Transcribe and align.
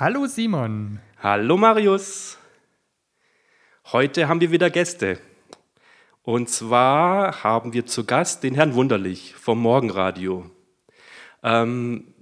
Hallo 0.00 0.28
Simon. 0.28 1.00
Hallo 1.20 1.56
Marius. 1.56 2.38
Heute 3.90 4.28
haben 4.28 4.40
wir 4.40 4.52
wieder 4.52 4.70
Gäste. 4.70 5.18
Und 6.22 6.48
zwar 6.48 7.42
haben 7.42 7.72
wir 7.72 7.84
zu 7.84 8.04
Gast 8.04 8.44
den 8.44 8.54
Herrn 8.54 8.74
Wunderlich 8.74 9.34
vom 9.34 9.58
Morgenradio. 9.60 10.48
Ähm, 11.42 12.14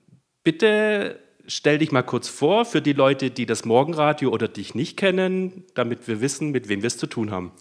bitte 0.42 1.20
stell 1.46 1.76
dich 1.76 1.92
mal 1.92 2.00
kurz 2.00 2.28
vor 2.28 2.64
für 2.64 2.80
die 2.80 2.94
Leute, 2.94 3.30
die 3.30 3.44
das 3.44 3.66
Morgenradio 3.66 4.30
oder 4.30 4.48
dich 4.48 4.74
nicht 4.74 4.96
kennen, 4.96 5.64
damit 5.74 6.08
wir 6.08 6.22
wissen, 6.22 6.52
mit 6.52 6.70
wem 6.70 6.80
wir 6.80 6.86
es 6.86 6.96
zu 6.96 7.06
tun 7.06 7.30
haben. 7.30 7.52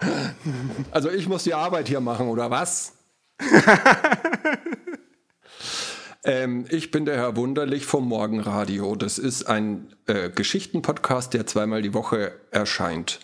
also 0.90 1.08
ich 1.08 1.26
muss 1.26 1.44
die 1.44 1.54
Arbeit 1.54 1.88
hier 1.88 2.00
machen, 2.00 2.28
oder 2.28 2.50
was? 2.50 2.92
ähm, 6.24 6.66
ich 6.70 6.90
bin 6.90 7.04
der 7.04 7.16
Herr 7.16 7.36
Wunderlich 7.36 7.86
vom 7.86 8.06
Morgenradio. 8.08 8.94
Das 8.96 9.18
ist 9.18 9.44
ein 9.44 9.94
äh, 10.06 10.30
Geschichtenpodcast, 10.30 11.34
der 11.34 11.46
zweimal 11.46 11.82
die 11.82 11.94
Woche 11.94 12.32
erscheint. 12.50 13.20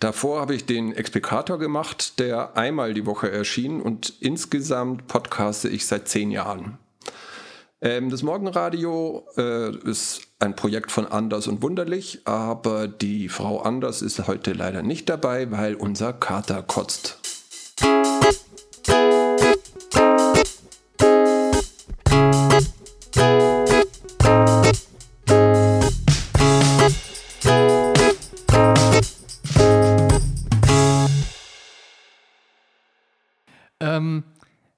Davor 0.00 0.40
habe 0.40 0.54
ich 0.54 0.66
den 0.66 0.92
Explikator 0.92 1.58
gemacht, 1.58 2.18
der 2.18 2.56
einmal 2.56 2.92
die 2.92 3.06
Woche 3.06 3.30
erschien 3.30 3.80
und 3.80 4.12
insgesamt 4.20 5.06
podcaste 5.06 5.68
ich 5.68 5.86
seit 5.86 6.08
zehn 6.08 6.30
Jahren. 6.30 6.78
Ähm, 7.80 8.10
das 8.10 8.22
Morgenradio 8.22 9.26
äh, 9.36 9.74
ist 9.88 10.22
ein 10.38 10.56
Projekt 10.56 10.92
von 10.92 11.06
Anders 11.06 11.46
und 11.46 11.62
Wunderlich, 11.62 12.20
aber 12.24 12.88
die 12.88 13.28
Frau 13.28 13.60
Anders 13.60 14.02
ist 14.02 14.26
heute 14.26 14.52
leider 14.52 14.82
nicht 14.82 15.08
dabei, 15.08 15.50
weil 15.50 15.74
unser 15.74 16.12
Kater 16.12 16.62
kotzt. 16.62 17.25
Ähm, 33.96 34.24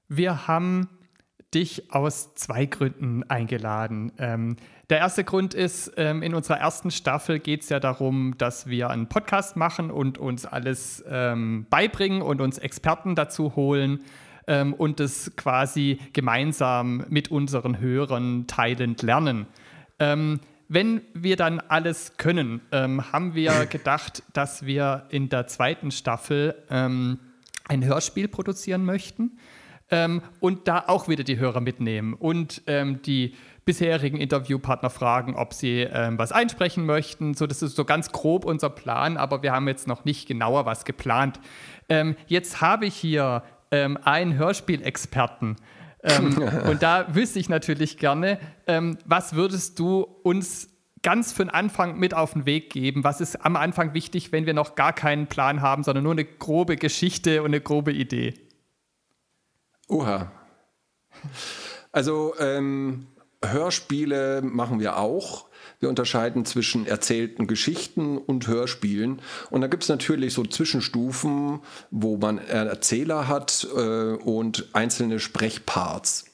wir 0.07 0.47
haben 0.47 0.89
dich 1.53 1.91
aus 1.91 2.35
zwei 2.35 2.65
Gründen 2.65 3.23
eingeladen. 3.23 4.11
Ähm, 4.17 4.55
der 4.89 4.99
erste 4.99 5.23
Grund 5.23 5.53
ist, 5.53 5.91
ähm, 5.97 6.23
in 6.23 6.33
unserer 6.33 6.59
ersten 6.59 6.91
Staffel 6.91 7.39
geht 7.39 7.61
es 7.61 7.69
ja 7.69 7.79
darum, 7.79 8.35
dass 8.37 8.67
wir 8.67 8.89
einen 8.89 9.07
Podcast 9.07 9.55
machen 9.55 9.91
und 9.91 10.17
uns 10.17 10.45
alles 10.45 11.03
ähm, 11.07 11.65
beibringen 11.69 12.21
und 12.21 12.41
uns 12.41 12.57
Experten 12.59 13.15
dazu 13.15 13.55
holen 13.55 14.03
ähm, 14.47 14.73
und 14.73 14.99
es 14.99 15.35
quasi 15.35 15.99
gemeinsam 16.13 17.03
mit 17.09 17.29
unseren 17.29 17.79
Hörern 17.79 18.45
teilend 18.47 19.01
lernen. 19.01 19.47
Ähm, 19.99 20.39
wenn 20.67 21.01
wir 21.13 21.35
dann 21.35 21.59
alles 21.59 22.17
können, 22.17 22.61
ähm, 22.71 23.11
haben 23.11 23.33
wir 23.33 23.65
gedacht, 23.69 24.23
dass 24.33 24.65
wir 24.65 25.07
in 25.09 25.29
der 25.29 25.47
zweiten 25.47 25.91
Staffel 25.91 26.55
ein 27.69 27.85
Hörspiel 27.85 28.27
produzieren 28.27 28.83
möchten 28.83 29.37
ähm, 29.91 30.21
und 30.39 30.67
da 30.67 30.83
auch 30.87 31.07
wieder 31.07 31.23
die 31.23 31.37
Hörer 31.37 31.61
mitnehmen 31.61 32.13
und 32.13 32.61
ähm, 32.67 33.01
die 33.01 33.35
bisherigen 33.65 34.17
Interviewpartner 34.17 34.89
fragen, 34.89 35.35
ob 35.35 35.53
sie 35.53 35.81
ähm, 35.81 36.17
was 36.17 36.31
einsprechen 36.31 36.85
möchten. 36.85 37.35
So, 37.35 37.45
das 37.45 37.61
ist 37.61 37.75
so 37.75 37.85
ganz 37.85 38.11
grob 38.11 38.45
unser 38.45 38.69
Plan, 38.69 39.15
aber 39.15 39.43
wir 39.43 39.51
haben 39.51 39.67
jetzt 39.67 39.87
noch 39.87 40.05
nicht 40.05 40.27
genauer 40.27 40.65
was 40.65 40.85
geplant. 40.85 41.39
Ähm, 41.87 42.15
jetzt 42.27 42.61
habe 42.61 42.87
ich 42.87 42.95
hier 42.95 43.43
ähm, 43.71 43.97
einen 44.03 44.37
Hörspielexperten. 44.37 45.57
Ähm, 46.01 46.37
und 46.67 46.81
da 46.81 47.13
wüsste 47.13 47.39
ich 47.39 47.49
natürlich 47.49 47.97
gerne, 47.97 48.39
was 49.05 49.33
würdest 49.33 49.79
du 49.79 50.01
uns 50.23 50.69
ganz 51.01 51.31
für 51.31 51.43
den 51.43 51.49
Anfang 51.49 51.97
mit 51.97 52.13
auf 52.13 52.33
den 52.33 52.45
Weg 52.45 52.69
geben? 52.69 53.03
Was 53.03 53.21
ist 53.21 53.45
am 53.45 53.55
Anfang 53.55 53.93
wichtig, 53.93 54.31
wenn 54.31 54.45
wir 54.45 54.53
noch 54.53 54.75
gar 54.75 54.93
keinen 54.93 55.27
Plan 55.27 55.61
haben, 55.61 55.83
sondern 55.83 56.03
nur 56.03 56.13
eine 56.13 56.25
grobe 56.25 56.75
Geschichte 56.75 57.41
und 57.41 57.47
eine 57.47 57.61
grobe 57.61 57.91
Idee? 57.91 58.33
Oha. 59.87 60.31
Also 61.91 62.35
ähm, 62.39 63.07
Hörspiele 63.43 64.41
machen 64.41 64.79
wir 64.79 64.97
auch. 64.97 65.49
Wir 65.79 65.87
unterscheiden 65.87 66.45
zwischen 66.45 66.85
erzählten 66.85 67.47
Geschichten 67.47 68.17
und 68.17 68.47
Hörspielen. 68.47 69.21
Und 69.49 69.61
da 69.61 69.67
gibt 69.67 69.83
es 69.83 69.89
natürlich 69.89 70.33
so 70.33 70.43
Zwischenstufen, 70.43 71.61
wo 71.89 72.17
man 72.17 72.37
Erzähler 72.37 73.27
hat 73.27 73.65
äh, 73.75 74.13
und 74.15 74.67
einzelne 74.73 75.19
Sprechparts. 75.19 76.25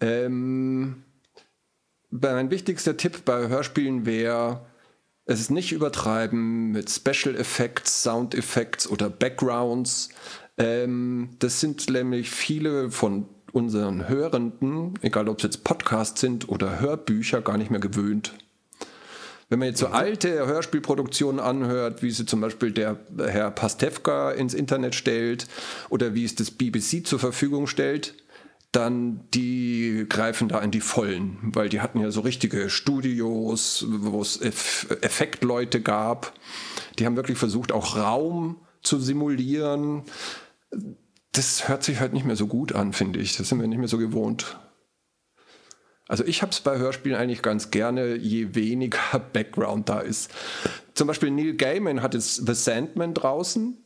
Ähm, 0.00 1.04
mein 2.20 2.50
wichtigster 2.50 2.96
Tipp 2.96 3.24
bei 3.24 3.48
Hörspielen 3.48 4.06
wäre, 4.06 4.66
es 5.26 5.40
ist 5.40 5.50
nicht 5.50 5.72
übertreiben 5.72 6.70
mit 6.70 6.90
Special 6.90 7.34
Effects, 7.34 8.02
Sound 8.02 8.34
Effects 8.34 8.88
oder 8.88 9.08
Backgrounds. 9.10 10.10
Ähm, 10.58 11.30
das 11.38 11.60
sind 11.60 11.88
nämlich 11.90 12.30
viele 12.30 12.90
von 12.90 13.26
unseren 13.52 14.08
Hörenden, 14.08 14.94
egal 15.02 15.28
ob 15.28 15.38
es 15.38 15.44
jetzt 15.44 15.64
Podcasts 15.64 16.20
sind 16.20 16.48
oder 16.48 16.80
Hörbücher, 16.80 17.40
gar 17.40 17.56
nicht 17.56 17.70
mehr 17.70 17.80
gewöhnt. 17.80 18.34
Wenn 19.48 19.58
man 19.58 19.68
jetzt 19.68 19.80
so 19.80 19.88
alte 19.88 20.46
Hörspielproduktionen 20.46 21.40
anhört, 21.40 22.02
wie 22.02 22.10
sie 22.10 22.26
zum 22.26 22.40
Beispiel 22.40 22.72
der 22.72 22.98
Herr 23.18 23.50
Pastewka 23.50 24.30
ins 24.32 24.54
Internet 24.54 24.94
stellt 24.94 25.46
oder 25.90 26.14
wie 26.14 26.24
es 26.24 26.34
das 26.34 26.50
BBC 26.50 27.06
zur 27.06 27.18
Verfügung 27.18 27.66
stellt, 27.66 28.14
dann 28.76 29.28
die 29.32 30.06
greifen 30.08 30.48
da 30.48 30.60
in 30.60 30.70
die 30.70 30.80
Vollen, 30.80 31.38
weil 31.42 31.68
die 31.68 31.80
hatten 31.80 32.00
ja 32.00 32.10
so 32.10 32.20
richtige 32.20 32.70
Studios, 32.70 33.86
wo 33.88 34.20
es 34.20 34.40
Effektleute 34.40 35.80
gab. 35.80 36.32
Die 36.98 37.06
haben 37.06 37.16
wirklich 37.16 37.38
versucht, 37.38 37.72
auch 37.72 37.96
Raum 37.96 38.56
zu 38.82 38.98
simulieren 38.98 40.04
das 41.36 41.68
hört 41.68 41.82
sich 41.82 42.00
halt 42.00 42.12
nicht 42.12 42.24
mehr 42.24 42.36
so 42.36 42.46
gut 42.46 42.72
an, 42.72 42.92
finde 42.92 43.18
ich. 43.18 43.36
Das 43.36 43.48
sind 43.48 43.60
wir 43.60 43.66
nicht 43.66 43.78
mehr 43.78 43.88
so 43.88 43.98
gewohnt. 43.98 44.58
Also 46.06 46.24
ich 46.24 46.42
habe 46.42 46.52
es 46.52 46.60
bei 46.60 46.78
Hörspielen 46.78 47.16
eigentlich 47.16 47.42
ganz 47.42 47.70
gerne, 47.70 48.14
je 48.16 48.54
weniger 48.54 49.18
Background 49.32 49.88
da 49.88 50.00
ist. 50.00 50.30
Zum 50.94 51.08
Beispiel 51.08 51.30
Neil 51.30 51.54
Gaiman 51.54 52.02
hat 52.02 52.14
jetzt 52.14 52.46
The 52.46 52.54
Sandman 52.54 53.14
draußen. 53.14 53.78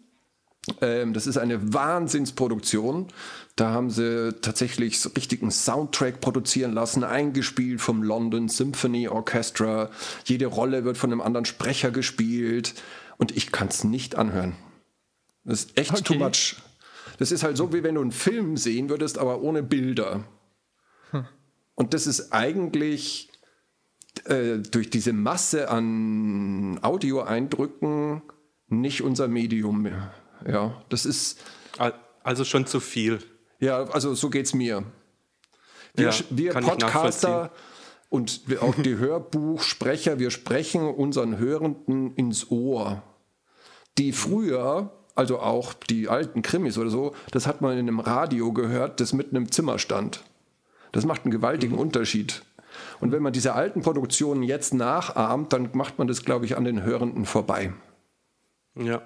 Ähm, 0.82 1.14
das 1.14 1.26
ist 1.26 1.38
eine 1.38 1.72
Wahnsinnsproduktion. 1.72 3.08
Da 3.58 3.70
haben 3.72 3.90
sie 3.90 4.34
tatsächlich 4.40 5.00
so 5.00 5.08
richtigen 5.08 5.50
Soundtrack 5.50 6.20
produzieren 6.20 6.72
lassen, 6.72 7.02
eingespielt 7.02 7.80
vom 7.80 8.04
London 8.04 8.48
Symphony 8.48 9.08
Orchestra. 9.08 9.90
Jede 10.24 10.46
Rolle 10.46 10.84
wird 10.84 10.96
von 10.96 11.10
einem 11.10 11.20
anderen 11.20 11.44
Sprecher 11.44 11.90
gespielt. 11.90 12.74
Und 13.16 13.36
ich 13.36 13.50
kann 13.50 13.66
es 13.66 13.82
nicht 13.82 14.14
anhören. 14.14 14.54
Das 15.42 15.64
ist 15.64 15.76
echt 15.76 15.90
okay. 15.90 16.02
too 16.04 16.14
much. 16.14 16.54
Das 17.18 17.32
ist 17.32 17.42
halt 17.42 17.56
so, 17.56 17.72
wie 17.72 17.82
wenn 17.82 17.96
du 17.96 18.00
einen 18.00 18.12
Film 18.12 18.56
sehen 18.56 18.88
würdest, 18.90 19.18
aber 19.18 19.40
ohne 19.42 19.64
Bilder. 19.64 20.22
Hm. 21.10 21.26
Und 21.74 21.94
das 21.94 22.06
ist 22.06 22.32
eigentlich 22.32 23.28
äh, 24.26 24.58
durch 24.58 24.88
diese 24.88 25.12
Masse 25.12 25.68
an 25.68 26.78
Audioeindrücken 26.80 28.22
nicht 28.68 29.02
unser 29.02 29.26
Medium 29.26 29.82
mehr. 29.82 30.14
Ja, 30.46 30.80
das 30.90 31.06
ist. 31.06 31.40
Also 32.22 32.44
schon 32.44 32.64
zu 32.64 32.78
viel. 32.78 33.18
Ja, 33.58 33.84
also 33.84 34.14
so 34.14 34.30
geht 34.30 34.46
es 34.46 34.54
mir. 34.54 34.84
Wir, 35.94 36.10
ja, 36.10 36.14
wir 36.30 36.52
Podcaster 36.54 37.50
und 38.08 38.42
auch 38.60 38.74
die 38.74 38.96
Hörbuchsprecher, 38.98 40.18
wir 40.18 40.30
sprechen 40.30 40.82
unseren 40.82 41.38
Hörenden 41.38 42.14
ins 42.14 42.50
Ohr, 42.50 43.02
die 43.98 44.12
früher 44.12 44.92
also 45.18 45.40
auch 45.40 45.74
die 45.74 46.08
alten 46.08 46.42
Krimis 46.42 46.78
oder 46.78 46.90
so, 46.90 47.12
das 47.32 47.48
hat 47.48 47.60
man 47.60 47.72
in 47.72 47.80
einem 47.80 47.98
Radio 47.98 48.52
gehört, 48.52 49.00
das 49.00 49.12
mitten 49.12 49.34
im 49.34 49.50
Zimmer 49.50 49.80
stand. 49.80 50.22
Das 50.92 51.04
macht 51.06 51.24
einen 51.24 51.32
gewaltigen 51.32 51.74
mhm. 51.74 51.80
Unterschied. 51.80 52.44
Und 53.00 53.10
wenn 53.10 53.20
man 53.20 53.32
diese 53.32 53.54
alten 53.54 53.82
Produktionen 53.82 54.44
jetzt 54.44 54.74
nachahmt, 54.74 55.52
dann 55.52 55.70
macht 55.72 55.98
man 55.98 56.06
das, 56.06 56.24
glaube 56.24 56.44
ich, 56.44 56.56
an 56.56 56.62
den 56.62 56.84
Hörenden 56.84 57.26
vorbei. 57.26 57.72
Ja. 58.76 59.02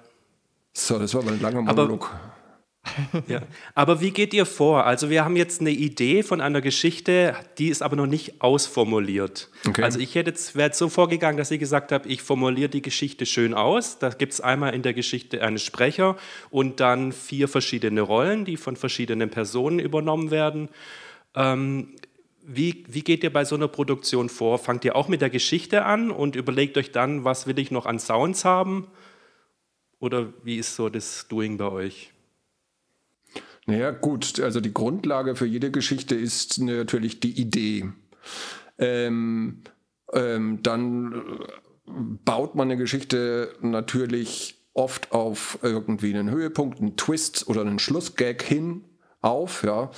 So, 0.71 0.99
das 0.99 1.15
war 1.15 1.23
mal 1.23 1.33
ein 1.33 1.41
langer 1.41 1.63
Monolog. 1.63 2.11
Aber 2.11 2.42
ja. 3.27 3.41
Aber 3.75 4.01
wie 4.01 4.11
geht 4.11 4.33
ihr 4.33 4.45
vor? 4.45 4.85
Also 4.85 5.09
wir 5.09 5.23
haben 5.23 5.35
jetzt 5.35 5.61
eine 5.61 5.71
Idee 5.71 6.21
von 6.23 6.41
einer 6.41 6.61
Geschichte, 6.61 7.35
die 7.57 7.69
ist 7.69 7.81
aber 7.81 7.95
noch 7.95 8.07
nicht 8.07 8.41
ausformuliert. 8.41 9.49
Okay. 9.67 9.83
Also 9.83 9.99
ich 9.99 10.15
hätte 10.15 10.31
jetzt, 10.31 10.55
wäre 10.55 10.67
jetzt 10.67 10.77
so 10.77 10.89
vorgegangen, 10.89 11.37
dass 11.37 11.51
ich 11.51 11.59
gesagt 11.59 11.91
habe, 11.91 12.07
ich 12.09 12.21
formuliere 12.21 12.69
die 12.69 12.81
Geschichte 12.81 13.25
schön 13.25 13.53
aus. 13.53 13.99
Da 13.99 14.09
gibt 14.09 14.33
es 14.33 14.41
einmal 14.41 14.73
in 14.73 14.81
der 14.81 14.93
Geschichte 14.93 15.41
einen 15.41 15.59
Sprecher 15.59 16.17
und 16.49 16.79
dann 16.79 17.11
vier 17.11 17.47
verschiedene 17.47 18.01
Rollen, 18.01 18.45
die 18.45 18.57
von 18.57 18.75
verschiedenen 18.75 19.29
Personen 19.29 19.79
übernommen 19.79 20.29
werden. 20.29 20.69
Ähm, 21.35 21.95
wie, 22.45 22.83
wie 22.89 23.01
geht 23.01 23.23
ihr 23.23 23.31
bei 23.31 23.45
so 23.45 23.55
einer 23.55 23.69
Produktion 23.69 24.27
vor? 24.27 24.59
Fangt 24.59 24.83
ihr 24.83 24.97
auch 24.97 25.07
mit 25.07 25.21
der 25.21 25.29
Geschichte 25.29 25.85
an 25.85 26.11
und 26.11 26.35
überlegt 26.35 26.77
euch 26.77 26.91
dann, 26.91 27.23
was 27.23 27.47
will 27.47 27.57
ich 27.57 27.71
noch 27.71 27.85
an 27.85 27.99
Sounds 27.99 28.43
haben? 28.43 28.87
Oder 29.99 30.33
wie 30.43 30.57
ist 30.57 30.75
so 30.75 30.89
das 30.89 31.29
Doing 31.29 31.57
bei 31.57 31.71
euch? 31.71 32.13
Naja, 33.65 33.91
gut, 33.91 34.39
also 34.39 34.59
die 34.59 34.73
Grundlage 34.73 35.35
für 35.35 35.45
jede 35.45 35.71
Geschichte 35.71 36.15
ist 36.15 36.59
natürlich 36.59 37.19
die 37.19 37.39
Idee. 37.39 37.91
Ähm, 38.77 39.63
Ähm, 40.13 40.59
dann 40.61 41.11
äh, 41.13 41.91
baut 42.23 42.53
man 42.53 42.67
eine 42.67 42.77
Geschichte 42.77 43.55
natürlich 43.61 44.63
oft 44.75 45.11
auf 45.11 45.57
irgendwie 45.63 46.13
einen 46.13 46.29
Höhepunkt, 46.29 46.79
einen 46.79 46.97
Twist 46.97 47.47
oder 47.47 47.61
einen 47.61 47.79
Schlussgag 47.79 48.43
hin 48.43 48.83
auf, 49.21 49.63
ja, 49.63 49.89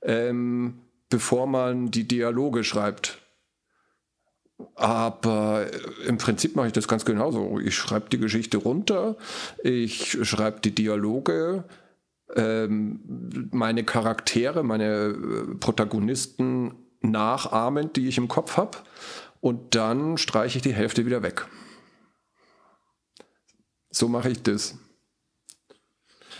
ähm, 0.00 0.78
bevor 1.10 1.46
man 1.46 1.90
die 1.90 2.08
Dialoge 2.08 2.64
schreibt. 2.64 3.18
Aber 4.74 5.66
im 6.06 6.16
Prinzip 6.16 6.56
mache 6.56 6.68
ich 6.68 6.72
das 6.72 6.88
ganz 6.88 7.04
genauso. 7.04 7.58
Ich 7.60 7.74
schreibe 7.74 8.08
die 8.08 8.18
Geschichte 8.18 8.56
runter, 8.56 9.16
ich 9.62 10.18
schreibe 10.22 10.60
die 10.60 10.74
Dialoge, 10.74 11.64
ähm, 12.36 13.48
meine 13.52 13.84
Charaktere, 13.84 14.62
meine 14.62 14.84
äh, 14.84 15.54
Protagonisten 15.56 16.74
nachahmend, 17.00 17.96
die 17.96 18.08
ich 18.08 18.18
im 18.18 18.28
Kopf 18.28 18.56
habe. 18.56 18.78
Und 19.40 19.74
dann 19.74 20.18
streiche 20.18 20.58
ich 20.58 20.62
die 20.62 20.74
Hälfte 20.74 21.06
wieder 21.06 21.22
weg. 21.22 21.46
So 23.90 24.08
mache 24.08 24.30
ich 24.30 24.42
das. 24.42 24.78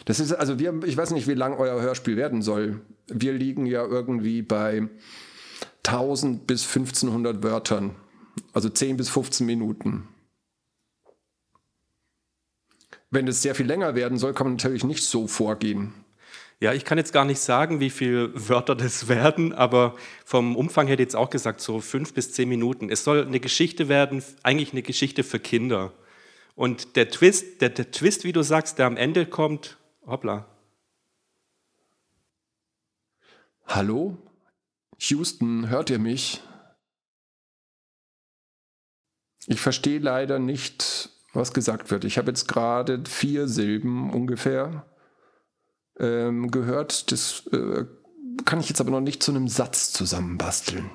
Das 0.04 0.20
ist 0.20 0.32
also, 0.32 0.58
wir, 0.58 0.82
ich 0.84 0.96
weiß 0.96 1.10
nicht, 1.12 1.26
wie 1.26 1.34
lang 1.34 1.54
euer 1.54 1.80
Hörspiel 1.80 2.16
werden 2.16 2.42
soll. 2.42 2.80
Wir 3.08 3.32
liegen 3.32 3.66
ja 3.66 3.84
irgendwie 3.84 4.42
bei 4.42 4.88
1000 5.86 6.46
bis 6.46 6.66
1500 6.66 7.42
Wörtern. 7.42 7.94
Also 8.52 8.68
10 8.68 8.96
bis 8.96 9.08
15 9.08 9.46
Minuten. 9.46 10.08
Wenn 13.10 13.26
es 13.26 13.42
sehr 13.42 13.54
viel 13.54 13.66
länger 13.66 13.94
werden 13.94 14.18
soll, 14.18 14.34
kann 14.34 14.46
man 14.46 14.56
natürlich 14.56 14.84
nicht 14.84 15.04
so 15.04 15.26
vorgehen. 15.26 15.94
Ja, 16.60 16.72
ich 16.72 16.84
kann 16.84 16.98
jetzt 16.98 17.12
gar 17.12 17.24
nicht 17.24 17.38
sagen, 17.38 17.78
wie 17.78 17.90
viele 17.90 18.32
Wörter 18.48 18.74
das 18.74 19.08
werden, 19.08 19.52
aber 19.52 19.96
vom 20.24 20.56
Umfang 20.56 20.88
hätte 20.88 21.02
ich 21.02 21.06
jetzt 21.08 21.16
auch 21.16 21.30
gesagt, 21.30 21.60
so 21.60 21.80
fünf 21.80 22.12
bis 22.14 22.32
zehn 22.32 22.48
Minuten. 22.48 22.90
Es 22.90 23.04
soll 23.04 23.24
eine 23.24 23.40
Geschichte 23.40 23.88
werden, 23.88 24.22
eigentlich 24.42 24.72
eine 24.72 24.82
Geschichte 24.82 25.22
für 25.22 25.38
Kinder. 25.38 25.92
Und 26.54 26.96
der 26.96 27.08
Twist, 27.08 27.60
der, 27.60 27.70
der 27.70 27.92
Twist, 27.92 28.24
wie 28.24 28.32
du 28.32 28.42
sagst, 28.42 28.78
der 28.78 28.86
am 28.86 28.96
Ende 28.96 29.26
kommt, 29.26 29.78
hoppla. 30.04 30.46
Hallo? 33.64 34.18
Houston, 34.98 35.68
hört 35.68 35.90
ihr 35.90 36.00
mich? 36.00 36.42
Ich 39.46 39.60
verstehe 39.60 40.00
leider 40.00 40.38
nicht, 40.40 41.10
was 41.32 41.52
gesagt 41.52 41.90
wird. 41.90 42.04
Ich 42.04 42.18
habe 42.18 42.30
jetzt 42.30 42.48
gerade 42.48 43.02
vier 43.06 43.48
Silben 43.48 44.10
ungefähr 44.10 44.86
ähm, 45.98 46.50
gehört. 46.50 47.12
Das 47.12 47.46
äh, 47.52 47.84
kann 48.44 48.60
ich 48.60 48.68
jetzt 48.68 48.80
aber 48.80 48.90
noch 48.90 49.00
nicht 49.00 49.22
zu 49.22 49.32
einem 49.32 49.48
Satz 49.48 49.92
zusammenbasteln. 49.92 50.90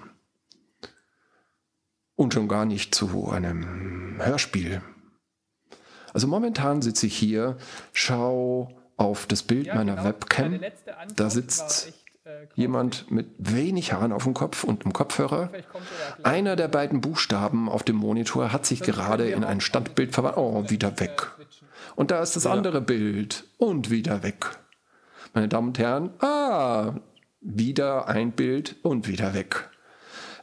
Und 2.15 2.33
schon 2.33 2.47
gar 2.47 2.65
nicht 2.65 2.93
zu 2.93 3.29
einem 3.29 4.17
Hörspiel. 4.19 4.81
Also 6.13 6.27
momentan 6.27 6.81
sitze 6.81 7.07
ich 7.07 7.17
hier, 7.17 7.57
schau 7.91 8.79
auf 8.97 9.25
das 9.25 9.43
Bild 9.43 9.67
ja, 9.67 9.75
meiner 9.75 9.95
genau. 9.95 10.07
Webcam. 10.07 10.59
Da 11.15 11.29
sitzt 11.29 11.91
jemand 12.55 13.11
mit 13.11 13.27
wenig 13.37 13.91
Haaren 13.93 14.13
auf 14.13 14.23
dem 14.23 14.33
Kopf 14.33 14.63
und 14.63 14.83
einem 14.83 14.93
Kopfhörer. 14.93 15.49
Einer 16.23 16.55
der 16.55 16.67
beiden 16.67 17.01
Buchstaben 17.01 17.67
auf 17.69 17.83
dem 17.83 17.97
Monitor 17.97 18.53
hat 18.53 18.65
sich 18.65 18.81
gerade 18.81 19.29
in 19.29 19.43
ein 19.43 19.61
Standbild 19.61 20.13
verwandelt. 20.13 20.37
Oh, 20.37 20.69
wieder 20.69 20.99
weg. 20.99 21.31
Und 21.95 22.11
da 22.11 22.21
ist 22.21 22.35
das 22.35 22.45
andere 22.45 22.81
Bild 22.81 23.45
und 23.57 23.89
wieder 23.89 24.23
weg. 24.23 24.57
Meine 25.33 25.47
Damen 25.47 25.69
und 25.69 25.79
Herren, 25.79 26.11
ah, 26.19 26.93
wieder 27.41 28.07
ein 28.07 28.31
Bild 28.31 28.77
und 28.83 29.07
wieder 29.07 29.33
weg. 29.33 29.69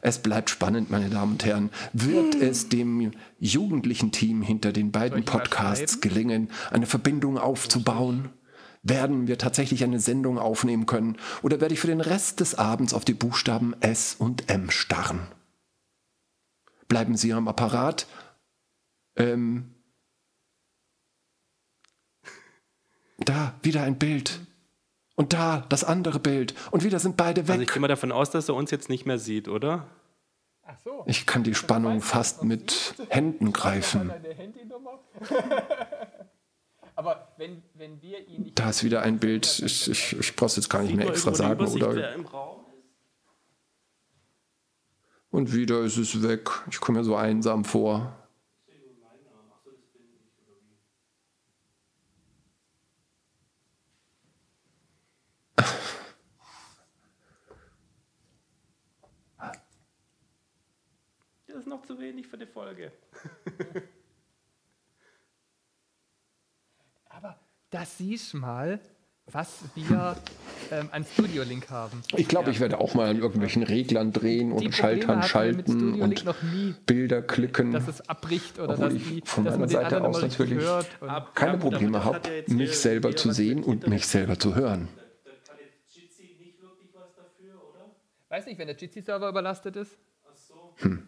Es 0.01 0.19
bleibt 0.19 0.49
spannend, 0.49 0.89
meine 0.89 1.09
Damen 1.09 1.33
und 1.33 1.45
Herren. 1.45 1.69
Wird 1.93 2.35
hm. 2.35 2.41
es 2.41 2.69
dem 2.69 3.11
jugendlichen 3.39 4.11
Team 4.11 4.41
hinter 4.41 4.71
den 4.71 4.91
beiden 4.91 5.25
Podcasts 5.25 6.01
gelingen, 6.01 6.49
eine 6.71 6.87
Verbindung 6.87 7.37
aufzubauen? 7.37 8.29
Werden 8.83 9.27
wir 9.27 9.37
tatsächlich 9.37 9.83
eine 9.83 9.99
Sendung 9.99 10.39
aufnehmen 10.39 10.87
können 10.87 11.17
oder 11.43 11.61
werde 11.61 11.73
ich 11.73 11.79
für 11.79 11.87
den 11.87 12.01
Rest 12.01 12.39
des 12.39 12.55
Abends 12.55 12.93
auf 12.93 13.05
die 13.05 13.13
Buchstaben 13.13 13.75
S 13.81 14.15
und 14.17 14.49
M 14.49 14.71
starren? 14.71 15.27
Bleiben 16.87 17.15
Sie 17.15 17.31
am 17.31 17.47
Apparat. 17.47 18.07
Ähm, 19.15 19.75
da, 23.19 23.53
wieder 23.61 23.83
ein 23.83 23.99
Bild. 23.99 24.39
Und 25.15 25.33
da, 25.33 25.65
das 25.69 25.83
andere 25.83 26.19
Bild. 26.19 26.55
Und 26.71 26.83
wieder 26.83 26.99
sind 26.99 27.17
beide 27.17 27.47
weg. 27.47 27.51
Also 27.51 27.61
ich 27.61 27.71
gehe 27.71 27.79
mal 27.79 27.87
davon 27.87 28.11
aus, 28.11 28.31
dass 28.31 28.49
er 28.49 28.55
uns 28.55 28.71
jetzt 28.71 28.89
nicht 28.89 29.05
mehr 29.05 29.19
sieht, 29.19 29.47
oder? 29.47 29.85
Ach 30.63 30.77
so. 30.83 31.03
Ich 31.05 31.25
kann 31.27 31.43
die 31.43 31.53
Spannung 31.53 32.01
fast 32.01 32.43
mit 32.43 32.95
Händen 33.09 33.53
greifen. 33.53 34.11
Aber 36.95 37.30
wenn, 37.30 37.30
wenn 37.30 37.30
wir 37.30 37.30
ihn 37.30 37.30
nicht. 37.30 37.30
Da 38.55 38.69
ist 38.69 38.83
wieder 38.83 39.01
ein 39.01 39.19
Bild. 39.19 39.59
Ich, 39.65 39.89
ich, 39.89 40.19
ich 40.19 40.35
brauche 40.35 40.47
es 40.47 40.57
jetzt 40.57 40.69
gar 40.69 40.83
nicht 40.83 40.95
mehr 40.95 41.07
extra 41.07 41.33
sagen, 41.33 41.65
oder? 41.65 42.15
Und 45.31 45.53
wieder 45.53 45.81
ist 45.81 45.97
es 45.97 46.21
weg. 46.21 46.49
Ich 46.69 46.79
komme 46.79 46.99
mir 46.99 47.05
so 47.05 47.15
einsam 47.15 47.65
vor. 47.65 48.17
Das 61.47 61.55
ist 61.59 61.67
noch 61.67 61.85
zu 61.85 61.99
wenig 61.99 62.27
für 62.27 62.37
die 62.37 62.45
Folge. 62.45 62.91
Aber 67.71 67.79
das 67.79 67.97
siehst 67.97 68.33
mal, 68.33 68.79
was 69.27 69.59
wir 69.75 70.17
ähm, 70.71 70.89
an 70.91 71.05
Studio 71.05 71.43
Link 71.43 71.69
haben. 71.69 72.01
Ich 72.15 72.27
glaube, 72.27 72.47
ja. 72.47 72.51
ich 72.51 72.59
werde 72.59 72.79
auch 72.79 72.93
mal 72.95 73.09
an 73.09 73.17
irgendwelchen 73.17 73.63
Reglern 73.63 74.11
drehen 74.11 74.51
und 74.51 74.75
Schaltern 74.75 75.23
schalten 75.23 76.01
und 76.01 76.85
Bilder 76.85 77.21
klicken. 77.21 77.71
Dass 77.71 77.87
es 77.87 78.01
abbricht 78.09 78.59
oder 78.59 78.75
dass 78.75 78.93
ich 78.93 79.07
die, 79.07 79.21
von 79.23 79.45
meiner 79.45 79.67
Seite 79.69 80.03
aus 80.03 80.21
natürlich 80.21 80.65
keine 81.33 81.57
Probleme 81.57 82.03
habe, 82.03 82.43
mich 82.47 82.77
selber 82.77 83.15
zu 83.15 83.31
sehen 83.31 83.63
und 83.63 83.87
mich 83.87 84.05
selber 84.05 84.37
zu 84.37 84.55
hören. 84.55 84.89
Weiß 88.27 88.45
nicht, 88.45 88.57
wenn 88.59 88.67
der 88.67 88.77
Jitsi-Server 88.77 89.29
überlastet 89.29 89.75
ist. 89.75 89.97
Ach 90.25 90.35
so. 90.35 90.73
Hm 90.77 91.07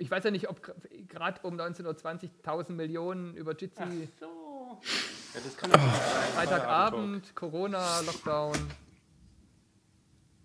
ich 0.00 0.10
weiß 0.10 0.24
ja 0.24 0.30
nicht, 0.30 0.48
ob 0.48 0.62
gerade 1.08 1.40
um 1.42 1.60
19.20 1.60 1.84
Uhr 1.84 2.30
1000 2.38 2.76
Millionen 2.76 3.36
über 3.36 3.54
Jitsi. 3.54 3.82
Ach 3.82 4.18
so. 4.18 4.39
Ja, 5.34 5.40
das 5.44 5.56
kann 5.56 5.70
oh. 5.72 5.78
Freitagabend, 6.36 7.34
Corona, 7.34 8.00
Lockdown. 8.00 8.56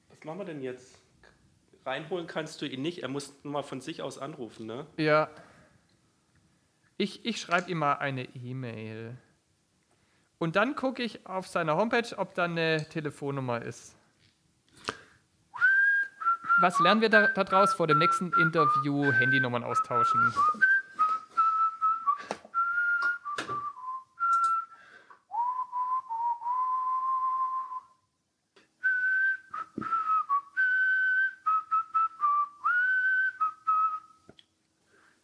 Was 0.10 0.24
machen 0.24 0.40
wir 0.40 0.46
denn 0.46 0.62
jetzt? 0.62 0.98
Reinholen 1.86 2.28
kannst 2.28 2.62
du 2.62 2.66
ihn 2.66 2.82
nicht, 2.82 3.04
er 3.04 3.10
muss 3.10 3.34
mal 3.44 3.64
von 3.64 3.82
sich 3.82 4.02
aus 4.02 4.18
anrufen, 4.18 4.66
ne? 4.66 4.88
Ja. 4.98 5.30
Ich, 6.98 7.26
ich 7.26 7.40
schreibe 7.40 7.70
ihm 7.70 7.80
mal 7.80 7.94
eine 7.94 8.24
E-Mail. 8.36 9.18
Und 10.40 10.56
dann 10.56 10.76
gucke 10.76 11.04
ich 11.04 11.26
auf 11.26 11.48
seiner 11.48 11.76
Homepage, 11.76 12.18
ob 12.18 12.34
da 12.34 12.46
eine 12.46 12.88
Telefonnummer 12.90 13.62
ist 13.62 13.96
was 16.60 16.80
lernen 16.80 17.02
wir 17.02 17.10
da, 17.10 17.28
daraus 17.28 17.74
vor 17.74 17.88
dem 17.88 18.00
nächsten 18.00 18.32
Interview? 18.34 19.12
Handynummern 19.12 19.64
austauschen. 19.64 20.34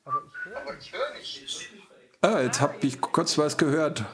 Aber 0.03 0.23
ich 0.27 0.45
höre 0.45 0.57
Aber 0.57 0.75
ich 0.75 0.91
hör 0.91 1.13
nicht. 1.13 1.81
Ah, 2.23 2.39
jetzt 2.41 2.61
habe 2.61 2.85
ich 2.85 3.01
kurz 3.01 3.37
was 3.39 3.57
gehört. 3.57 4.05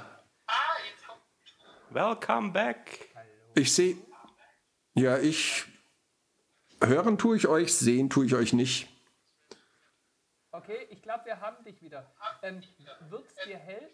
Welcome 1.89 2.53
back. 2.53 3.09
Ich 3.53 3.73
sehe. 3.73 3.97
Ja, 4.93 5.17
ich 5.17 5.65
Hören 6.81 7.17
tue 7.17 7.35
ich 7.35 7.47
euch, 7.47 7.75
sehen 7.75 8.09
tue 8.09 8.25
ich 8.25 8.35
euch 8.35 8.53
nicht. 8.53 8.87
Okay, 10.51 10.87
ich 10.89 11.01
glaube, 11.01 11.25
wir 11.25 11.41
haben 11.41 11.63
dich 11.65 11.81
wieder. 11.81 12.13
Ähm, 12.43 12.63
Wird 13.09 13.25
es 13.25 13.33
dir, 13.45 13.57
hel 13.57 13.89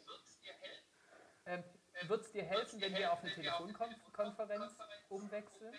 ähm, 1.46 1.64
dir 2.34 2.44
helfen, 2.44 2.82
wenn 2.82 2.94
wir 2.94 3.14
auf 3.14 3.24
eine 3.24 3.34
Telefonkonferenz 3.34 4.78
umwechseln? 5.10 5.74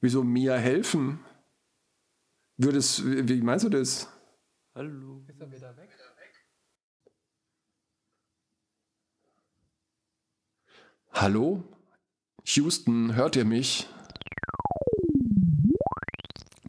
Wieso 0.00 0.22
mir 0.22 0.56
helfen? 0.56 1.24
Würdest, 2.58 3.02
wie 3.04 3.40
meinst 3.40 3.64
du 3.64 3.70
das? 3.70 4.08
Hallo. 4.74 5.24
Ist 5.28 5.40
er 5.40 5.50
wieder 5.50 5.76
weg? 5.76 5.90
Hallo? 11.14 11.62
Houston, 12.44 13.14
hört 13.14 13.36
ihr 13.36 13.44
mich? 13.44 13.86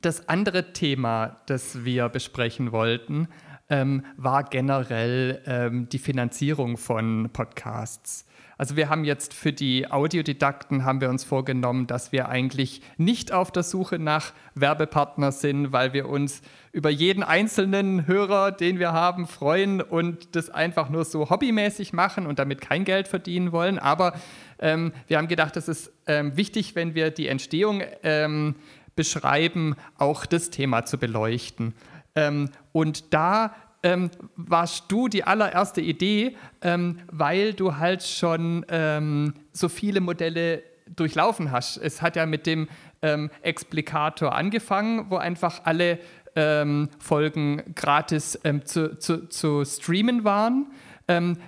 das 0.06 0.30
andere 0.30 0.72
Thema, 0.72 1.42
das 1.48 1.84
wir 1.84 2.10
besprechen 2.10 2.72
wollten, 2.72 3.28
ähm, 3.70 4.06
war 4.18 4.44
generell 4.44 5.42
ähm, 5.46 5.90
die 5.90 6.00
Finanzierung 6.00 6.78
von 6.78 7.30
Podcasts. 7.32 8.26
Also 8.58 8.78
wir 8.78 8.90
haben 8.90 9.04
jetzt 9.04 9.34
für 9.34 9.52
die 9.52 9.92
Audiodidakten 9.92 10.86
haben 10.86 11.02
wir 11.02 11.10
uns 11.10 11.26
vorgenommen, 11.26 11.88
dass 11.88 12.14
wir 12.14 12.30
eigentlich 12.30 12.82
nicht 12.98 13.34
auf 13.34 13.52
der 13.52 13.64
Suche 13.64 14.00
nach 14.00 14.32
Werbepartner 14.54 15.34
sind, 15.34 15.74
weil 15.74 15.92
wir 15.92 16.08
uns 16.08 16.42
über 16.72 16.90
jeden 16.90 17.22
einzelnen 17.22 18.08
Hörer, 18.08 18.54
den 18.54 18.80
wir 18.80 18.94
haben, 18.94 19.28
freuen 19.28 19.82
und 19.82 20.36
das 20.38 20.50
einfach 20.50 20.90
nur 20.90 21.04
so 21.04 21.30
hobbymäßig 21.30 21.92
machen 21.92 22.26
und 22.26 22.40
damit 22.40 22.62
kein 22.62 22.86
Geld 22.86 23.10
verdienen 23.10 23.52
wollen. 23.52 23.78
Aber 23.78 24.14
ähm, 24.60 24.94
wir 25.08 25.18
haben 25.18 25.28
gedacht, 25.28 25.58
es 25.58 25.68
ist 25.68 25.92
ähm, 26.08 26.38
wichtig, 26.38 26.76
wenn 26.76 26.96
wir 26.96 27.12
die 27.12 27.28
Entstehung 27.28 27.82
ähm, 28.04 28.56
beschreiben, 28.96 29.76
auch 29.98 30.26
das 30.26 30.50
Thema 30.50 30.86
zu 30.86 30.98
beleuchten. 30.98 31.74
Ähm, 32.16 32.50
und 32.72 33.14
da 33.14 33.54
ähm, 33.84 34.10
warst 34.36 34.92
du 34.92 35.08
die 35.08 35.24
allererste 35.24 35.82
Idee, 35.82 36.36
ähm, 36.62 37.00
weil 37.12 37.54
du 37.54 37.78
halt 37.78 38.04
schon 38.04 38.66
ähm, 38.70 39.34
so 39.52 39.70
viele 39.70 40.02
Modelle 40.02 40.64
durchlaufen 40.96 41.52
hast. 41.52 41.78
Es 41.78 42.02
hat 42.02 42.16
ja 42.16 42.26
mit 42.26 42.48
dem 42.48 42.68
ähm, 43.02 43.30
Explikator 43.42 44.34
angefangen, 44.34 45.06
wo 45.10 45.18
einfach 45.18 45.62
alle 45.66 46.00
ähm, 46.36 46.90
Folgen 47.00 47.76
gratis 47.76 48.40
ähm, 48.44 48.66
zu, 48.66 48.98
zu, 48.98 49.30
zu, 49.30 49.64
streamen 49.64 50.24
waren. 50.24 50.68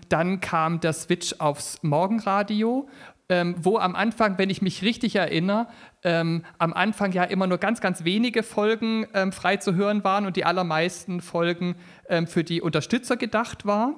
dann 0.10 0.40
kam 0.40 0.80
der 0.80 0.94
Switch 0.94 1.34
aufs 1.40 1.82
Morgenradio 1.82 2.88
ähm, 3.30 3.56
wo 3.60 3.78
am 3.78 3.96
Anfang, 3.96 4.38
wenn 4.38 4.50
ich 4.50 4.62
mich 4.62 4.84
richtig 4.84 5.16
erinnere, 5.16 5.68
ähm, 6.08 6.46
am 6.58 6.72
Anfang 6.72 7.12
ja 7.12 7.26
immer 7.26 7.48
nur 7.48 7.58
ganz, 7.58 7.82
ganz 7.82 8.06
wenige 8.06 8.42
Folgen 8.42 9.06
ähm, 9.14 9.34
frei 9.34 9.58
zu 9.58 9.76
hören 9.76 10.06
waren 10.06 10.26
und 10.26 10.38
die 10.38 10.46
allermeisten 10.46 11.20
Folgen 11.20 11.76
ähm, 12.08 12.28
für 12.28 12.46
die 12.46 12.62
Unterstützer 12.62 13.18
gedacht 13.18 13.66
waren. 13.66 13.96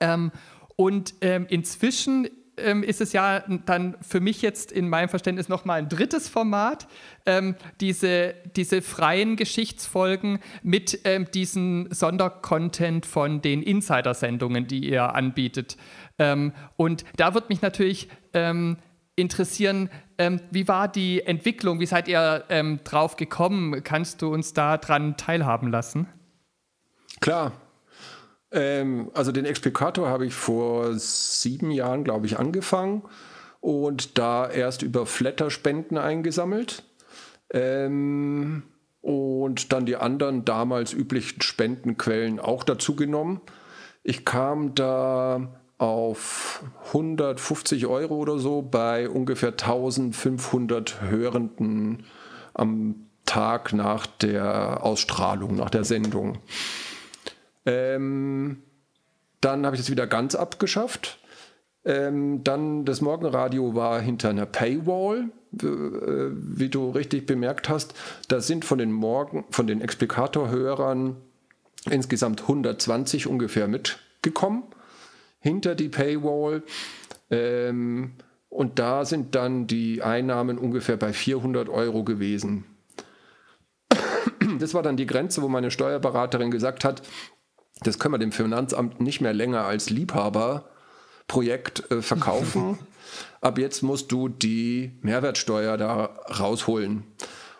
Ähm, 0.00 0.32
und 0.74 1.14
ähm, 1.20 1.46
inzwischen 1.48 2.28
ist 2.56 3.00
es 3.00 3.14
ja 3.14 3.40
dann 3.64 3.96
für 4.02 4.20
mich 4.20 4.42
jetzt 4.42 4.70
in 4.70 4.90
meinem 4.90 5.08
Verständnis 5.08 5.48
nochmal 5.48 5.78
ein 5.78 5.88
drittes 5.88 6.28
Format, 6.28 6.88
diese, 7.80 8.34
diese 8.54 8.82
freien 8.82 9.36
Geschichtsfolgen 9.36 10.40
mit 10.62 11.00
diesem 11.32 11.88
Sondercontent 11.90 13.06
von 13.06 13.40
den 13.40 13.62
Insider-Sendungen, 13.62 14.66
die 14.66 14.90
ihr 14.90 15.14
anbietet. 15.14 15.78
Ähm, 16.18 16.52
und 16.76 17.06
da 17.16 17.32
wird 17.32 17.48
mich 17.48 17.62
natürlich 17.62 18.10
ähm, 18.34 18.76
interessieren, 19.16 19.90
ähm, 20.20 20.38
wie 20.50 20.68
war 20.68 20.86
die 20.86 21.22
Entwicklung? 21.22 21.80
Wie 21.80 21.86
seid 21.86 22.06
ihr 22.06 22.44
ähm, 22.50 22.80
drauf 22.84 23.16
gekommen? 23.16 23.82
Kannst 23.82 24.20
du 24.20 24.28
uns 24.28 24.52
daran 24.52 25.16
teilhaben 25.16 25.70
lassen? 25.70 26.08
Klar. 27.20 27.52
Ähm, 28.52 29.10
also 29.14 29.32
den 29.32 29.46
Explikator 29.46 30.08
habe 30.08 30.26
ich 30.26 30.34
vor 30.34 30.92
sieben 30.94 31.70
Jahren, 31.70 32.04
glaube 32.04 32.26
ich, 32.26 32.38
angefangen 32.38 33.02
und 33.60 34.18
da 34.18 34.46
erst 34.46 34.82
über 34.82 35.06
Flatter-Spenden 35.06 35.96
eingesammelt. 35.96 36.82
Ähm, 37.50 38.64
und 39.00 39.72
dann 39.72 39.86
die 39.86 39.96
anderen 39.96 40.44
damals 40.44 40.92
üblichen 40.92 41.40
Spendenquellen 41.40 42.38
auch 42.40 42.62
dazu 42.62 42.94
genommen. 42.94 43.40
Ich 44.02 44.26
kam 44.26 44.74
da 44.74 45.59
auf 45.80 46.62
150 46.88 47.86
Euro 47.86 48.16
oder 48.16 48.38
so 48.38 48.60
bei 48.60 49.08
ungefähr 49.08 49.52
1500 49.52 51.00
Hörenden 51.00 52.04
am 52.52 53.06
Tag 53.24 53.72
nach 53.72 54.06
der 54.06 54.84
Ausstrahlung, 54.84 55.56
nach 55.56 55.70
der 55.70 55.84
Sendung. 55.84 56.36
Ähm, 57.64 58.62
dann 59.40 59.64
habe 59.64 59.74
ich 59.74 59.80
das 59.80 59.90
wieder 59.90 60.06
ganz 60.06 60.34
abgeschafft. 60.34 61.18
Ähm, 61.86 62.44
dann 62.44 62.84
das 62.84 63.00
Morgenradio 63.00 63.74
war 63.74 64.02
hinter 64.02 64.28
einer 64.28 64.44
Paywall, 64.44 65.30
äh, 65.54 65.62
wie 65.62 66.68
du 66.68 66.90
richtig 66.90 67.24
bemerkt 67.24 67.70
hast. 67.70 67.94
Da 68.28 68.40
sind 68.40 68.66
von 68.66 68.76
den 68.76 68.92
Morgen, 68.92 69.46
von 69.48 69.66
den 69.66 69.80
Explikatorhörern 69.80 71.16
insgesamt 71.88 72.42
120 72.42 73.26
ungefähr 73.26 73.66
mitgekommen 73.66 74.64
hinter 75.40 75.74
die 75.74 75.88
Paywall. 75.88 76.62
Ähm, 77.30 78.12
und 78.48 78.78
da 78.78 79.04
sind 79.04 79.34
dann 79.34 79.66
die 79.66 80.02
Einnahmen 80.02 80.58
ungefähr 80.58 80.96
bei 80.96 81.12
400 81.12 81.68
Euro 81.68 82.04
gewesen. 82.04 82.64
Das 84.58 84.74
war 84.74 84.82
dann 84.82 84.96
die 84.96 85.06
Grenze, 85.06 85.42
wo 85.42 85.48
meine 85.48 85.70
Steuerberaterin 85.70 86.50
gesagt 86.50 86.84
hat, 86.84 87.02
das 87.82 87.98
können 87.98 88.14
wir 88.14 88.18
dem 88.18 88.32
Finanzamt 88.32 89.00
nicht 89.00 89.20
mehr 89.20 89.32
länger 89.32 89.64
als 89.64 89.90
Liebhaberprojekt 89.90 91.90
äh, 91.90 92.02
verkaufen. 92.02 92.78
Ab 93.40 93.58
jetzt 93.58 93.82
musst 93.82 94.12
du 94.12 94.28
die 94.28 94.98
Mehrwertsteuer 95.00 95.78
da 95.78 96.10
rausholen. 96.38 97.04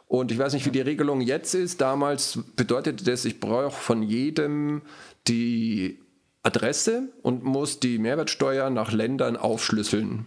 Und 0.07 0.33
ich 0.33 0.39
weiß 0.39 0.53
nicht, 0.53 0.67
wie 0.67 0.71
die 0.71 0.81
Regelung 0.81 1.21
jetzt 1.21 1.55
ist. 1.55 1.81
Damals 1.81 2.41
bedeutete 2.57 3.05
das, 3.05 3.25
ich 3.25 3.41
brauche 3.41 3.71
von 3.71 4.03
jedem 4.03 4.83
die 5.29 6.01
Adresse 6.43 7.13
und 7.23 7.45
muss 7.45 7.81
die 7.81 7.99
Mehrwertsteuer 7.99 8.71
nach 8.71 8.93
Ländern 8.93 9.37
aufschlüsseln. 9.37 10.27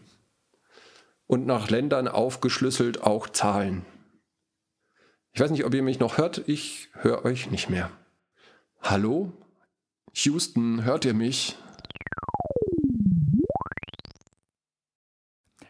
Und 1.26 1.46
nach 1.46 1.70
Ländern 1.70 2.08
aufgeschlüsselt 2.08 3.02
auch 3.02 3.30
zahlen. 3.30 3.86
Ich 5.32 5.42
weiß 5.42 5.50
nicht, 5.50 5.66
ob 5.66 5.74
ihr 5.74 5.82
mich 5.82 6.00
noch 6.00 6.18
hört. 6.18 6.48
Ich 6.48 6.90
höre 6.94 7.26
euch 7.26 7.50
nicht 7.50 7.70
mehr. 7.70 7.90
Hallo? 8.82 9.34
Houston, 10.14 10.84
hört 10.84 11.06
ihr 11.06 11.16
mich? 11.16 11.58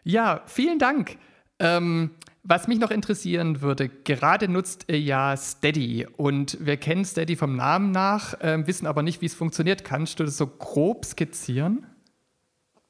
Ja, 0.03 0.43
vielen 0.47 0.79
Dank. 0.79 1.17
Ähm, 1.59 2.11
was 2.43 2.67
mich 2.67 2.77
noch 2.77 2.91
interessieren 2.91 3.61
würde, 3.61 3.87
gerade 3.87 4.49
nutzt 4.49 4.85
ihr 4.89 4.99
ja 4.99 5.35
Steady 5.37 6.05
und 6.17 6.57
wir 6.59 6.75
kennen 6.75 7.05
Steady 7.05 7.37
vom 7.37 7.55
Namen 7.55 7.91
nach, 7.91 8.39
äh, 8.41 8.67
wissen 8.67 8.85
aber 8.85 9.01
nicht, 9.01 9.21
wie 9.21 9.27
es 9.27 9.33
funktioniert. 9.33 9.85
Kannst 9.85 10.19
du 10.19 10.25
das 10.25 10.37
so 10.37 10.47
grob 10.47 11.05
skizzieren? 11.05 11.85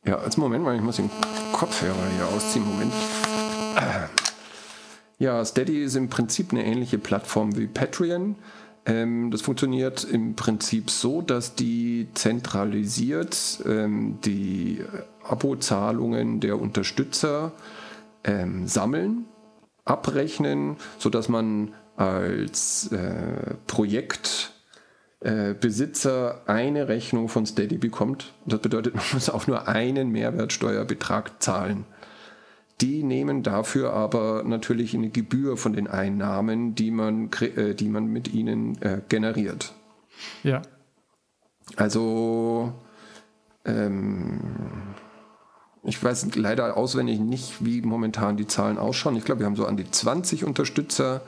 Ja, 0.06 0.18
als 0.18 0.38
Moment 0.38 0.64
mal, 0.64 0.76
ich 0.76 0.82
muss 0.82 0.98
den 0.98 1.10
Kopfhörer 1.54 1.96
hier 2.16 2.28
ausziehen. 2.28 2.66
Moment. 2.66 2.94
Ja, 5.20 5.46
Steady 5.46 5.84
ist 5.84 5.96
im 5.96 6.10
Prinzip 6.10 6.52
eine 6.52 6.66
ähnliche 6.66 6.98
Plattform 6.98 7.56
wie 7.56 7.68
Patreon. 7.68 8.36
Ähm, 8.86 9.32
das 9.32 9.42
funktioniert 9.42 10.04
im 10.04 10.36
Prinzip 10.36 10.90
so, 10.90 11.22
dass 11.22 11.56
die 11.56 12.08
zentralisiert 12.16 13.62
ähm, 13.66 14.18
die 14.26 14.84
Abozahlungen 15.24 16.40
der 16.42 16.60
Unterstützer 16.60 17.54
ähm, 18.26 18.68
sammeln 18.68 19.26
abrechnen, 19.86 20.78
sodass 20.98 21.30
man 21.30 21.74
als 21.96 22.92
äh, 22.92 23.54
Projektbesitzer 23.68 26.42
äh, 26.46 26.52
eine 26.52 26.88
Rechnung 26.88 27.30
von 27.30 27.46
Steady 27.46 27.78
bekommt. 27.78 28.34
Das 28.46 28.62
bedeutet, 28.62 28.96
man 28.96 29.04
muss 29.14 29.30
auch 29.30 29.46
nur 29.48 29.68
einen 29.68 30.10
Mehrwertsteuerbetrag 30.10 31.42
zahlen. 31.42 31.86
Die 32.82 33.04
nehmen 33.04 33.44
dafür 33.44 33.94
aber 33.94 34.44
natürlich 34.44 34.96
eine 34.96 35.10
Gebühr 35.10 35.58
von 35.58 35.74
den 35.74 35.88
Einnahmen, 35.88 36.74
die 36.76 36.92
man, 36.92 37.32
äh, 37.40 37.76
die 37.76 37.88
man 37.88 38.08
mit 38.08 38.34
ihnen 38.34 38.82
äh, 38.82 39.02
generiert. 39.08 39.74
Ja. 40.44 40.62
Also 41.76 42.74
ähm, 43.66 44.40
ich 45.84 46.02
weiß 46.02 46.36
leider 46.36 46.78
auswendig 46.78 47.20
nicht, 47.20 47.66
wie 47.66 47.82
momentan 47.82 48.38
die 48.38 48.48
Zahlen 48.48 48.78
ausschauen. 48.78 49.18
Ich 49.18 49.26
glaube, 49.26 49.42
wir 49.42 49.46
haben 49.46 49.56
so 49.56 49.66
an 49.66 49.78
die 49.78 49.90
20 49.90 50.46
Unterstützer. 50.46 51.22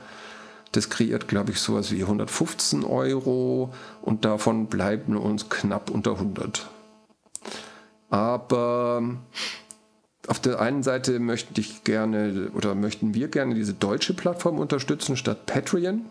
Das 0.72 0.88
kreiert, 0.88 1.28
glaube 1.28 1.52
ich, 1.52 1.60
sowas 1.60 1.92
wie 1.92 2.02
115 2.02 2.84
Euro 2.84 3.72
und 4.02 4.24
davon 4.24 4.66
bleiben 4.66 5.16
uns 5.16 5.48
knapp 5.48 5.90
unter 5.90 6.12
100. 6.12 6.68
Aber 8.08 9.02
auf 10.26 10.40
der 10.40 10.60
einen 10.60 10.82
Seite 10.82 11.18
möchte 11.18 11.60
ich 11.60 11.84
gerne 11.84 12.50
oder 12.54 12.74
möchten 12.74 13.14
wir 13.14 13.28
gerne 13.28 13.54
diese 13.54 13.74
deutsche 13.74 14.14
Plattform 14.14 14.58
unterstützen 14.58 15.16
statt 15.16 15.46
Patreon, 15.46 16.06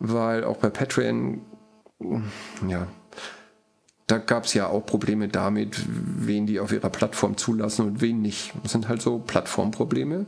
weil 0.00 0.44
auch 0.44 0.58
bei 0.58 0.68
Patreon 0.68 1.40
ja, 2.68 2.86
da 4.06 4.18
gab 4.18 4.44
es 4.44 4.54
ja 4.54 4.68
auch 4.68 4.86
Probleme 4.86 5.28
damit, 5.28 5.84
wen 5.88 6.46
die 6.46 6.60
auf 6.60 6.72
ihrer 6.72 6.90
Plattform 6.90 7.36
zulassen 7.36 7.86
und 7.86 8.00
wen 8.00 8.22
nicht. 8.22 8.52
Das 8.62 8.72
sind 8.72 8.88
halt 8.88 9.02
so 9.02 9.18
Plattformprobleme. 9.18 10.26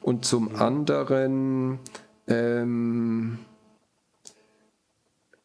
Und 0.00 0.24
zum 0.24 0.54
anderen, 0.54 1.80
ähm, 2.28 3.38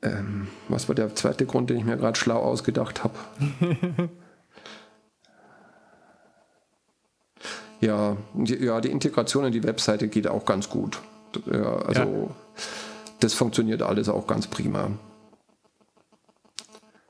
ähm, 0.04 0.48
was 0.68 0.88
war 0.88 0.96
der 0.96 1.16
zweite 1.16 1.48
Grund, 1.48 1.72
den 1.72 1.78
ich 1.78 1.86
mir 1.86 1.98
gerade 1.98 2.20
schlau 2.20 2.38
ausgedacht 2.38 3.04
habe? 3.04 3.16
ja, 7.82 8.16
die, 8.36 8.64
ja, 8.64 8.80
die 8.80 8.92
Integration 8.92 9.46
in 9.46 9.52
die 9.52 9.64
Webseite 9.64 10.08
geht 10.08 10.28
auch 10.28 10.46
ganz 10.46 10.70
gut. 10.70 11.00
Ja, 11.52 11.78
also 11.78 12.30
Das 13.20 13.34
funktioniert 13.34 13.82
alles 13.82 14.10
auch 14.10 14.28
ganz 14.28 14.46
prima. 14.48 14.92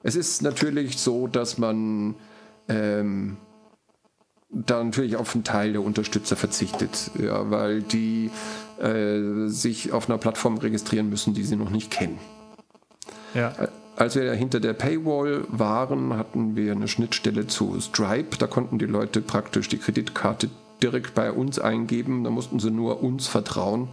Es 0.03 0.15
ist 0.15 0.41
natürlich 0.41 0.98
so, 0.98 1.27
dass 1.27 1.58
man 1.58 2.15
ähm, 2.67 3.38
da 4.50 4.84
natürlich 4.84 5.15
auf 5.15 5.34
einen 5.34 5.43
Teil 5.43 5.74
der 5.74 5.84
Unterstützer 5.84 6.36
verzichtet, 6.36 7.12
ja, 7.20 7.50
weil 7.50 7.81
die 7.81 8.31
äh, 8.81 9.48
sich 9.48 9.91
auf 9.91 10.10
einer 10.10 10.17
Plattform 10.17 10.58
registrieren 10.58 11.10
müssen, 11.10 11.34
die 11.34 11.43
sie 11.43 11.55
noch 11.55 11.70
nicht 11.70 11.91
kennen. 11.91 12.20
Ja. 13.34 13.53
Als 13.96 14.15
wir 14.15 14.34
hinter 14.34 14.60
der 14.60 14.74
Paywall 14.74 15.46
waren, 15.50 16.17
hatten 16.17 16.55
wir 16.55 16.72
eine 16.72 16.88
Schnittstelle 16.88 17.48
zu 17.48 17.79
Stripe. 17.79 18.38
Da 18.38 18.48
konnten 18.48 18.79
die 18.79 18.86
Leute 18.86 19.22
praktisch 19.22 19.70
die 19.70 19.77
Kreditkarte 19.77 20.50
direkt 20.81 21.13
bei 21.13 21.31
uns 21.31 21.60
eingeben. 21.60 22.24
Da 22.24 22.29
mussten 22.29 22.60
sie 22.60 22.72
nur 22.72 23.03
uns 23.03 23.27
vertrauen. 23.27 23.89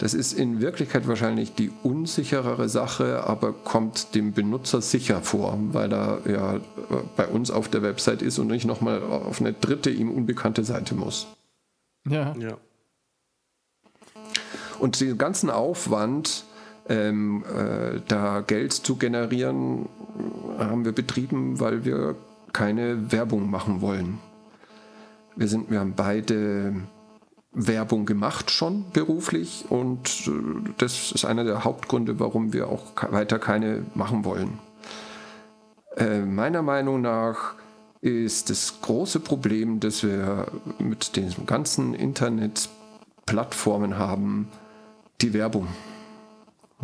Das 0.00 0.14
ist 0.14 0.32
in 0.32 0.62
Wirklichkeit 0.62 1.06
wahrscheinlich 1.06 1.54
die 1.54 1.70
unsicherere 1.82 2.70
Sache, 2.70 3.24
aber 3.24 3.52
kommt 3.52 4.14
dem 4.14 4.32
Benutzer 4.32 4.80
sicher 4.80 5.20
vor, 5.20 5.58
weil 5.72 5.92
er 5.92 6.20
ja 6.26 6.60
bei 7.18 7.26
uns 7.26 7.50
auf 7.50 7.68
der 7.68 7.82
Website 7.82 8.22
ist 8.22 8.38
und 8.38 8.46
nicht 8.46 8.64
nochmal 8.64 9.02
auf 9.02 9.42
eine 9.42 9.52
dritte 9.52 9.90
ihm 9.90 10.10
unbekannte 10.10 10.64
Seite 10.64 10.94
muss. 10.94 11.26
Ja. 12.08 12.34
ja. 12.38 12.56
Und 14.78 14.98
den 15.02 15.18
ganzen 15.18 15.50
Aufwand, 15.50 16.44
ähm, 16.88 17.44
äh, 17.44 18.00
da 18.08 18.40
Geld 18.40 18.72
zu 18.72 18.96
generieren, 18.96 19.86
haben 20.58 20.86
wir 20.86 20.92
betrieben, 20.92 21.60
weil 21.60 21.84
wir 21.84 22.16
keine 22.54 23.12
Werbung 23.12 23.50
machen 23.50 23.82
wollen. 23.82 24.18
Wir, 25.36 25.46
sind, 25.46 25.70
wir 25.70 25.80
haben 25.80 25.92
beide 25.94 26.72
Werbung 27.52 28.06
gemacht 28.06 28.50
schon 28.50 28.84
beruflich 28.92 29.66
und 29.68 30.28
äh, 30.28 30.70
das 30.78 31.12
ist 31.12 31.24
einer 31.24 31.44
der 31.44 31.64
Hauptgründe, 31.64 32.20
warum 32.20 32.52
wir 32.52 32.68
auch 32.68 32.82
weiter 33.10 33.38
keine 33.38 33.84
machen 33.94 34.24
wollen. 34.24 34.58
Äh, 35.96 36.20
meiner 36.20 36.62
Meinung 36.62 37.00
nach 37.00 37.54
ist 38.00 38.50
das 38.50 38.80
große 38.80 39.20
Problem, 39.20 39.80
dass 39.80 40.02
wir 40.02 40.46
mit 40.78 41.16
den 41.16 41.46
ganzen 41.46 41.94
Internetplattformen 41.94 43.98
haben, 43.98 44.48
die 45.20 45.34
Werbung. 45.34 45.68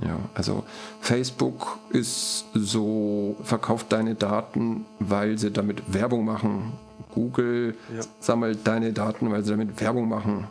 Ja, 0.03 0.19
also 0.35 0.65
Facebook 1.01 1.79
ist 1.91 2.45
so, 2.53 3.37
verkauft 3.43 3.93
deine 3.93 4.15
Daten, 4.15 4.85
weil 4.99 5.39
sie 5.39 5.51
damit 5.51 5.95
Werbung 5.95 6.27
machen. 6.27 6.75
Google 7.15 7.75
ja. 7.95 8.03
sammelt 8.21 8.67
deine 8.67 8.93
Daten, 8.93 9.31
weil 9.31 9.43
sie 9.43 9.53
damit 9.53 9.81
Werbung 9.81 10.09
machen. 10.09 10.49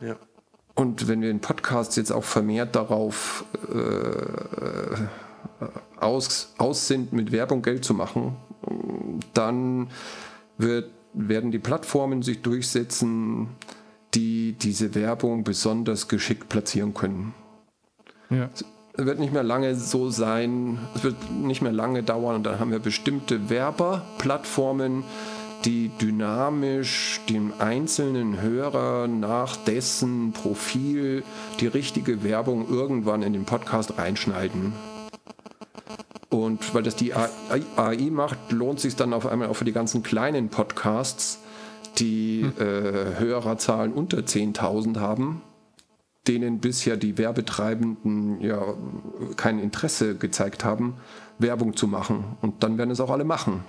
Ja. 0.00 0.16
Und 0.74 1.08
wenn 1.08 1.22
wir 1.22 1.30
in 1.30 1.40
Podcasts 1.40 1.96
jetzt 1.96 2.12
auch 2.12 2.24
vermehrt 2.24 2.76
darauf 2.76 3.44
äh, 3.72 5.06
aus, 5.98 6.52
aus 6.58 6.86
sind, 6.86 7.12
mit 7.12 7.32
Werbung 7.32 7.62
Geld 7.62 7.84
zu 7.84 7.94
machen, 7.94 8.36
dann 9.32 9.88
wird, 10.58 10.90
werden 11.14 11.50
die 11.50 11.58
Plattformen 11.58 12.22
sich 12.22 12.42
durchsetzen, 12.42 13.48
die 14.14 14.52
diese 14.52 14.94
Werbung 14.94 15.44
besonders 15.44 16.08
geschickt 16.08 16.48
platzieren 16.48 16.94
können. 16.94 17.34
Ja. 18.30 18.50
Es 18.98 19.04
wird 19.04 19.18
nicht 19.18 19.32
mehr 19.32 19.42
lange 19.42 19.74
so 19.74 20.10
sein, 20.10 20.78
es 20.94 21.04
wird 21.04 21.30
nicht 21.30 21.60
mehr 21.60 21.72
lange 21.72 22.02
dauern 22.02 22.36
und 22.36 22.44
dann 22.44 22.58
haben 22.58 22.70
wir 22.70 22.78
bestimmte 22.78 23.50
Werberplattformen, 23.50 25.04
die 25.66 25.88
dynamisch 25.88 27.20
dem 27.28 27.52
einzelnen 27.58 28.40
Hörer 28.40 29.08
nach 29.08 29.56
dessen 29.56 30.32
Profil 30.32 31.24
die 31.58 31.66
richtige 31.66 32.22
Werbung 32.22 32.68
irgendwann 32.70 33.22
in 33.22 33.32
den 33.32 33.44
Podcast 33.44 33.98
reinschneiden. 33.98 34.72
Und 36.30 36.72
weil 36.72 36.84
das 36.84 36.94
die 36.94 37.14
AI 37.14 38.10
macht, 38.10 38.52
lohnt 38.52 38.78
sich 38.78 38.94
dann 38.94 39.12
auf 39.12 39.26
einmal 39.26 39.48
auch 39.48 39.56
für 39.56 39.64
die 39.64 39.72
ganzen 39.72 40.04
kleinen 40.04 40.50
Podcasts, 40.50 41.40
die 41.98 42.42
hm. 42.42 42.52
äh, 42.64 43.18
Hörerzahlen 43.18 43.92
unter 43.92 44.18
10.000 44.18 45.00
haben, 45.00 45.42
denen 46.28 46.60
bisher 46.60 46.96
die 46.96 47.18
Werbetreibenden 47.18 48.40
ja 48.40 48.62
kein 49.36 49.58
Interesse 49.58 50.14
gezeigt 50.14 50.64
haben, 50.64 50.94
Werbung 51.38 51.74
zu 51.74 51.88
machen. 51.88 52.36
Und 52.40 52.62
dann 52.62 52.78
werden 52.78 52.90
es 52.90 53.00
auch 53.00 53.10
alle 53.10 53.24
machen. 53.24 53.64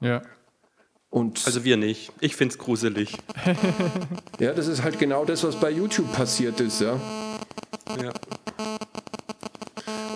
Ja. 0.00 0.22
Und 1.14 1.46
also 1.46 1.62
wir 1.62 1.76
nicht. 1.76 2.10
Ich 2.18 2.34
finde 2.34 2.54
es 2.54 2.58
gruselig. 2.58 3.16
ja, 4.40 4.52
das 4.52 4.66
ist 4.66 4.82
halt 4.82 4.98
genau 4.98 5.24
das, 5.24 5.44
was 5.44 5.54
bei 5.54 5.70
YouTube 5.70 6.12
passiert 6.12 6.58
ist, 6.58 6.80
ja. 6.80 7.00
Ja. 8.02 8.12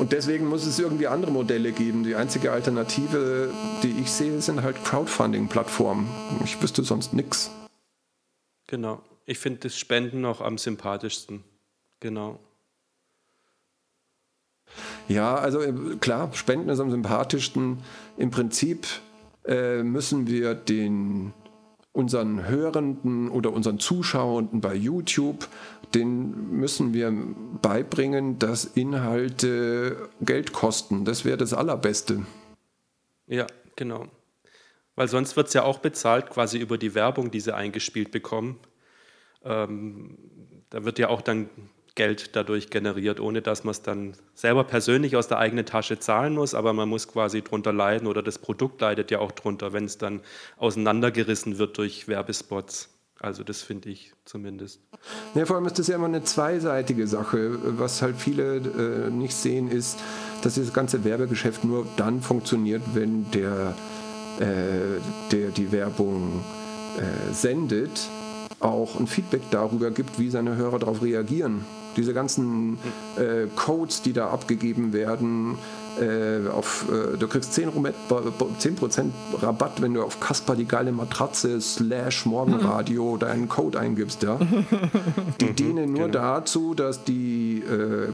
Und 0.01 0.11
deswegen 0.11 0.49
muss 0.49 0.67
es 0.67 0.77
irgendwie 0.81 1.07
andere 1.07 1.31
Modelle 1.31 1.71
geben. 1.71 2.03
Die 2.03 2.17
einzige 2.17 2.51
Alternative, 2.51 3.55
die 3.85 3.93
ich 4.01 4.11
sehe, 4.11 4.41
sind 4.43 4.65
halt 4.65 4.85
Crowdfunding-Plattformen. 4.85 6.09
Ich 6.45 6.61
wüsste 6.61 6.83
sonst 6.83 7.15
nichts. 7.15 7.53
Genau. 8.67 9.01
Ich 9.25 9.39
finde 9.39 9.61
das 9.61 9.79
Spenden 9.79 10.21
noch 10.21 10.41
am 10.41 10.59
sympathischsten. 10.59 11.45
Genau. 12.01 12.41
Ja, 15.07 15.37
also 15.37 15.61
äh, 15.61 15.73
klar, 16.01 16.35
Spenden 16.35 16.69
ist 16.71 16.81
am 16.81 16.91
sympathischsten. 16.91 17.85
Im 18.17 18.33
Prinzip 18.33 18.89
äh, 19.49 19.83
müssen 19.83 20.27
wir 20.29 20.55
den 20.55 21.33
unseren 21.93 22.47
Hörenden 22.47 23.29
oder 23.29 23.53
unseren 23.53 23.81
Zuschauenden 23.81 24.61
bei 24.61 24.75
YouTube, 24.75 25.49
den 25.95 26.51
müssen 26.51 26.95
wir 26.95 27.13
beibringen, 27.61 28.39
dass 28.39 28.65
Inhalte 28.65 30.09
Geld 30.21 30.53
kosten. 30.53 31.05
Das 31.05 31.25
wäre 31.25 31.39
das 31.39 31.55
Allerbeste. 31.55 32.25
Ja, 33.27 33.47
genau. 33.75 34.07
Weil 34.95 35.09
sonst 35.09 35.37
wird 35.37 35.49
es 35.49 35.55
ja 35.55 35.65
auch 35.65 35.79
bezahlt, 35.79 36.31
quasi 36.31 36.59
über 36.59 36.79
die 36.79 36.95
Werbung, 36.95 37.31
die 37.31 37.41
sie 37.41 37.55
eingespielt 37.55 38.11
bekommen. 38.11 38.61
Ähm, 39.43 40.19
da 40.71 40.85
wird 40.85 40.99
ja 40.99 41.09
auch 41.09 41.23
dann 41.23 41.49
Geld 41.99 42.37
dadurch 42.37 42.71
generiert, 42.71 43.19
ohne 43.19 43.43
dass 43.43 43.65
man 43.65 43.73
es 43.73 43.83
dann 43.83 44.15
selber 44.35 44.63
persönlich 44.63 45.17
aus 45.17 45.27
der 45.27 45.39
eigenen 45.39 45.67
Tasche 45.67 45.99
zahlen 45.99 46.35
muss, 46.35 46.55
aber 46.55 46.73
man 46.73 46.89
muss 46.89 47.09
quasi 47.09 47.43
drunter 47.43 47.73
leiden 47.73 48.07
oder 48.07 48.23
das 48.23 48.39
Produkt 48.39 48.81
leidet 48.81 49.11
ja 49.11 49.19
auch 49.19 49.33
drunter, 49.33 49.73
wenn 49.73 49.85
es 49.85 49.99
dann 49.99 50.21
auseinandergerissen 50.59 51.59
wird 51.59 51.77
durch 51.77 52.07
Werbespots. 52.07 52.91
Also 53.21 53.43
das 53.43 53.63
finde 53.63 53.89
ich 53.89 54.13
zumindest. 54.25 54.81
Ja, 55.35 55.45
vor 55.45 55.57
allem 55.57 55.67
ist 55.67 55.81
das 55.81 55.89
ja 55.89 55.97
immer 55.97 56.07
eine 56.07 56.23
zweiseitige 56.23 57.09
Sache. 57.09 57.59
Was 57.79 58.01
halt 58.01 58.15
viele 58.17 58.59
äh, 58.59 59.11
nicht 59.11 59.35
sehen, 59.35 59.69
ist, 59.69 59.99
dass 60.43 60.55
dieses 60.55 60.73
ganze 60.73 61.03
Werbegeschäft 61.03 61.65
nur 61.65 61.85
dann 61.97 62.23
funktioniert, 62.23 62.83
wenn 62.95 63.29
der, 63.33 63.75
äh, 64.39 65.01
der 65.33 65.51
die 65.51 65.73
Werbung 65.73 66.45
äh, 66.97 67.35
sendet, 67.35 68.09
auch 68.61 69.01
ein 69.01 69.09
Feedback 69.09 69.43
darüber 69.51 69.91
gibt, 69.91 70.21
wie 70.21 70.31
seine 70.31 70.55
Hörer 70.55 70.79
darauf 70.79 71.03
reagieren. 71.03 71.65
Diese 71.99 72.15
ganzen 72.15 72.79
äh, 73.17 73.49
Codes, 73.57 74.03
die 74.03 74.13
da 74.13 74.31
abgegeben 74.31 74.93
werden, 74.93 75.59
äh, 76.01 76.49
auf, 76.49 76.87
äh, 76.89 77.17
du 77.17 77.27
kriegst 77.27 77.59
10%, 77.59 78.89
10 78.91 79.13
Rabatt, 79.41 79.83
wenn 79.83 79.95
du 79.95 80.05
auf 80.05 80.21
Kasper 80.21 80.55
die 80.55 80.65
geile 80.65 80.93
Matratze 80.93 81.61
slash 81.61 82.25
Morgenradio 82.25 83.15
mhm. 83.15 83.19
deinen 83.21 83.49
Code 83.49 83.81
eingibst. 83.81 84.23
Ja? 84.23 84.39
Die 85.41 85.53
dienen 85.53 85.93
nur 85.93 86.07
genau. 86.07 86.21
dazu, 86.21 86.75
dass 86.75 87.03
die 87.03 87.65
äh, 87.65 88.13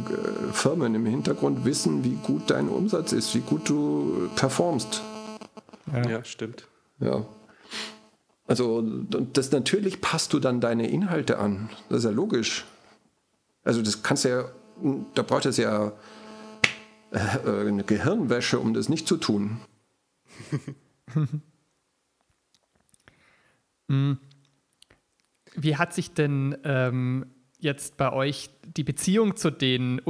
Firmen 0.52 0.94
im 0.94 1.04
Hintergrund 1.04 1.66
wissen, 1.66 2.04
wie 2.04 2.16
gut 2.22 2.44
dein 2.46 2.68
Umsatz 2.68 3.12
ist, 3.12 3.34
wie 3.34 3.40
gut 3.40 3.68
du 3.68 4.30
performst. 4.34 5.02
Ja, 5.92 6.08
ja 6.08 6.24
stimmt. 6.24 6.66
Ja. 7.00 7.26
Also 8.46 8.82
das 9.32 9.52
natürlich 9.52 10.00
passt 10.00 10.32
du 10.32 10.38
dann 10.38 10.60
deine 10.60 10.88
Inhalte 10.88 11.38
an. 11.38 11.68
Das 11.90 11.98
ist 11.98 12.04
ja 12.04 12.10
logisch. 12.10 12.64
Also 13.64 13.82
das 13.82 14.02
kannst 14.02 14.24
du 14.24 14.28
ja, 14.28 14.44
da 15.14 15.22
braucht 15.22 15.46
es 15.46 15.56
ja 15.56 15.92
äh, 17.10 17.18
eine 17.46 17.84
Gehirnwäsche, 17.84 18.58
um 18.58 18.74
das 18.74 18.88
nicht 18.88 19.08
zu 19.08 19.16
tun. 19.16 19.60
Hm. 23.88 24.18
Wie 25.56 25.76
hat 25.76 25.94
sich 25.94 26.12
denn 26.14 26.56
ähm, 26.64 27.26
jetzt 27.58 27.96
bei 27.96 28.12
euch 28.12 28.50
die 28.76 28.82
Beziehung 28.82 29.36
zu 29.36 29.50
den 29.50 30.00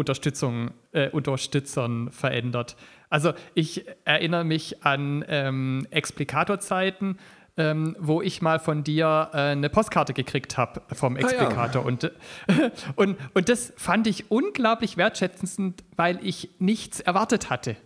äh, 0.93 1.11
Unterstützern 1.11 2.11
verändert? 2.11 2.77
Also 3.11 3.35
ich 3.55 3.85
erinnere 4.05 4.45
mich 4.45 4.83
an 4.85 5.25
ähm, 5.29 5.87
Explikatorzeiten, 5.91 7.19
ähm, 7.57 7.97
wo 7.99 8.21
ich 8.21 8.43
mal 8.43 8.59
von 8.59 8.83
dir 8.83 9.31
äh, 9.33 9.37
eine 9.37 9.71
Postkarte 9.71 10.13
gekriegt 10.13 10.59
habe 10.59 10.83
vom 10.93 11.17
Explikator. 11.17 11.83
Ah, 11.83 11.85
ja. 11.85 11.87
und, 11.87 12.13
und, 12.97 13.17
und 13.35 13.49
das 13.49 13.73
fand 13.77 14.07
ich 14.07 14.31
unglaublich 14.31 14.97
wertschätzend, 14.97 15.85
weil 15.97 16.19
ich 16.23 16.51
nichts 16.59 17.01
erwartet 17.01 17.51
hatte. 17.51 17.77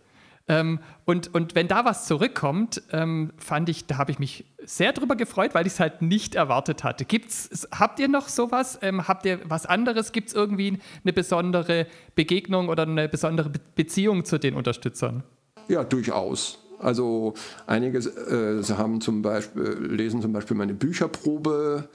Ähm, 0.48 0.80
und, 1.04 1.34
und 1.34 1.54
wenn 1.54 1.68
da 1.68 1.84
was 1.84 2.06
zurückkommt, 2.06 2.82
ähm, 2.92 3.32
fand 3.36 3.68
ich, 3.68 3.86
da 3.86 3.98
habe 3.98 4.10
ich 4.10 4.18
mich 4.18 4.46
sehr 4.64 4.94
drüber 4.94 5.14
gefreut, 5.14 5.54
weil 5.54 5.66
ich 5.66 5.74
es 5.74 5.80
halt 5.80 6.00
nicht 6.00 6.34
erwartet 6.34 6.84
hatte. 6.84 7.04
Gibt's, 7.04 7.68
habt 7.70 8.00
ihr 8.00 8.08
noch 8.08 8.28
sowas? 8.28 8.78
Ähm, 8.80 9.06
habt 9.06 9.26
ihr 9.26 9.40
was 9.44 9.66
anderes? 9.66 10.12
Gibt 10.12 10.28
es 10.28 10.34
irgendwie 10.34 10.78
eine 11.04 11.12
besondere 11.12 11.86
Begegnung 12.14 12.70
oder 12.70 12.84
eine 12.84 13.08
besondere 13.08 13.50
Be 13.50 13.60
Beziehung 13.74 14.24
zu 14.24 14.38
den 14.38 14.54
Unterstützern? 14.54 15.22
Ja, 15.68 15.84
durchaus. 15.84 16.58
Also 16.78 17.34
einige 17.66 17.98
äh, 17.98 18.62
haben 18.74 19.00
zum 19.00 19.22
Beispiel, 19.22 19.64
lesen 19.64 20.22
zum 20.22 20.32
Beispiel 20.32 20.56
meine 20.56 20.74
Bücherprobe, 20.74 21.88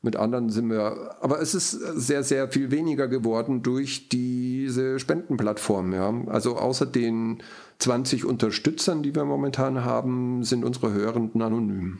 mit 0.00 0.14
anderen 0.14 0.48
sind 0.48 0.70
wir, 0.70 1.16
aber 1.20 1.40
es 1.40 1.54
ist 1.54 1.72
sehr, 1.72 2.22
sehr 2.22 2.48
viel 2.48 2.70
weniger 2.70 3.08
geworden 3.08 3.64
durch 3.64 4.08
diese 4.08 5.00
Spendenplattform. 5.00 5.92
Ja. 5.92 6.14
Also 6.28 6.56
außer 6.56 6.86
den 6.86 7.42
20 7.78 8.24
Unterstützern, 8.24 9.02
die 9.02 9.14
wir 9.14 9.24
momentan 9.24 9.84
haben, 9.84 10.44
sind 10.44 10.64
unsere 10.64 10.92
Hörenden 10.92 11.42
anonym. 11.42 11.98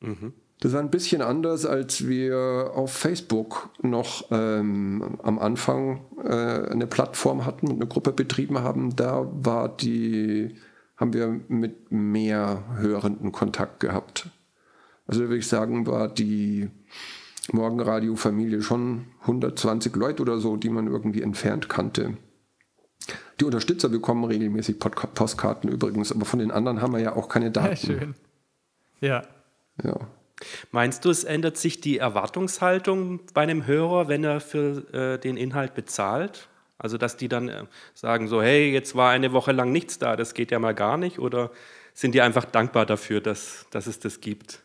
Mhm. 0.00 0.34
Das 0.60 0.74
war 0.74 0.80
ein 0.80 0.90
bisschen 0.90 1.22
anders, 1.22 1.64
als 1.64 2.06
wir 2.06 2.72
auf 2.74 2.92
Facebook 2.92 3.70
noch 3.80 4.26
ähm, 4.30 5.18
am 5.22 5.38
Anfang 5.38 6.02
äh, 6.22 6.70
eine 6.70 6.86
Plattform 6.86 7.46
hatten 7.46 7.68
und 7.68 7.76
eine 7.76 7.86
Gruppe 7.86 8.12
betrieben 8.12 8.58
haben. 8.58 8.94
Da 8.94 9.26
war 9.32 9.74
die, 9.74 10.56
haben 11.00 11.14
wir 11.14 11.40
mit 11.48 11.90
mehr 11.90 12.62
Hörenden 12.76 13.32
Kontakt 13.32 13.80
gehabt. 13.80 14.28
Also 15.06 15.22
würde 15.22 15.38
ich 15.38 15.48
sagen, 15.48 15.86
war 15.86 16.08
die 16.08 16.68
Morgenradio-Familie 17.52 18.62
schon 18.62 19.06
120 19.22 19.96
Leute 19.96 20.22
oder 20.22 20.38
so, 20.38 20.56
die 20.56 20.68
man 20.68 20.86
irgendwie 20.86 21.22
entfernt 21.22 21.70
kannte. 21.70 22.18
Die 23.40 23.44
Unterstützer 23.44 23.88
bekommen 23.88 24.24
regelmäßig 24.24 24.78
Postkarten 24.78 25.70
übrigens, 25.70 26.12
aber 26.12 26.26
von 26.26 26.38
den 26.38 26.50
anderen 26.50 26.82
haben 26.82 26.92
wir 26.92 27.00
ja 27.00 27.16
auch 27.16 27.30
keine 27.30 27.50
Daten. 27.50 27.70
Ja, 27.70 27.76
schön. 27.76 28.14
Ja. 29.00 29.22
Ja. 29.82 29.96
Meinst 30.70 31.06
du, 31.06 31.10
es 31.10 31.24
ändert 31.24 31.56
sich 31.56 31.80
die 31.80 31.96
Erwartungshaltung 31.96 33.20
bei 33.32 33.40
einem 33.40 33.66
Hörer, 33.66 34.08
wenn 34.08 34.22
er 34.22 34.40
für 34.40 34.92
äh, 34.92 35.18
den 35.18 35.38
Inhalt 35.38 35.74
bezahlt? 35.74 36.49
Also, 36.80 36.96
dass 36.96 37.16
die 37.16 37.28
dann 37.28 37.48
äh, 37.48 37.64
sagen 37.94 38.26
so, 38.26 38.40
hey, 38.40 38.72
jetzt 38.72 38.96
war 38.96 39.10
eine 39.10 39.32
Woche 39.32 39.52
lang 39.52 39.70
nichts 39.70 39.98
da, 39.98 40.16
das 40.16 40.32
geht 40.34 40.50
ja 40.50 40.58
mal 40.58 40.74
gar 40.74 40.96
nicht? 40.96 41.18
Oder 41.18 41.50
sind 41.92 42.14
die 42.14 42.22
einfach 42.22 42.46
dankbar 42.46 42.86
dafür, 42.86 43.20
dass, 43.20 43.66
dass 43.70 43.86
es 43.86 44.00
das 44.00 44.20
gibt? 44.20 44.62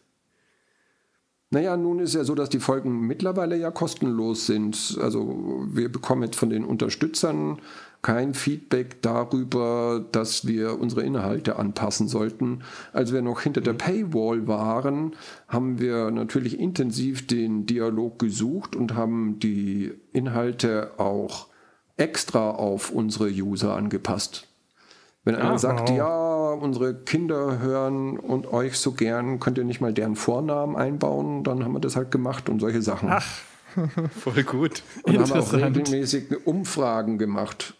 Naja, 1.51 1.77
nun 1.77 1.99
ist 1.99 2.15
ja 2.15 2.23
so, 2.23 2.35
dass 2.35 2.49
die 2.49 2.59
Folgen 2.59 3.01
mittlerweile 3.01 3.57
ja 3.57 3.69
kostenlos 3.69 4.45
sind. 4.45 4.97
Also 5.01 5.65
wir 5.69 5.91
bekommen 5.91 6.23
jetzt 6.23 6.37
von 6.37 6.49
den 6.49 6.65
Unterstützern 6.65 7.59
kein 8.01 8.33
Feedback 8.33 9.01
darüber, 9.01 10.05
dass 10.11 10.47
wir 10.47 10.79
unsere 10.79 11.01
Inhalte 11.03 11.57
anpassen 11.57 12.07
sollten. 12.07 12.61
Als 12.93 13.11
wir 13.11 13.21
noch 13.21 13.41
hinter 13.41 13.61
der 13.61 13.73
mhm. 13.73 13.77
Paywall 13.79 14.47
waren, 14.47 15.15
haben 15.47 15.79
wir 15.79 16.11
natürlich 16.11 16.59
intensiv 16.59 17.27
den 17.27 17.65
Dialog 17.65 18.19
gesucht 18.19 18.75
und 18.75 18.95
haben 18.95 19.39
die 19.39 19.93
Inhalte 20.13 20.91
auch 20.97 21.47
extra 21.97 22.51
auf 22.51 22.91
unsere 22.91 23.29
User 23.29 23.75
angepasst. 23.75 24.47
Wenn 25.23 25.35
einer 25.35 25.51
ja, 25.51 25.57
sagt, 25.57 25.89
wow. 25.89 25.97
ja, 25.97 26.51
unsere 26.53 26.93
Kinder 26.93 27.59
hören 27.59 28.19
und 28.19 28.51
euch 28.53 28.77
so 28.77 28.91
gern, 28.91 29.39
könnt 29.39 29.57
ihr 29.57 29.63
nicht 29.63 29.81
mal 29.81 29.93
deren 29.93 30.15
Vornamen 30.15 30.75
einbauen, 30.75 31.43
dann 31.43 31.63
haben 31.63 31.73
wir 31.73 31.79
das 31.79 31.95
halt 31.95 32.11
gemacht 32.11 32.47
und 32.47 32.59
solche 32.59 32.81
Sachen. 32.81 33.09
Ach, 33.09 33.25
voll 34.19 34.43
gut. 34.43 34.83
Und 35.03 35.17
haben 35.17 35.31
auch 35.31 35.53
regelmäßig 35.53 36.45
Umfragen 36.45 37.17
gemacht. 37.17 37.73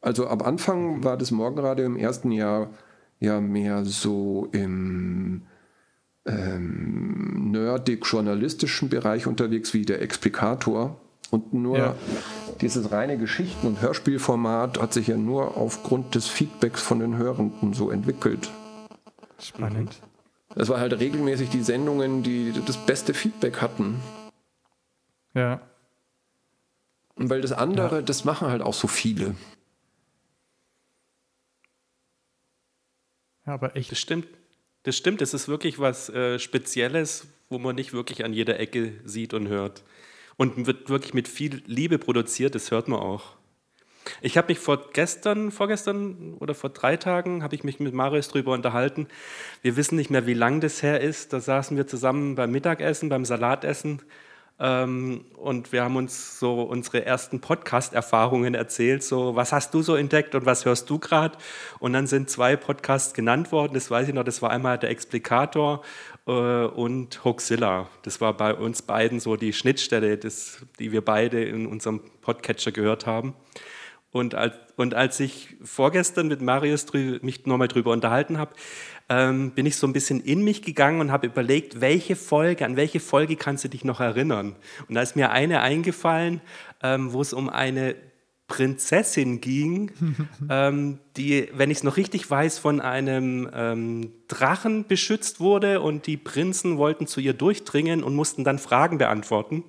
Also 0.00 0.28
am 0.28 0.42
Anfang 0.42 1.02
war 1.02 1.16
das 1.16 1.32
Morgenradio 1.32 1.84
im 1.84 1.96
ersten 1.96 2.30
Jahr 2.30 2.70
ja 3.18 3.40
mehr 3.40 3.84
so 3.84 4.48
im 4.52 5.42
ähm, 6.24 7.50
nerdig-journalistischen 7.50 8.88
Bereich 8.88 9.26
unterwegs 9.26 9.74
wie 9.74 9.84
der 9.84 10.00
Explikator. 10.02 11.00
Und 11.30 11.52
nur 11.52 11.78
ja. 11.78 11.94
dieses 12.60 12.90
reine 12.90 13.18
Geschichten- 13.18 13.66
und 13.66 13.82
Hörspielformat 13.82 14.80
hat 14.80 14.92
sich 14.92 15.08
ja 15.08 15.16
nur 15.16 15.56
aufgrund 15.56 16.14
des 16.14 16.26
Feedbacks 16.26 16.80
von 16.80 17.00
den 17.00 17.16
Hörenden 17.16 17.74
so 17.74 17.90
entwickelt. 17.90 18.50
Spannend. 19.38 20.00
Das 20.54 20.68
war 20.70 20.80
halt 20.80 20.98
regelmäßig 20.98 21.50
die 21.50 21.62
Sendungen, 21.62 22.22
die 22.22 22.52
das 22.64 22.84
beste 22.86 23.12
Feedback 23.12 23.60
hatten. 23.60 24.00
Ja. 25.34 25.60
Und 27.14 27.28
weil 27.30 27.42
das 27.42 27.52
andere, 27.52 27.96
ja. 27.96 28.02
das 28.02 28.24
machen 28.24 28.48
halt 28.48 28.62
auch 28.62 28.74
so 28.74 28.88
viele. 28.88 29.34
Ja, 33.46 33.54
aber 33.54 33.76
echt. 33.76 33.90
Das 33.92 33.98
stimmt. 33.98 34.26
Das 34.84 34.96
stimmt, 34.96 35.20
es 35.20 35.34
ist 35.34 35.48
wirklich 35.48 35.78
was 35.78 36.08
äh, 36.08 36.38
Spezielles, 36.38 37.26
wo 37.50 37.58
man 37.58 37.74
nicht 37.74 37.92
wirklich 37.92 38.24
an 38.24 38.32
jeder 38.32 38.58
Ecke 38.58 38.94
sieht 39.04 39.34
und 39.34 39.48
hört. 39.48 39.82
Und 40.38 40.66
wird 40.66 40.88
wirklich 40.88 41.12
mit 41.12 41.28
viel 41.28 41.62
Liebe 41.66 41.98
produziert, 41.98 42.54
das 42.54 42.70
hört 42.70 42.88
man 42.88 43.00
auch. 43.00 43.36
Ich 44.22 44.38
habe 44.38 44.48
mich 44.48 44.58
vor 44.58 44.90
gestern, 44.92 45.50
vorgestern 45.50 46.34
oder 46.38 46.54
vor 46.54 46.70
drei 46.70 46.96
Tagen, 46.96 47.42
habe 47.42 47.54
ich 47.54 47.64
mich 47.64 47.80
mit 47.80 47.92
Marius 47.92 48.28
darüber 48.28 48.52
unterhalten. 48.52 49.08
Wir 49.62 49.76
wissen 49.76 49.96
nicht 49.96 50.10
mehr, 50.10 50.26
wie 50.26 50.34
lang 50.34 50.60
das 50.60 50.82
her 50.82 51.00
ist. 51.00 51.32
Da 51.32 51.40
saßen 51.40 51.76
wir 51.76 51.86
zusammen 51.86 52.36
beim 52.36 52.50
Mittagessen, 52.50 53.08
beim 53.08 53.24
Salatessen 53.24 54.00
ähm, 54.60 55.24
und 55.36 55.72
wir 55.72 55.84
haben 55.84 55.96
uns 55.96 56.40
so 56.40 56.62
unsere 56.62 57.06
ersten 57.06 57.40
Podcast-Erfahrungen 57.40 58.54
erzählt. 58.54 59.04
So, 59.04 59.36
was 59.36 59.52
hast 59.52 59.72
du 59.72 59.82
so 59.82 59.94
entdeckt 59.94 60.34
und 60.34 60.46
was 60.46 60.64
hörst 60.64 60.90
du 60.90 60.98
gerade? 60.98 61.38
Und 61.78 61.92
dann 61.92 62.08
sind 62.08 62.28
zwei 62.28 62.56
Podcasts 62.56 63.14
genannt 63.14 63.52
worden. 63.52 63.74
Das 63.74 63.90
weiß 63.90 64.08
ich 64.08 64.14
noch. 64.14 64.24
Das 64.24 64.42
war 64.42 64.50
einmal 64.50 64.76
der 64.76 64.90
Explikator 64.90 65.82
äh, 66.26 66.30
und 66.32 67.24
Hoaxilla. 67.24 67.88
Das 68.02 68.20
war 68.20 68.36
bei 68.36 68.52
uns 68.52 68.82
beiden 68.82 69.20
so 69.20 69.36
die 69.36 69.52
Schnittstelle, 69.52 70.18
das, 70.18 70.66
die 70.80 70.90
wir 70.90 71.04
beide 71.04 71.42
in 71.44 71.66
unserem 71.66 72.00
Podcatcher 72.20 72.72
gehört 72.72 73.06
haben. 73.06 73.34
Und 74.10 74.34
als, 74.34 74.54
und 74.76 74.94
als 74.94 75.20
ich 75.20 75.56
vorgestern 75.62 76.28
mit 76.28 76.40
Marius 76.40 76.86
drü 76.86 77.18
mich 77.22 77.46
nochmal 77.46 77.68
drüber 77.68 77.92
unterhalten 77.92 78.38
habe, 78.38 78.52
ähm, 79.08 79.52
bin 79.52 79.66
ich 79.66 79.76
so 79.76 79.86
ein 79.86 79.92
bisschen 79.92 80.20
in 80.20 80.42
mich 80.42 80.62
gegangen 80.62 81.00
und 81.00 81.10
habe 81.10 81.26
überlegt, 81.26 81.80
welche 81.80 82.16
Folge, 82.16 82.64
an 82.64 82.76
welche 82.76 83.00
Folge 83.00 83.36
kannst 83.36 83.64
du 83.64 83.68
dich 83.68 83.84
noch 83.84 84.00
erinnern? 84.00 84.56
Und 84.88 84.94
da 84.94 85.02
ist 85.02 85.16
mir 85.16 85.30
eine 85.30 85.60
eingefallen, 85.60 86.40
ähm, 86.82 87.12
wo 87.12 87.20
es 87.20 87.32
um 87.32 87.48
eine 87.48 87.96
Prinzessin 88.48 89.40
ging, 89.40 89.92
ähm, 90.50 90.98
die, 91.16 91.48
wenn 91.54 91.70
ich 91.70 91.78
es 91.78 91.84
noch 91.84 91.96
richtig 91.96 92.28
weiß, 92.28 92.58
von 92.58 92.80
einem 92.80 93.48
ähm, 93.54 94.12
Drachen 94.26 94.86
beschützt 94.86 95.38
wurde 95.38 95.80
und 95.80 96.06
die 96.06 96.16
Prinzen 96.16 96.78
wollten 96.78 97.06
zu 97.06 97.20
ihr 97.20 97.34
durchdringen 97.34 98.02
und 98.02 98.14
mussten 98.14 98.44
dann 98.44 98.58
Fragen 98.58 98.98
beantworten. 98.98 99.64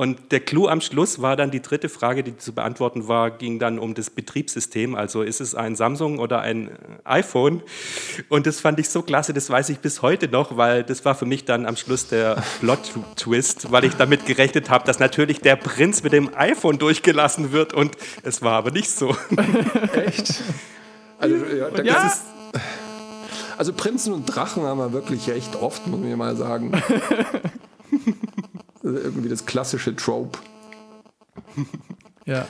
Und 0.00 0.32
der 0.32 0.40
Clou 0.40 0.66
am 0.66 0.80
Schluss 0.80 1.20
war 1.20 1.36
dann 1.36 1.50
die 1.50 1.60
dritte 1.60 1.90
Frage, 1.90 2.24
die 2.24 2.34
zu 2.38 2.54
beantworten 2.54 3.06
war, 3.06 3.30
ging 3.30 3.58
dann 3.58 3.78
um 3.78 3.92
das 3.92 4.08
Betriebssystem. 4.08 4.94
Also 4.94 5.20
ist 5.20 5.42
es 5.42 5.54
ein 5.54 5.76
Samsung 5.76 6.20
oder 6.20 6.40
ein 6.40 6.70
iPhone? 7.04 7.60
Und 8.30 8.46
das 8.46 8.60
fand 8.60 8.80
ich 8.80 8.88
so 8.88 9.02
klasse, 9.02 9.34
das 9.34 9.50
weiß 9.50 9.68
ich 9.68 9.80
bis 9.80 10.00
heute 10.00 10.28
noch, 10.28 10.56
weil 10.56 10.84
das 10.84 11.04
war 11.04 11.14
für 11.14 11.26
mich 11.26 11.44
dann 11.44 11.66
am 11.66 11.76
Schluss 11.76 12.08
der 12.08 12.42
Plot-Twist, 12.60 13.72
weil 13.72 13.84
ich 13.84 13.92
damit 13.92 14.24
gerechnet 14.24 14.70
habe, 14.70 14.86
dass 14.86 15.00
natürlich 15.00 15.42
der 15.42 15.56
Prinz 15.56 16.02
mit 16.02 16.14
dem 16.14 16.34
iPhone 16.34 16.78
durchgelassen 16.78 17.52
wird 17.52 17.74
und 17.74 17.94
es 18.22 18.40
war 18.40 18.54
aber 18.54 18.70
nicht 18.70 18.90
so. 18.90 19.14
Echt? 19.92 20.42
Also, 21.18 21.36
ja, 21.36 21.82
ja. 21.82 22.06
Ist, 22.06 22.22
also 23.58 23.74
Prinzen 23.74 24.14
und 24.14 24.24
Drachen 24.24 24.62
haben 24.62 24.78
wir 24.78 24.94
wirklich 24.94 25.28
echt 25.28 25.56
oft, 25.56 25.86
muss 25.86 26.00
ich 26.02 26.16
mal 26.16 26.36
sagen. 26.36 26.72
irgendwie 28.82 29.28
das 29.28 29.46
klassische 29.46 29.94
Trope. 29.96 30.38
ja. 32.26 32.46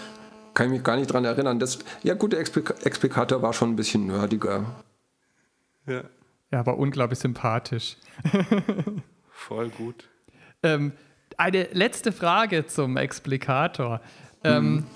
Kann 0.55 0.67
ich 0.67 0.73
mich 0.73 0.83
gar 0.83 0.97
nicht 0.97 1.13
dran 1.13 1.25
erinnern. 1.25 1.59
Das, 1.59 1.79
ja, 2.03 2.15
gut, 2.15 2.33
der 2.33 2.41
Explikator 2.41 3.41
war 3.43 3.53
schon 3.53 3.71
ein 3.71 3.77
bisschen 3.77 4.07
nerdiger. 4.07 4.65
Ja. 5.87 6.03
Ja, 6.51 6.59
aber 6.59 6.79
unglaublich 6.79 7.19
sympathisch. 7.19 7.97
Voll 9.31 9.71
gut. 9.71 10.09
Ähm, 10.63 10.93
eine 11.37 11.69
letzte 11.73 12.13
Frage 12.13 12.67
zum 12.67 12.97
Explikator. 12.97 14.01
Ähm, 14.43 14.75
mhm. 14.75 14.87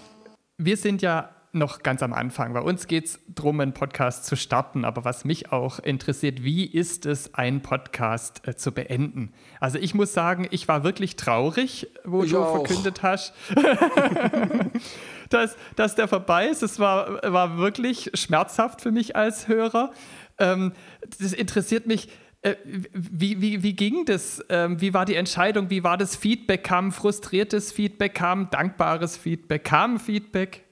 Wir 0.59 0.77
sind 0.77 1.01
ja 1.01 1.34
noch 1.55 1.83
ganz 1.83 2.03
am 2.03 2.13
Anfang. 2.13 2.53
Bei 2.53 2.61
uns 2.61 2.87
geht 2.87 3.07
es 3.07 3.21
darum, 3.29 3.61
einen 3.61 3.75
Podcast 3.75 4.27
zu 4.27 4.37
starten. 4.37 4.85
Aber 4.85 5.05
was 5.05 5.25
mich 5.25 5.53
auch 5.53 5.79
interessiert, 5.79 6.43
wie 6.43 6.65
ist 6.65 7.07
es, 7.07 7.35
einen 7.35 7.63
Podcast 7.63 8.47
äh, 8.47 8.57
zu 8.57 8.73
beenden? 8.73 9.33
Also 9.61 9.79
ich 9.79 9.95
muss 9.95 10.13
sagen, 10.13 10.47
ich 10.51 10.69
war 10.69 10.85
wirklich 10.85 11.17
traurig, 11.17 11.89
wo 12.05 12.25
ich 12.25 12.33
du 12.33 12.39
auch. 12.39 12.67
verkündet 12.67 13.03
hast, 13.03 13.33
dass, 15.31 15.57
dass 15.77 15.95
der 15.95 16.09
vorbei 16.09 16.49
ist. 16.49 16.63
Es 16.63 16.79
war, 16.79 17.21
war 17.23 17.59
wirklich 17.59 18.11
schmerzhaft 18.15 18.81
für 18.81 18.91
mich 18.91 19.17
als 19.17 19.49
Hörer. 19.49 19.93
Ähm, 20.39 20.73
das 21.21 21.33
interessiert 21.33 21.87
mich. 21.87 22.09
Äh, 22.43 22.57
wie, 22.93 23.41
wie, 23.41 23.63
wie 23.63 23.75
ging 23.75 24.05
das? 24.05 24.45
Ähm, 24.51 24.81
wie 24.81 24.93
war 24.93 25.07
die 25.07 25.15
Entscheidung? 25.15 25.71
Wie 25.71 25.83
war 25.83 25.97
das 25.97 26.15
Feedback? 26.15 26.65
Kam 26.65 26.93
frustriertes 26.93 27.73
Feedback? 27.73 28.15
Kam 28.15 28.51
dankbares 28.51 29.17
Feedback? 29.17 29.65
Kam 29.65 29.99
Feedback? 29.99 30.64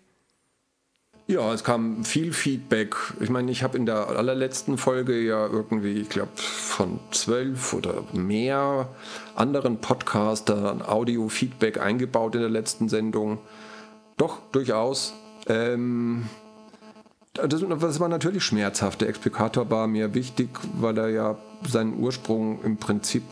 Ja, 1.28 1.52
es 1.52 1.62
kam 1.62 2.04
viel 2.04 2.32
Feedback. 2.32 2.96
Ich 3.20 3.30
meine, 3.30 3.50
ich 3.50 3.62
habe 3.62 3.76
in 3.78 3.87
der 3.87 4.08
allerletzten 4.08 4.76
Folge 4.76 5.20
ja 5.20 5.46
irgendwie, 5.46 6.00
ich 6.00 6.08
glaube, 6.08 6.32
von 6.37 6.98
zwölf 7.12 7.72
oder 7.74 8.02
mehr 8.12 8.88
anderen 9.37 9.78
Podcastern 9.78 10.82
Audio-Feedback 10.82 11.80
eingebaut 11.80 12.35
in 12.35 12.40
der 12.40 12.50
letzten 12.50 12.88
Sendung. 12.88 13.38
Doch, 14.16 14.40
durchaus. 14.50 15.14
Ähm, 15.46 16.28
das, 17.35 17.64
das, 17.80 18.00
war 18.00 18.08
natürlich 18.08 18.44
schmerzhaft. 18.44 19.00
Der 19.00 19.08
Explikator 19.08 19.70
war 19.70 19.87
mir 19.87 20.14
wichtig, 20.14 20.48
weil 20.74 20.98
er 20.98 21.08
ja 21.08 21.38
seinen 21.66 21.98
Ursprung 21.98 22.62
im 22.62 22.76
Prinzip 22.76 23.22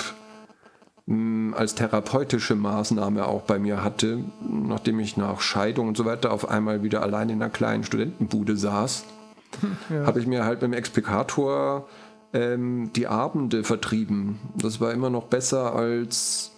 als 1.06 1.74
therapeutische 1.74 2.54
Maßnahme 2.54 3.26
auch 3.26 3.42
bei 3.42 3.58
mir 3.58 3.82
hatte, 3.82 4.22
nachdem 4.48 5.00
ich 5.00 5.16
nach 5.16 5.40
Scheidung 5.40 5.88
und 5.88 5.96
so 5.96 6.04
weiter 6.04 6.32
auf 6.32 6.48
einmal 6.48 6.82
wieder 6.82 7.02
allein 7.02 7.30
in 7.30 7.42
einer 7.42 7.50
kleinen 7.50 7.84
Studentenbude 7.84 8.56
saß, 8.56 9.04
ja. 9.90 10.06
habe 10.06 10.20
ich 10.20 10.26
mir 10.26 10.44
halt 10.44 10.62
mit 10.62 10.70
dem 10.70 10.74
Explikator 10.74 11.88
ähm, 12.32 12.90
die 12.94 13.08
Abende 13.08 13.64
vertrieben. 13.64 14.38
Das 14.56 14.80
war 14.80 14.92
immer 14.92 15.10
noch 15.10 15.24
besser 15.24 15.74
als 15.74 16.52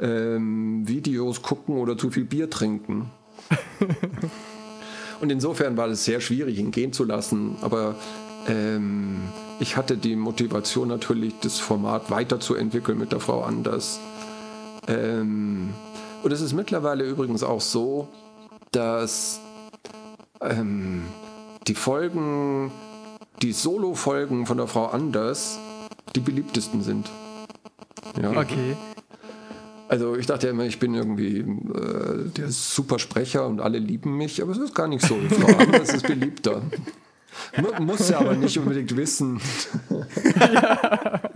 ähm, 0.00 0.86
Videos 0.88 1.42
gucken 1.42 1.76
oder 1.76 1.96
zu 1.96 2.10
viel 2.10 2.24
Bier 2.24 2.50
trinken. 2.50 3.10
Und 5.20 5.30
insofern 5.30 5.76
war 5.76 5.86
es 5.88 6.04
sehr 6.04 6.20
schwierig, 6.20 6.58
ihn 6.58 6.72
gehen 6.72 6.92
zu 6.92 7.04
lassen. 7.04 7.56
Aber 7.60 7.94
ähm, 8.48 9.28
ich 9.62 9.76
hatte 9.76 9.96
die 9.96 10.16
Motivation 10.16 10.88
natürlich, 10.88 11.34
das 11.40 11.60
Format 11.60 12.10
weiterzuentwickeln 12.10 12.98
mit 12.98 13.12
der 13.12 13.20
Frau 13.20 13.42
Anders. 13.44 14.00
Ähm, 14.88 15.70
und 16.24 16.32
es 16.32 16.40
ist 16.40 16.52
mittlerweile 16.52 17.04
übrigens 17.04 17.44
auch 17.44 17.60
so, 17.60 18.08
dass 18.72 19.40
ähm, 20.40 21.04
die 21.68 21.76
Folgen, 21.76 22.72
die 23.40 23.52
Solo-Folgen 23.52 24.46
von 24.46 24.56
der 24.56 24.66
Frau 24.66 24.86
Anders 24.86 25.60
die 26.16 26.20
beliebtesten 26.20 26.82
sind. 26.82 27.08
Ja. 28.20 28.32
Okay. 28.32 28.76
Also 29.88 30.16
ich 30.16 30.26
dachte 30.26 30.48
immer, 30.48 30.64
ich 30.64 30.80
bin 30.80 30.94
irgendwie 30.94 31.38
äh, 31.38 32.28
der 32.36 32.50
super 32.50 32.98
Sprecher 32.98 33.46
und 33.46 33.60
alle 33.60 33.78
lieben 33.78 34.16
mich, 34.16 34.42
aber 34.42 34.50
es 34.50 34.58
ist 34.58 34.74
gar 34.74 34.88
nicht 34.88 35.06
so. 35.06 35.16
Frau 35.30 35.56
Anders 35.56 35.94
ist 35.94 36.06
beliebter. 36.06 36.62
Muss 37.80 38.08
ja 38.08 38.18
aber 38.20 38.34
nicht 38.34 38.58
unbedingt 38.58 38.96
wissen. 38.96 39.40
Ja. 40.52 41.20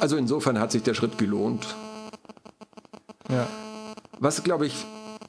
Also 0.00 0.18
insofern 0.18 0.58
hat 0.58 0.70
sich 0.70 0.82
der 0.82 0.92
Schritt 0.92 1.16
gelohnt. 1.16 1.74
Ja. 3.30 3.46
Was, 4.18 4.44
glaube 4.44 4.66
ich, 4.66 4.84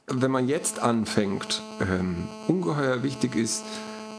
wenn 0.06 0.30
man 0.30 0.48
jetzt 0.48 0.80
anfängt, 0.80 1.62
ähm, 1.80 2.28
ungeheuer 2.46 3.02
wichtig 3.02 3.36
ist, 3.36 3.64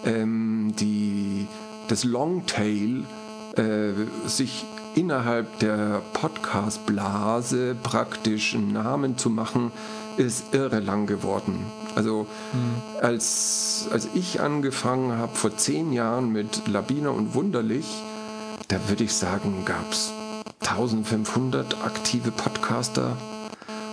ähm, 0.03 0.73
die 0.79 1.47
das 1.89 2.03
Longtail 2.03 3.03
äh, 3.55 3.93
sich 4.25 4.65
innerhalb 4.97 5.59
der 5.59 6.01
Podcast-Blase 6.13 7.75
praktisch 7.83 8.55
einen 8.55 8.73
Namen 8.73 9.15
zu 9.15 9.29
machen, 9.29 9.71
ist 10.17 10.55
irre 10.55 10.79
lang 10.79 11.05
geworden. 11.05 11.67
Also 11.93 12.25
mhm. 12.51 13.03
als, 13.03 13.87
als 13.91 14.07
ich 14.15 14.41
angefangen 14.41 15.19
habe 15.19 15.35
vor 15.35 15.55
zehn 15.55 15.93
Jahren 15.93 16.31
mit 16.31 16.67
Labiner 16.67 17.13
und 17.13 17.35
Wunderlich, 17.35 17.85
da 18.69 18.77
würde 18.87 19.03
ich 19.03 19.13
sagen, 19.13 19.65
gab 19.65 19.91
es 19.91 20.11
1500 20.61 21.85
aktive 21.85 22.31
Podcaster. 22.31 23.15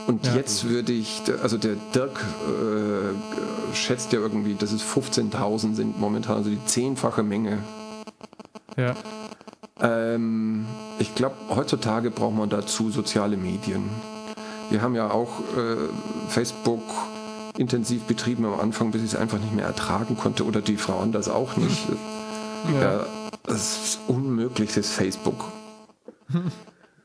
Und 0.06 0.26
ja. 0.26 0.36
jetzt 0.36 0.68
würde 0.70 0.92
ich, 0.92 1.20
also 1.42 1.58
der 1.58 1.76
Dirk 1.94 2.18
äh, 2.46 3.74
schätzt 3.74 4.12
ja 4.14 4.20
irgendwie, 4.20 4.54
dass 4.54 4.72
es 4.72 4.82
15.000 4.82 5.74
sind 5.74 6.00
momentan, 6.00 6.36
also 6.36 6.48
die 6.48 6.64
zehnfache 6.64 7.22
Menge. 7.22 7.58
Ja. 8.78 8.94
Ähm, 9.80 10.66
ich 10.98 11.14
glaube, 11.14 11.36
heutzutage 11.48 12.10
braucht 12.10 12.36
man 12.36 12.48
dazu 12.48 12.90
soziale 12.90 13.36
Medien. 13.36 13.88
Wir 14.70 14.82
haben 14.82 14.94
ja 14.94 15.10
auch 15.10 15.40
äh, 15.56 15.76
Facebook 16.28 16.82
intensiv 17.58 18.02
betrieben 18.04 18.44
am 18.44 18.58
Anfang, 18.58 18.90
bis 18.90 19.02
ich 19.02 19.12
es 19.12 19.16
einfach 19.16 19.38
nicht 19.38 19.54
mehr 19.54 19.66
ertragen 19.66 20.16
konnte 20.16 20.44
oder 20.44 20.60
die 20.60 20.76
Frauen 20.76 21.12
das 21.12 21.28
auch 21.28 21.56
nicht. 21.56 21.86
Ja. 22.72 22.80
ja 22.80 23.06
das 23.42 23.56
ist 23.84 24.00
unmöglich, 24.08 24.72
das 24.72 24.88
Facebook. 24.88 25.44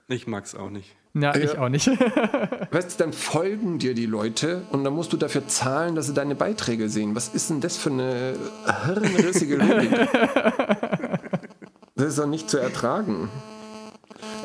Ich 0.08 0.26
mag 0.26 0.46
es 0.46 0.56
auch 0.56 0.70
nicht. 0.70 0.96
Ja, 1.14 1.36
ich 1.36 1.58
auch 1.58 1.70
nicht. 1.70 1.88
weißt 2.72 3.00
du, 3.00 3.04
dann 3.04 3.14
folgen 3.14 3.80
dir 3.80 3.94
die 3.94 4.06
Leute 4.06 4.62
und 4.72 4.84
dann 4.84 4.94
musst 4.94 5.12
du 5.12 5.18
dafür 5.18 5.48
zahlen, 5.48 5.96
dass 5.96 6.08
sie 6.08 6.14
deine 6.14 6.36
Beiträge 6.36 6.88
sehen. 6.88 7.16
Was 7.16 7.30
ist 7.30 7.50
denn 7.50 7.62
das 7.62 7.78
für 7.78 7.90
eine 7.90 8.36
hirnrissige 8.86 9.58
Logik? 9.58 9.92
Das 12.00 12.08
ist 12.08 12.18
doch 12.18 12.28
nicht 12.28 12.50
zu 12.50 12.58
ertragen. 12.58 13.30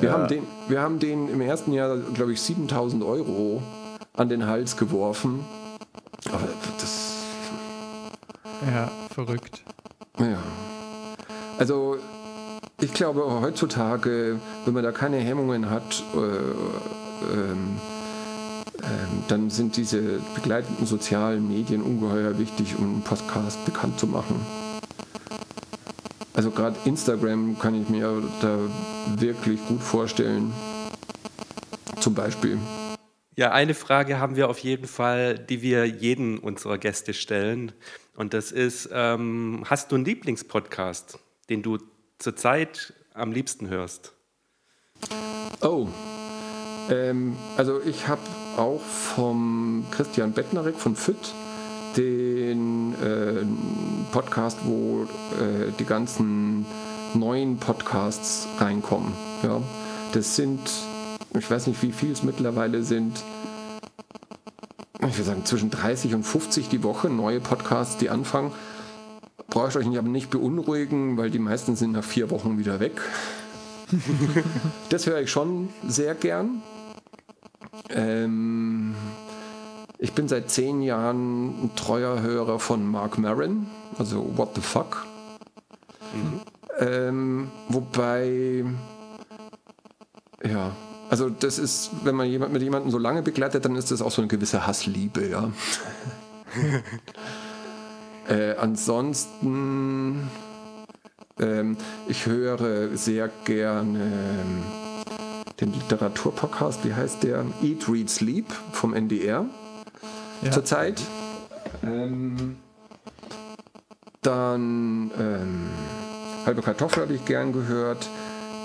Wir, 0.01 0.09
ja. 0.09 0.15
haben 0.15 0.27
den, 0.27 0.43
wir 0.67 0.81
haben 0.81 0.99
den 0.99 1.29
im 1.29 1.41
ersten 1.41 1.73
Jahr, 1.73 1.99
glaube 1.99 2.33
ich, 2.33 2.43
7000 2.43 3.05
Euro 3.05 3.63
an 4.17 4.29
den 4.29 4.49
Hals 4.49 4.77
geworfen. 4.77 5.45
Aber 6.33 6.49
das. 6.81 7.13
Ja, 8.67 8.91
verrückt. 9.09 9.63
Ja. 10.19 10.39
Also, 11.57 11.99
ich 12.81 12.93
glaube 12.93 13.23
heutzutage, 13.41 14.41
wenn 14.65 14.75
man 14.75 14.83
da 14.83 14.91
keine 14.91 15.19
Hemmungen 15.19 15.71
hat, 15.71 16.03
äh, 16.13 16.19
ähm, 16.19 17.77
äh, 18.79 19.29
dann 19.29 19.51
sind 19.51 19.77
diese 19.77 20.19
begleitenden 20.35 20.87
sozialen 20.87 21.47
Medien 21.47 21.83
ungeheuer 21.83 22.37
wichtig, 22.37 22.75
um 22.77 22.85
einen 22.85 23.03
Podcast 23.03 23.65
bekannt 23.65 24.01
zu 24.01 24.09
machen. 24.09 24.45
Also 26.35 26.51
gerade 26.51 26.77
Instagram 26.85 27.59
kann 27.61 27.81
ich 27.81 27.89
mir 27.89 28.23
da 28.41 28.59
wirklich 29.17 29.65
gut 29.67 29.81
vorstellen. 29.81 30.53
Zum 32.01 32.15
Beispiel. 32.15 32.59
Ja, 33.37 33.53
eine 33.53 33.75
Frage 33.75 34.19
haben 34.19 34.37
wir 34.37 34.49
auf 34.49 34.59
jeden 34.59 34.87
Fall, 34.87 35.39
die 35.39 35.63
wir 35.63 35.87
jeden 35.87 36.39
unserer 36.39 36.79
Gäste 36.79 37.15
stellen. 37.15 37.73
Und 38.17 38.35
das 38.35 38.53
ist, 38.53 38.91
ähm, 38.93 39.65
hast 39.67 39.91
du 39.91 39.97
einen 39.97 40.05
Lieblingspodcast, 40.05 41.19
den 41.49 41.63
du 41.63 41.79
zurzeit 42.19 42.93
am 43.13 43.33
liebsten 43.33 43.69
hörst? 43.69 44.13
Oh, 45.61 45.89
ähm, 46.91 47.37
also 47.57 47.81
ich 47.81 48.09
habe 48.09 48.23
auch 48.57 48.81
vom 48.81 49.87
Christian 49.91 50.33
Bettnarek 50.33 50.77
von 50.77 50.97
FIT 50.97 51.35
den 51.97 52.95
äh, 52.95 53.45
Podcast, 54.13 54.59
wo 54.65 55.05
äh, 55.05 55.73
die 55.79 55.85
ganzen 55.85 56.67
neuen 57.15 57.59
Podcasts 57.59 58.47
reinkommen. 58.59 59.13
Ja. 59.43 59.61
Das 60.13 60.37
sind, 60.37 60.61
ich 61.37 61.51
weiß 61.51 61.67
nicht, 61.67 61.83
wie 61.83 61.93
viel 61.93 62.13
es 62.13 62.23
mittlerweile 62.23 62.83
sind. 62.83 63.23
Ich 65.01 65.19
würde 65.19 65.25
sagen, 65.25 65.45
zwischen 65.45 65.71
30 65.71 66.15
und 66.15 66.23
50 66.23 66.69
die 66.69 66.83
Woche 66.83 67.11
neue 67.11 67.41
Podcasts, 67.41 67.97
die 67.99 68.11
anfangen. 68.11 68.53
Braucht 69.49 69.77
euch 69.77 69.87
aber 69.87 70.09
nicht 70.09 70.31
beunruhigen, 70.31 71.17
weil 71.17 71.31
die 71.31 71.39
meisten 71.39 71.77
sind 71.77 71.93
nach 71.93 72.05
vier 72.05 72.31
Wochen 72.31 72.59
wieder 72.59 72.81
weg. 72.81 73.01
das 74.89 75.07
höre 75.07 75.21
ich 75.21 75.31
schon 75.31 75.69
sehr 75.87 76.15
gern. 76.15 76.63
Ähm, 77.91 78.95
ich 79.99 80.13
bin 80.13 80.29
seit 80.29 80.51
zehn 80.51 80.83
Jahren 80.83 81.65
ein 81.65 81.71
treuer 81.77 82.21
Hörer 82.21 82.59
von 82.59 82.87
Mark 82.87 83.19
Maron, 83.19 83.67
also 83.99 84.37
What 84.37 84.55
the 84.55 84.61
Fuck. 84.61 85.07
Mhm. 86.13 86.41
Ähm, 86.79 87.51
wobei, 87.69 88.65
ja, 90.43 90.73
also 91.11 91.31
das 91.31 91.59
ist, 91.59 91.91
wenn 92.03 92.17
man 92.17 92.29
jemand 92.29 92.53
mit 92.53 92.63
jemandem 92.63 92.91
so 92.91 92.99
lange 92.99 93.23
begleitet, 93.23 93.65
dann 93.65 93.77
ist 93.77 93.91
das 93.93 94.03
auch 94.03 94.11
so 94.11 94.21
eine 94.21 94.29
gewisse 94.29 94.67
Hassliebe, 94.67 95.29
ja. 95.29 95.53
äh, 98.29 98.57
ansonsten, 98.57 100.29
ähm, 101.39 101.77
ich 102.09 102.27
höre 102.27 102.97
sehr 102.97 103.31
gerne 103.45 103.99
ähm, 104.01 104.63
den 105.61 105.73
Literaturpodcast, 105.73 106.85
wie 106.85 106.95
heißt 106.95 107.23
der? 107.23 107.45
Eat, 107.63 107.89
Read, 107.89 108.11
Sleep 108.11 108.53
vom 108.73 108.93
NDR 108.93 109.47
ja. 110.43 110.51
zurzeit. 110.51 111.01
Ähm, 111.83 112.57
dann 114.23 115.11
ähm, 115.19 115.69
halbe 116.47 116.63
Kartoffel 116.63 117.03
habe 117.03 117.15
ich 117.15 117.25
gern 117.25 117.53
gehört. 117.53 118.09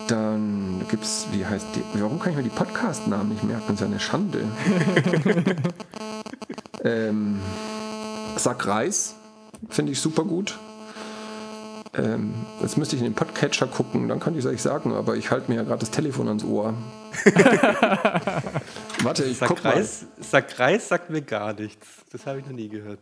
Dann 0.07 0.85
gibt 0.89 1.03
es, 1.03 1.27
wie 1.31 1.45
heißt 1.45 1.67
die, 1.75 1.83
warum 1.99 2.19
kann 2.19 2.31
ich 2.31 2.37
mir 2.37 2.43
die 2.43 2.49
Podcast-Namen 2.49 3.29
nicht 3.29 3.43
merken? 3.43 3.65
Das 3.67 3.75
ist 3.75 3.81
ja 3.81 3.85
eine 3.87 3.99
Schande. 3.99 4.43
ähm, 6.83 7.39
Sack 8.37 8.65
Reis 8.65 9.15
finde 9.69 9.91
ich 9.91 9.99
super 9.99 10.23
gut. 10.23 10.57
Ähm, 11.95 12.33
jetzt 12.61 12.77
müsste 12.77 12.95
ich 12.95 13.01
in 13.01 13.07
den 13.07 13.15
Podcatcher 13.15 13.67
gucken, 13.67 14.07
dann 14.07 14.19
könnte 14.19 14.39
ich 14.39 14.45
es 14.45 14.51
euch 14.51 14.61
sagen, 14.61 14.93
aber 14.93 15.15
ich 15.15 15.31
halte 15.31 15.51
mir 15.51 15.57
ja 15.57 15.63
gerade 15.63 15.79
das 15.79 15.91
Telefon 15.91 16.27
ans 16.27 16.43
Ohr. 16.43 16.73
Warte, 19.03 19.23
ich 19.23 19.39
guck 19.39 19.59
Kreis, 19.59 20.05
mal. 20.17 20.23
Sag 20.23 20.81
sagt 20.81 21.09
mir 21.09 21.21
gar 21.21 21.53
nichts. 21.53 22.03
Das 22.11 22.25
habe 22.25 22.39
ich 22.39 22.45
noch 22.45 22.53
nie 22.53 22.69
gehört. 22.69 22.99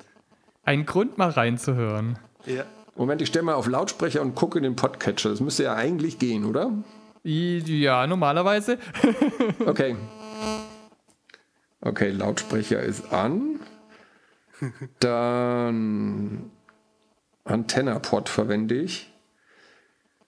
Ein 0.63 0.85
Grund 0.85 1.17
mal 1.17 1.29
reinzuhören. 1.29 2.19
Ja. 2.45 2.65
Moment, 2.95 3.21
ich 3.21 3.29
stelle 3.29 3.45
mal 3.45 3.55
auf 3.55 3.67
Lautsprecher 3.67 4.21
und 4.21 4.35
gucke 4.35 4.57
in 4.59 4.63
den 4.63 4.75
Podcatcher. 4.75 5.29
Das 5.29 5.39
müsste 5.39 5.63
ja 5.63 5.75
eigentlich 5.75 6.19
gehen, 6.19 6.45
oder? 6.45 6.71
Ja, 7.23 8.07
normalerweise. 8.07 8.77
okay. 9.65 9.95
Okay, 11.81 12.09
Lautsprecher 12.09 12.81
ist 12.81 13.11
an. 13.11 13.59
Dann 14.99 16.51
Antenna-Pod 17.43 18.29
verwende 18.29 18.75
ich. 18.75 19.13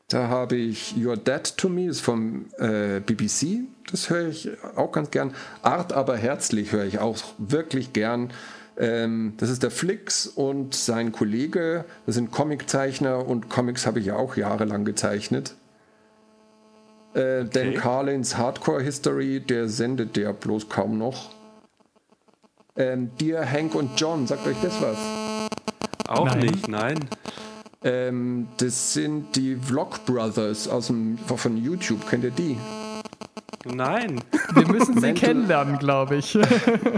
Da 0.09 0.27
habe 0.27 0.55
ich 0.55 0.95
You're 0.97 1.15
Dead 1.15 1.55
to 1.57 1.69
Me, 1.69 1.85
ist 1.85 2.01
vom 2.01 2.45
äh, 2.57 2.99
BBC. 2.99 3.61
Das 3.91 4.09
höre 4.09 4.27
ich 4.27 4.49
auch 4.75 4.91
ganz 4.91 5.11
gern. 5.11 5.35
Art 5.61 5.93
aber 5.93 6.17
herzlich 6.17 6.71
höre 6.71 6.85
ich 6.85 6.97
auch 6.97 7.17
wirklich 7.37 7.93
gern. 7.93 8.33
Ähm, 8.77 9.33
das 9.37 9.51
ist 9.51 9.61
der 9.61 9.69
Flix 9.69 10.25
und 10.25 10.73
sein 10.73 11.11
Kollege. 11.11 11.85
Das 12.07 12.15
sind 12.15 12.31
Comiczeichner 12.31 13.27
und 13.27 13.49
Comics 13.49 13.85
habe 13.85 13.99
ich 13.99 14.07
ja 14.07 14.15
auch 14.15 14.35
jahrelang 14.35 14.83
gezeichnet. 14.83 15.53
Äh, 17.13 17.41
okay. 17.41 17.49
Dan 17.51 17.73
Carlins 17.75 18.35
Hardcore 18.35 18.81
History, 18.81 19.39
der 19.39 19.69
sendet 19.69 20.15
der 20.15 20.33
bloß 20.33 20.69
kaum 20.69 20.97
noch. 20.97 21.29
Ähm, 22.75 23.11
Dear 23.19 23.45
Hank 23.49 23.75
und 23.75 23.99
John, 23.99 24.25
sagt 24.25 24.47
euch 24.47 24.57
das 24.63 24.81
was? 24.81 24.97
Auch 26.07 26.25
nein. 26.25 26.39
nicht, 26.39 26.67
nein. 26.67 27.09
Ähm, 27.81 28.47
das 28.57 28.93
sind 28.93 29.35
die 29.35 29.55
Vlog 29.55 30.05
Brothers 30.05 30.67
aus 30.67 30.87
dem, 30.87 31.17
von 31.17 31.57
YouTube. 31.57 32.07
Kennt 32.07 32.23
ihr 32.23 32.31
die? 32.31 32.57
Nein. 33.65 34.21
Wir 34.53 34.67
müssen 34.67 34.99
sie 34.99 35.13
kennenlernen, 35.13 35.77
glaube 35.79 36.17
ich. 36.17 36.37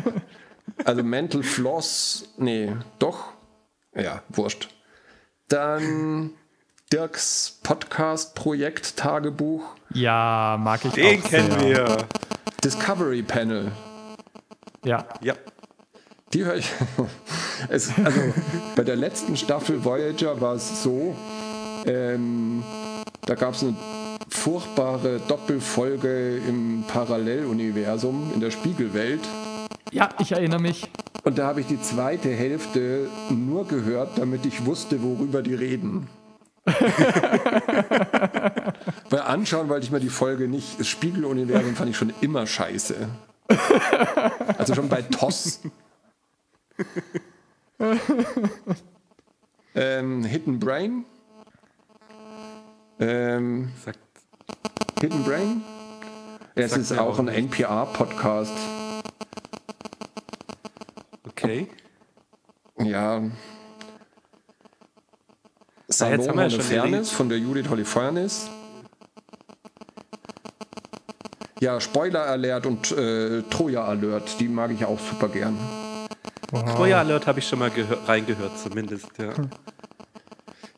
also 0.86 1.04
Mental 1.04 1.44
Floss, 1.44 2.30
nee, 2.38 2.76
doch. 3.00 3.34
Ja, 3.96 4.24
wurscht. 4.30 4.70
Dann 5.48 6.32
Dirks 6.92 7.60
Podcast-Projekt 7.64 8.98
Tagebuch. 8.98 9.64
Ja, 9.94 10.58
mag 10.60 10.84
ich 10.86 10.94
Den 10.94 11.22
auch 11.22 11.30
kennen 11.30 11.60
sehr. 11.60 11.88
wir. 11.88 11.98
Discovery 12.64 13.24
Panel. 13.24 13.72
Ja. 14.84 15.06
Ja. 15.22 15.36
Die 16.34 16.46
höre 16.46 16.56
ich. 16.56 16.72
es, 17.70 17.92
also 18.04 18.20
bei 18.76 18.84
der 18.84 18.96
letzten 18.96 19.36
Staffel 19.36 19.84
Voyager 19.84 20.40
war 20.40 20.56
es 20.56 20.82
so, 20.84 21.16
ähm, 21.86 22.64
da 23.26 23.36
gab 23.36 23.54
es 23.54 23.64
eine 23.64 23.76
furchtbare 24.30 25.20
Doppelfolge 25.28 26.38
im 26.48 26.86
Paralleluniversum 26.88 28.32
in 28.34 28.40
der 28.40 28.52
Spiegelwelt. 28.52 29.20
Ja, 29.92 30.10
ich 30.20 30.32
erinnere 30.32 30.62
mich. 30.62 30.90
Und 31.24 31.38
da 31.38 31.48
habe 31.48 31.60
ich 31.62 31.68
die 31.68 31.82
zweite 31.82 32.30
Hälfte 32.30 33.08
nur 33.30 33.68
gehört, 33.68 34.18
damit 34.18 34.46
ich 34.46 34.66
wusste, 34.66 35.04
worüber 35.04 35.42
die 35.42 35.54
reden. 35.54 36.08
Weil 39.10 39.22
anschauen 39.22 39.68
wollte 39.70 39.86
ich 39.86 39.92
mir 39.92 40.00
die 40.00 40.10
Folge 40.10 40.48
nicht. 40.48 40.80
Das 40.80 40.88
Spiegeluniversum 40.88 41.76
fand 41.76 41.90
ich 41.90 41.98
schon 41.98 42.14
immer 42.22 42.48
scheiße. 42.48 42.96
Also 44.58 44.74
schon 44.76 44.88
bei 44.88 45.02
TOS 45.02 45.60
ähm, 49.76 50.24
Hidden 50.24 50.60
Brain. 50.60 51.06
Ähm, 53.00 53.72
Hidden 55.00 55.24
Brain. 55.24 55.64
Es 56.56 56.76
ist 56.76 56.98
auch 56.98 57.18
ein 57.18 57.28
NPR-Podcast. 57.28 58.54
Okay. 61.28 61.68
Ja. 62.78 63.22
Salon 65.88 66.30
ohne 66.30 66.50
Fairness 66.50 67.12
von 67.12 67.30
der 67.30 67.40
Judith 67.40 67.70
Holofernes. 67.70 68.50
Ja, 71.60 71.80
Spoiler 71.80 72.26
Alert 72.26 72.66
und 72.66 72.92
äh, 72.92 73.44
Troja 73.44 73.86
Alert, 73.86 74.40
die 74.40 74.48
mag 74.48 74.72
ich 74.72 74.84
auch 74.84 75.00
super 75.00 75.30
gern. 75.30 75.58
Wow. 76.52 76.76
Troja 76.76 77.00
Alert 77.00 77.28
habe 77.28 77.40
ich 77.40 77.48
schon 77.48 77.60
mal 77.60 77.72
reingehört, 78.08 78.60
zumindest, 78.60 79.10
ja. 79.18 79.32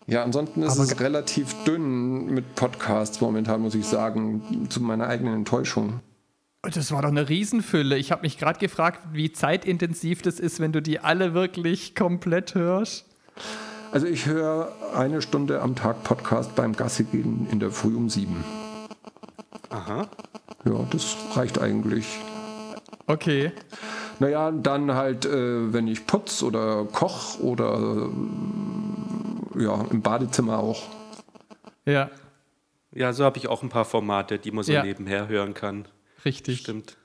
Ja, 0.05 0.23
ansonsten 0.23 0.63
ist 0.63 0.73
Aber 0.73 0.83
es 0.83 0.99
relativ 0.99 1.63
dünn 1.63 2.25
mit 2.25 2.55
Podcasts 2.55 3.21
momentan, 3.21 3.61
muss 3.61 3.73
ich 3.73 3.85
sagen, 3.85 4.67
zu 4.69 4.81
meiner 4.81 5.07
eigenen 5.07 5.33
Enttäuschung. 5.33 6.01
Das 6.61 6.91
war 6.91 7.01
doch 7.01 7.09
eine 7.09 7.27
Riesenfülle. 7.27 7.97
Ich 7.97 8.11
habe 8.11 8.21
mich 8.21 8.37
gerade 8.37 8.59
gefragt, 8.59 8.99
wie 9.11 9.31
zeitintensiv 9.31 10.21
das 10.21 10.39
ist, 10.39 10.59
wenn 10.59 10.71
du 10.71 10.81
die 10.81 10.99
alle 10.99 11.33
wirklich 11.33 11.95
komplett 11.95 12.55
hörst. 12.55 13.05
Also 13.91 14.07
ich 14.07 14.25
höre 14.25 14.71
eine 14.95 15.21
Stunde 15.21 15.61
am 15.61 15.75
Tag 15.75 16.03
Podcast 16.03 16.55
beim 16.55 16.73
Gassi 16.73 17.03
gehen 17.03 17.47
in 17.51 17.59
der 17.59 17.71
Früh 17.71 17.95
um 17.95 18.09
sieben. 18.09 18.43
Aha. 19.69 20.07
Ja, 20.65 20.85
das 20.89 21.15
reicht 21.35 21.59
eigentlich. 21.59 22.05
Okay. 23.07 23.51
Naja, 24.23 24.51
dann 24.51 24.93
halt, 24.93 25.25
äh, 25.25 25.73
wenn 25.73 25.85
ich 25.85 26.07
putz 26.07 26.43
oder 26.43 26.85
koch 26.85 27.39
oder 27.39 28.09
äh, 29.57 29.63
ja, 29.63 29.85
im 29.91 30.01
Badezimmer 30.01 30.59
auch. 30.59 30.81
Ja. 31.83 32.09
Ja, 32.93 33.11
so 33.11 33.25
habe 33.25 33.37
ich 33.37 33.49
auch 33.49 33.63
ein 33.63 33.69
paar 33.69 33.83
Formate, 33.83 34.39
die 34.39 34.51
man 34.51 34.63
so 34.63 34.71
ja. 34.71 34.81
nebenher 34.81 35.27
hören 35.27 35.53
kann. 35.53 35.89
Richtig. 36.23 36.61
Stimmt. 36.61 36.95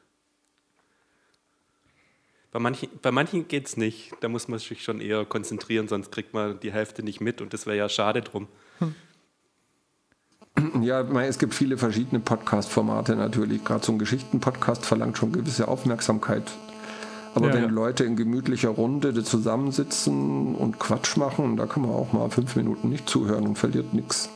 Bei 2.52 2.60
manchen, 2.60 2.88
bei 3.02 3.10
manchen 3.10 3.48
geht 3.48 3.66
es 3.66 3.76
nicht. 3.76 4.12
Da 4.20 4.28
muss 4.28 4.46
man 4.46 4.60
sich 4.60 4.84
schon 4.84 5.00
eher 5.00 5.24
konzentrieren, 5.24 5.88
sonst 5.88 6.12
kriegt 6.12 6.34
man 6.34 6.60
die 6.60 6.72
Hälfte 6.72 7.02
nicht 7.02 7.20
mit 7.20 7.40
und 7.40 7.52
das 7.52 7.66
wäre 7.66 7.76
ja 7.76 7.88
schade 7.88 8.22
drum. 8.22 8.46
Hm. 8.78 8.94
Ja, 10.82 11.00
es 11.22 11.40
gibt 11.40 11.54
viele 11.54 11.78
verschiedene 11.78 12.20
Podcast-Formate 12.20 13.16
natürlich. 13.16 13.64
Gerade 13.64 13.84
so 13.84 13.90
ein 13.90 13.98
Geschichten-Podcast 13.98 14.86
verlangt 14.86 15.18
schon 15.18 15.32
gewisse 15.32 15.66
Aufmerksamkeit 15.66 16.44
aber 17.38 17.48
ja, 17.48 17.54
wenn 17.54 17.62
ja. 17.64 17.70
Leute 17.70 18.04
in 18.04 18.16
gemütlicher 18.16 18.70
Runde 18.70 19.22
zusammensitzen 19.22 20.54
und 20.54 20.78
Quatsch 20.78 21.16
machen, 21.16 21.56
da 21.56 21.66
kann 21.66 21.82
man 21.82 21.92
auch 21.92 22.12
mal 22.12 22.28
fünf 22.30 22.56
Minuten 22.56 22.88
nicht 22.88 23.08
zuhören 23.08 23.46
und 23.46 23.56
verliert 23.56 23.94
nichts. 23.94 24.28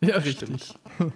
Ja, 0.00 0.16
richtig. 0.16 0.74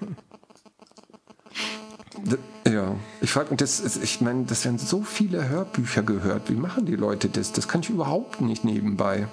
Ja, 2.67 2.97
ich 3.23 3.31
frage 3.31 3.51
mich, 3.51 3.59
das 3.59 3.97
ich 3.97 4.21
meine, 4.21 4.45
das 4.45 4.65
werden 4.65 4.77
so 4.77 5.03
viele 5.03 5.49
Hörbücher 5.49 6.03
gehört. 6.03 6.51
Wie 6.51 6.55
machen 6.55 6.85
die 6.85 6.97
Leute 6.97 7.29
das? 7.29 7.53
Das 7.53 7.67
kann 7.67 7.81
ich 7.81 7.89
überhaupt 7.89 8.43
nicht 8.43 8.63
nebenbei. 8.63 9.29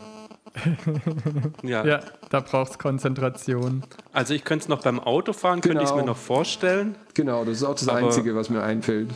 ja. 1.63 1.85
ja, 1.85 1.99
da 2.29 2.39
braucht 2.39 2.71
es 2.71 2.77
Konzentration. 2.77 3.83
Also 4.13 4.33
ich 4.33 4.45
könnte 4.45 4.63
es 4.63 4.69
noch 4.69 4.83
beim 4.83 4.99
Autofahren, 5.01 5.59
genau. 5.59 5.73
könnte 5.73 5.83
ich 5.83 5.89
es 5.89 5.95
mir 5.95 6.05
noch 6.05 6.17
vorstellen. 6.17 6.95
Genau, 7.13 7.43
das 7.43 7.57
ist 7.57 7.63
auch 7.63 7.75
das 7.75 7.89
Einzige, 7.89 8.35
was 8.35 8.49
mir 8.49 8.63
einfällt. 8.63 9.09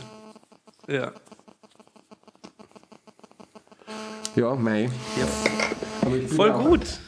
Ja, 0.86 1.12
ja, 4.36 4.54
Mai. 4.54 4.90
Ja. 5.18 5.26
Voll 6.28 6.52
gut. 6.52 7.00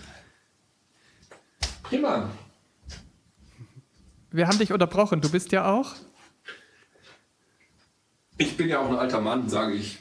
Prima. 1.82 2.30
Wir 4.30 4.48
haben 4.48 4.58
dich 4.58 4.72
unterbrochen. 4.72 5.20
Du 5.20 5.30
bist 5.30 5.52
ja 5.52 5.70
auch. 5.70 5.92
Ich 8.38 8.56
bin 8.56 8.68
ja 8.68 8.80
auch 8.80 8.88
ein 8.88 8.96
alter 8.96 9.20
Mann, 9.20 9.48
sage 9.48 9.74
ich. 9.74 9.98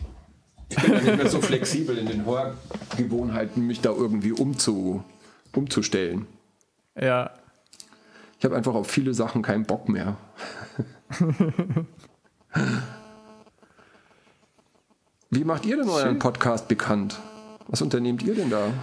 Ich 0.70 0.78
bin 0.78 0.94
ja 0.94 1.02
nicht 1.02 1.18
mehr 1.18 1.30
so 1.30 1.42
flexibel 1.42 1.98
in 1.98 2.06
den 2.06 2.26
Hörgewohnheiten, 2.26 3.68
mich 3.68 3.82
da 3.82 3.92
irgendwie 3.92 4.32
umzu, 4.32 5.04
umzustellen. 5.54 6.28
Ja. 7.00 7.32
Ich 8.40 8.46
habe 8.46 8.56
einfach 8.56 8.74
auf 8.74 8.90
viele 8.90 9.14
Sachen 9.14 9.42
keinen 9.42 9.66
Bock 9.66 9.90
mehr. 9.90 10.16
Wie 15.34 15.46
macht 15.46 15.66
ihr 15.66 15.78
denn 15.78 15.88
euren 15.88 16.20
Podcast 16.20 16.68
bekannt? 16.68 17.18
Was 17.70 17.82
unternehmt 17.82 18.22
ihr 18.22 18.36
denn 18.36 18.50
da? 18.50 18.74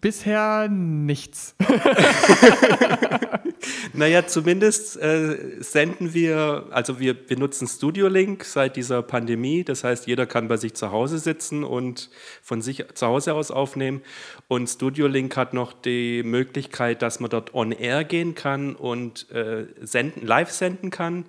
Bisher 0.00 0.68
nichts. 0.68 1.56
naja, 3.92 4.24
zumindest 4.24 5.02
äh, 5.02 5.56
senden 5.58 6.14
wir, 6.14 6.68
also 6.70 7.00
wir, 7.00 7.28
wir 7.28 7.36
nutzen 7.36 7.66
Studio 7.66 8.06
Link 8.06 8.44
seit 8.44 8.76
dieser 8.76 9.02
Pandemie. 9.02 9.64
Das 9.64 9.82
heißt, 9.82 10.06
jeder 10.06 10.26
kann 10.26 10.46
bei 10.46 10.58
sich 10.58 10.74
zu 10.74 10.92
Hause 10.92 11.18
sitzen 11.18 11.64
und 11.64 12.08
von 12.40 12.62
sich 12.62 12.84
zu 12.94 13.08
Hause 13.08 13.34
aus 13.34 13.50
aufnehmen. 13.50 14.02
Und 14.46 14.68
Studio 14.68 15.08
Link 15.08 15.36
hat 15.36 15.54
noch 15.54 15.72
die 15.72 16.22
Möglichkeit, 16.22 17.02
dass 17.02 17.18
man 17.18 17.30
dort 17.30 17.52
on 17.52 17.72
air 17.72 18.04
gehen 18.04 18.36
kann 18.36 18.76
und 18.76 19.28
äh, 19.32 19.66
senden, 19.80 20.24
live 20.24 20.52
senden 20.52 20.90
kann. 20.90 21.24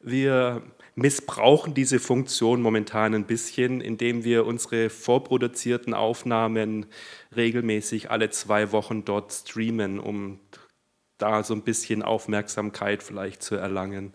Wir 0.00 0.62
missbrauchen 1.00 1.72
diese 1.72 1.98
Funktion 1.98 2.60
momentan 2.60 3.14
ein 3.14 3.24
bisschen, 3.24 3.80
indem 3.80 4.22
wir 4.22 4.44
unsere 4.44 4.90
vorproduzierten 4.90 5.94
Aufnahmen 5.94 6.86
regelmäßig 7.34 8.10
alle 8.10 8.28
zwei 8.28 8.70
Wochen 8.72 9.04
dort 9.06 9.32
streamen, 9.32 9.98
um 9.98 10.40
da 11.16 11.42
so 11.42 11.54
ein 11.54 11.62
bisschen 11.62 12.02
Aufmerksamkeit 12.02 13.02
vielleicht 13.02 13.42
zu 13.42 13.56
erlangen. 13.56 14.12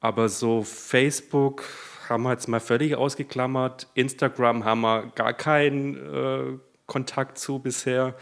Aber 0.00 0.28
so 0.28 0.62
Facebook 0.62 1.64
haben 2.08 2.22
wir 2.22 2.32
jetzt 2.32 2.48
mal 2.48 2.60
völlig 2.60 2.94
ausgeklammert. 2.94 3.88
Instagram 3.94 4.64
haben 4.64 4.82
wir 4.82 5.12
gar 5.14 5.32
keinen 5.32 5.96
äh, 5.96 6.58
Kontakt 6.86 7.38
zu 7.38 7.60
bisher. 7.60 8.14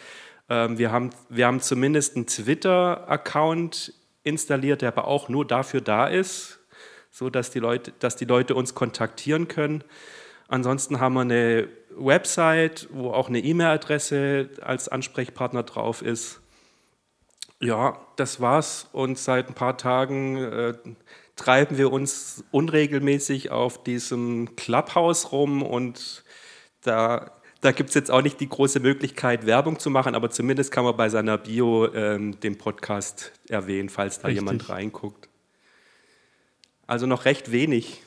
Ähm, 0.49 0.79
wir, 0.79 0.93
haben, 0.93 1.11
wir 1.29 1.47
haben 1.47 1.61
zumindest 1.61 2.15
einen 2.15 2.27
Twitter-Account 2.27 3.93
installiert, 4.23 4.83
der 4.83 4.89
aber 4.89 5.07
auch 5.07 5.29
nur 5.29 5.45
dafür 5.45 5.81
da 5.81 6.07
ist, 6.07 6.56
so 7.17 7.31
dass 7.31 7.51
die 7.51 7.61
Leute, 7.61 7.95
dass 7.99 8.17
die 8.17 8.27
Leute 8.27 8.55
uns 8.55 8.75
kontaktieren 8.75 9.49
können. 9.49 9.83
Ansonsten 10.49 11.01
haben 11.01 11.15
wir 11.15 11.23
eine 11.23 11.69
Website, 11.97 12.89
wo 12.93 13.11
auch 13.11 13.29
eine 13.29 13.39
E-Mail-Adresse 13.39 14.51
als 14.61 14.89
Ansprechpartner 14.89 15.63
drauf 15.63 16.03
ist. 16.03 16.43
Ja, 17.59 17.99
das 18.17 18.39
war's. 18.43 18.91
Und 18.93 19.19
seit 19.19 19.49
ein 19.49 19.55
paar 19.55 19.79
Tagen 19.79 20.37
äh, 20.37 20.75
treiben 21.37 21.79
wir 21.79 21.91
uns 21.91 22.45
unregelmäßig 22.51 23.51
auf 23.51 23.83
diesem 23.83 24.55
Clubhouse 24.55 25.33
rum 25.33 25.63
und 25.63 26.23
da, 26.83 27.31
da 27.63 27.73
gibt 27.73 27.89
es 27.89 27.95
jetzt 27.95 28.11
auch 28.11 28.21
nicht 28.21 28.41
die 28.41 28.49
große 28.49 28.79
Möglichkeit, 28.81 29.47
Werbung 29.47 29.79
zu 29.79 29.89
machen, 29.89 30.15
aber 30.15 30.29
zumindest 30.29 30.71
kann 30.71 30.85
man 30.85 30.95
bei 30.99 31.09
seiner 31.09 31.39
Bio 31.39 31.91
ähm, 31.95 32.39
den 32.41 32.59
Podcast 32.59 33.33
erwähnen, 33.49 33.89
falls 33.89 34.21
da 34.21 34.29
Richtig. 34.29 34.43
jemand 34.43 34.69
reinguckt. 34.69 35.31
Also 36.87 37.07
noch 37.07 37.25
recht 37.25 37.53
wenig. 37.53 38.03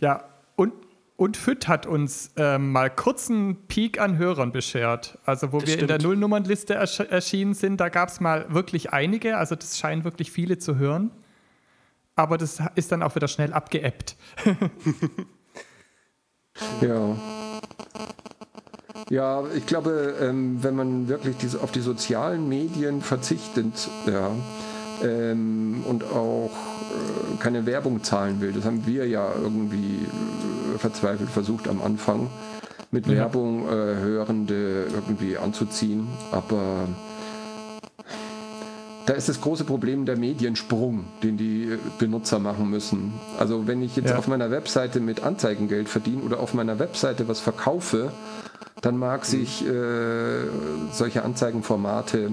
Ja, 0.00 0.24
und 0.56 0.72
und 1.16 1.36
FIT 1.36 1.68
hat 1.68 1.86
uns 1.86 2.32
ähm, 2.36 2.72
mal 2.72 2.90
kurzen 2.90 3.66
Peak 3.68 4.00
an 4.00 4.18
Hörern 4.18 4.50
beschert. 4.50 5.16
Also, 5.24 5.52
wo 5.52 5.58
das 5.58 5.68
wir 5.68 5.74
stimmt. 5.74 5.90
in 5.92 5.98
der 5.98 6.02
Nullnummernliste 6.02 6.74
ersch 6.74 6.98
erschienen 6.98 7.54
sind, 7.54 7.78
da 7.80 7.88
gab 7.88 8.08
es 8.08 8.20
mal 8.20 8.52
wirklich 8.52 8.92
einige. 8.92 9.36
Also, 9.36 9.54
das 9.54 9.78
scheinen 9.78 10.02
wirklich 10.02 10.32
viele 10.32 10.58
zu 10.58 10.76
hören. 10.76 11.12
Aber 12.16 12.36
das 12.36 12.60
ist 12.74 12.90
dann 12.90 13.02
auch 13.02 13.14
wieder 13.14 13.28
schnell 13.28 13.52
abgeebbt. 13.52 14.16
ja. 16.80 17.16
Ja, 19.10 19.44
ich 19.54 19.66
glaube, 19.66 20.14
ähm, 20.20 20.62
wenn 20.62 20.74
man 20.74 21.08
wirklich 21.08 21.36
diese, 21.36 21.60
auf 21.60 21.72
die 21.72 21.80
sozialen 21.80 22.48
Medien 22.48 23.02
verzichtet, 23.02 23.88
ja, 24.06 24.30
ähm, 25.02 25.82
und 25.86 26.04
auch 26.04 26.50
äh, 26.50 27.42
keine 27.42 27.66
Werbung 27.66 28.02
zahlen 28.02 28.40
will, 28.40 28.52
das 28.52 28.64
haben 28.64 28.86
wir 28.86 29.06
ja 29.06 29.28
irgendwie 29.40 30.06
äh, 30.74 30.78
verzweifelt 30.78 31.30
versucht 31.30 31.68
am 31.68 31.82
Anfang, 31.82 32.28
mit 32.90 33.06
ja. 33.06 33.14
Werbung 33.14 33.66
äh, 33.66 33.70
Hörende 33.70 34.86
irgendwie 34.92 35.36
anzuziehen, 35.36 36.06
aber 36.30 36.88
da 39.06 39.12
ist 39.12 39.28
das 39.28 39.40
große 39.40 39.64
Problem 39.64 40.06
der 40.06 40.16
Mediensprung, 40.16 41.04
den 41.22 41.36
die 41.36 41.64
äh, 41.64 41.78
Benutzer 41.98 42.38
machen 42.38 42.70
müssen. 42.70 43.12
Also 43.38 43.66
wenn 43.66 43.82
ich 43.82 43.96
jetzt 43.96 44.10
ja. 44.10 44.16
auf 44.16 44.28
meiner 44.28 44.50
Webseite 44.50 45.00
mit 45.00 45.22
Anzeigengeld 45.22 45.88
verdiene 45.88 46.22
oder 46.22 46.40
auf 46.40 46.54
meiner 46.54 46.78
Webseite 46.78 47.28
was 47.28 47.40
verkaufe, 47.40 48.12
dann 48.80 48.96
mag 48.96 49.20
mhm. 49.20 49.24
sich 49.24 49.66
äh, 49.66 50.46
solche 50.92 51.22
Anzeigenformate, 51.22 52.30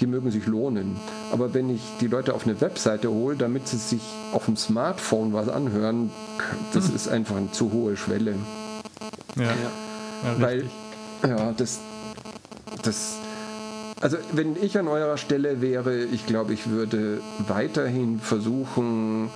die 0.00 0.06
mögen 0.06 0.30
sich 0.30 0.46
lohnen. 0.46 0.96
Aber 1.32 1.54
wenn 1.54 1.68
ich 1.70 1.82
die 2.00 2.06
Leute 2.06 2.34
auf 2.34 2.46
eine 2.46 2.60
Webseite 2.60 3.10
hole, 3.10 3.36
damit 3.36 3.68
sie 3.68 3.76
sich 3.76 4.02
auf 4.32 4.46
dem 4.46 4.56
Smartphone 4.56 5.32
was 5.32 5.48
anhören, 5.48 6.10
das 6.72 6.88
mhm. 6.88 6.96
ist 6.96 7.08
einfach 7.08 7.36
eine 7.36 7.52
zu 7.52 7.72
hohe 7.72 7.96
Schwelle. 7.96 8.34
Ja, 9.36 9.42
ja. 9.44 9.50
ja 10.24 10.40
Weil, 10.40 10.70
ja, 11.26 11.52
das, 11.52 11.80
das 12.82 13.16
also 14.00 14.16
wenn 14.32 14.56
ich 14.56 14.78
an 14.78 14.88
eurer 14.88 15.18
Stelle 15.18 15.60
wäre, 15.60 16.04
ich 16.04 16.24
glaube, 16.24 16.54
ich 16.54 16.70
würde 16.70 17.20
weiterhin 17.46 18.18
versuchen, 18.18 19.28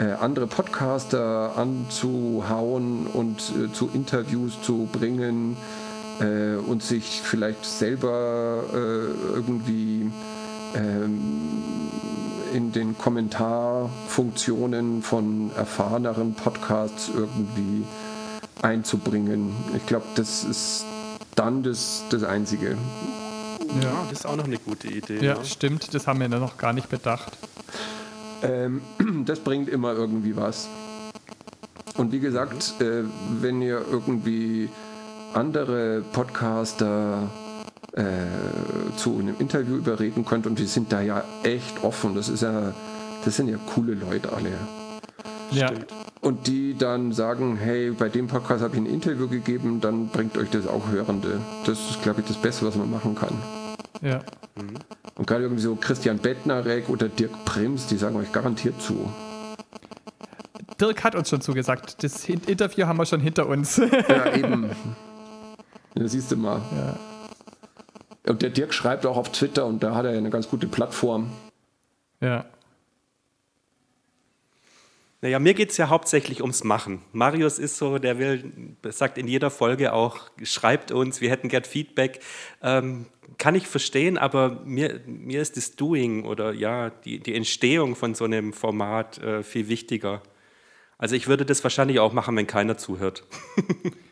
äh, 0.00 0.12
andere 0.12 0.46
Podcaster 0.46 1.52
anzuhauen 1.56 3.06
und 3.06 3.40
äh, 3.50 3.72
zu 3.72 3.90
Interviews 3.92 4.62
zu 4.62 4.88
bringen 4.90 5.58
äh, 6.20 6.56
und 6.56 6.82
sich 6.82 7.22
vielleicht 7.22 7.64
selber 7.64 8.64
äh, 8.72 9.34
irgendwie 9.34 10.10
ähm, 10.74 11.62
in 12.52 12.72
den 12.72 12.96
Kommentarfunktionen 12.96 15.02
von 15.02 15.50
erfahreneren 15.56 16.34
Podcasts 16.34 17.10
irgendwie 17.14 17.84
einzubringen. 18.62 19.54
Ich 19.76 19.86
glaube, 19.86 20.06
das 20.14 20.44
ist 20.44 20.84
dann 21.34 21.62
das, 21.62 22.04
das 22.10 22.24
Einzige. 22.24 22.76
Ja, 23.82 24.06
das 24.08 24.20
ist 24.20 24.26
auch 24.26 24.36
noch 24.36 24.44
eine 24.44 24.58
gute 24.58 24.88
Idee. 24.88 25.24
Ja, 25.24 25.34
ne? 25.34 25.44
stimmt, 25.44 25.92
das 25.94 26.06
haben 26.06 26.20
wir 26.20 26.28
noch 26.28 26.56
gar 26.56 26.72
nicht 26.72 26.88
bedacht. 26.88 27.32
Ähm, 28.42 28.80
das 29.24 29.40
bringt 29.40 29.68
immer 29.68 29.92
irgendwie 29.92 30.36
was. 30.36 30.68
Und 31.96 32.12
wie 32.12 32.20
gesagt, 32.20 32.80
äh, 32.80 33.02
wenn 33.40 33.60
ihr 33.60 33.84
irgendwie 33.90 34.70
andere 35.34 36.02
Podcaster 36.12 37.28
äh, 37.92 38.02
zu 38.96 39.18
einem 39.18 39.36
Interview 39.38 39.76
überreden 39.76 40.24
könnt, 40.24 40.46
und 40.46 40.58
wir 40.58 40.66
sind 40.66 40.92
da 40.92 41.00
ja 41.00 41.24
echt 41.42 41.82
offen, 41.82 42.14
das 42.14 42.28
ist 42.28 42.42
ja, 42.42 42.72
das 43.24 43.36
sind 43.36 43.48
ja 43.48 43.58
coole 43.74 43.94
Leute 43.94 44.32
alle. 44.32 44.52
Ja. 45.50 45.70
Und 46.20 46.46
die 46.46 46.76
dann 46.76 47.12
sagen, 47.12 47.56
hey, 47.56 47.90
bei 47.90 48.08
dem 48.08 48.26
Podcast 48.26 48.62
habe 48.62 48.74
ich 48.74 48.82
ein 48.82 48.86
Interview 48.86 49.28
gegeben, 49.28 49.80
dann 49.80 50.08
bringt 50.08 50.36
euch 50.36 50.50
das 50.50 50.66
auch 50.66 50.90
Hörende. 50.90 51.40
Das 51.64 51.78
ist, 51.90 52.02
glaube 52.02 52.20
ich, 52.20 52.26
das 52.26 52.36
Beste, 52.36 52.66
was 52.66 52.74
man 52.74 52.90
machen 52.90 53.14
kann. 53.14 53.40
Ja. 54.02 54.20
Mhm. 54.56 54.74
Und 55.14 55.26
gerade 55.26 55.44
irgendwie 55.44 55.62
so 55.62 55.74
Christian 55.76 56.18
Bettnarek 56.18 56.88
oder 56.88 57.08
Dirk 57.08 57.44
Prims, 57.44 57.86
die 57.86 57.96
sagen 57.96 58.16
euch 58.16 58.32
garantiert 58.32 58.80
zu. 58.80 59.10
Dirk 60.80 61.02
hat 61.02 61.14
uns 61.14 61.28
schon 61.28 61.40
zugesagt. 61.40 62.02
Das 62.02 62.28
Interview 62.28 62.86
haben 62.86 62.98
wir 62.98 63.06
schon 63.06 63.20
hinter 63.20 63.48
uns. 63.48 63.76
ja, 63.78 64.34
eben. 64.34 64.70
Ja, 65.98 66.06
siehst 66.06 66.30
du 66.30 66.36
mal. 66.36 66.62
Ja. 66.72 66.96
Und 68.30 68.42
der 68.42 68.50
Dirk 68.50 68.72
schreibt 68.72 69.04
auch 69.04 69.16
auf 69.16 69.32
Twitter 69.32 69.66
und 69.66 69.82
da 69.82 69.96
hat 69.96 70.04
er 70.04 70.12
eine 70.12 70.30
ganz 70.30 70.48
gute 70.48 70.68
Plattform. 70.68 71.32
Ja. 72.20 72.44
Naja, 75.20 75.40
mir 75.40 75.54
geht 75.54 75.70
es 75.70 75.76
ja 75.76 75.88
hauptsächlich 75.88 76.40
ums 76.42 76.62
Machen. 76.62 77.02
Marius 77.12 77.58
ist 77.58 77.78
so, 77.78 77.98
der 77.98 78.18
will, 78.18 78.76
sagt 78.90 79.18
in 79.18 79.26
jeder 79.26 79.50
Folge 79.50 79.92
auch, 79.92 80.30
schreibt 80.44 80.92
uns, 80.92 81.20
wir 81.20 81.30
hätten 81.30 81.48
gern 81.48 81.64
Feedback. 81.64 82.20
Ähm, 82.62 83.06
kann 83.36 83.56
ich 83.56 83.66
verstehen, 83.66 84.18
aber 84.18 84.60
mir, 84.64 85.00
mir 85.06 85.42
ist 85.42 85.56
das 85.56 85.74
Doing 85.74 86.24
oder 86.24 86.52
ja, 86.52 86.90
die, 86.90 87.18
die 87.18 87.34
Entstehung 87.34 87.96
von 87.96 88.14
so 88.14 88.24
einem 88.24 88.52
Format 88.52 89.18
äh, 89.18 89.42
viel 89.42 89.68
wichtiger. 89.68 90.22
Also 90.96 91.16
ich 91.16 91.26
würde 91.26 91.44
das 91.44 91.64
wahrscheinlich 91.64 91.98
auch 91.98 92.12
machen, 92.12 92.36
wenn 92.36 92.46
keiner 92.46 92.78
zuhört. 92.78 93.24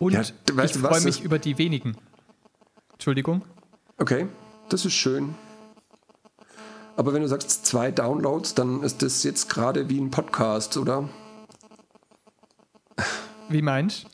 Und 0.00 0.14
ja, 0.14 0.22
ich 0.22 0.72
freue 0.72 1.02
mich 1.02 1.22
über 1.22 1.38
die 1.38 1.58
wenigen. 1.58 1.94
Entschuldigung. 2.94 3.42
Okay, 3.98 4.26
das 4.70 4.86
ist 4.86 4.94
schön. 4.94 5.34
Aber 6.96 7.12
wenn 7.12 7.20
du 7.20 7.28
sagst 7.28 7.66
zwei 7.66 7.90
Downloads, 7.90 8.54
dann 8.54 8.82
ist 8.82 9.02
das 9.02 9.22
jetzt 9.24 9.50
gerade 9.50 9.90
wie 9.90 10.00
ein 10.00 10.10
Podcast, 10.10 10.78
oder? 10.78 11.06
Wie 13.50 13.60
meinst 13.60 14.04
du? 14.04 14.08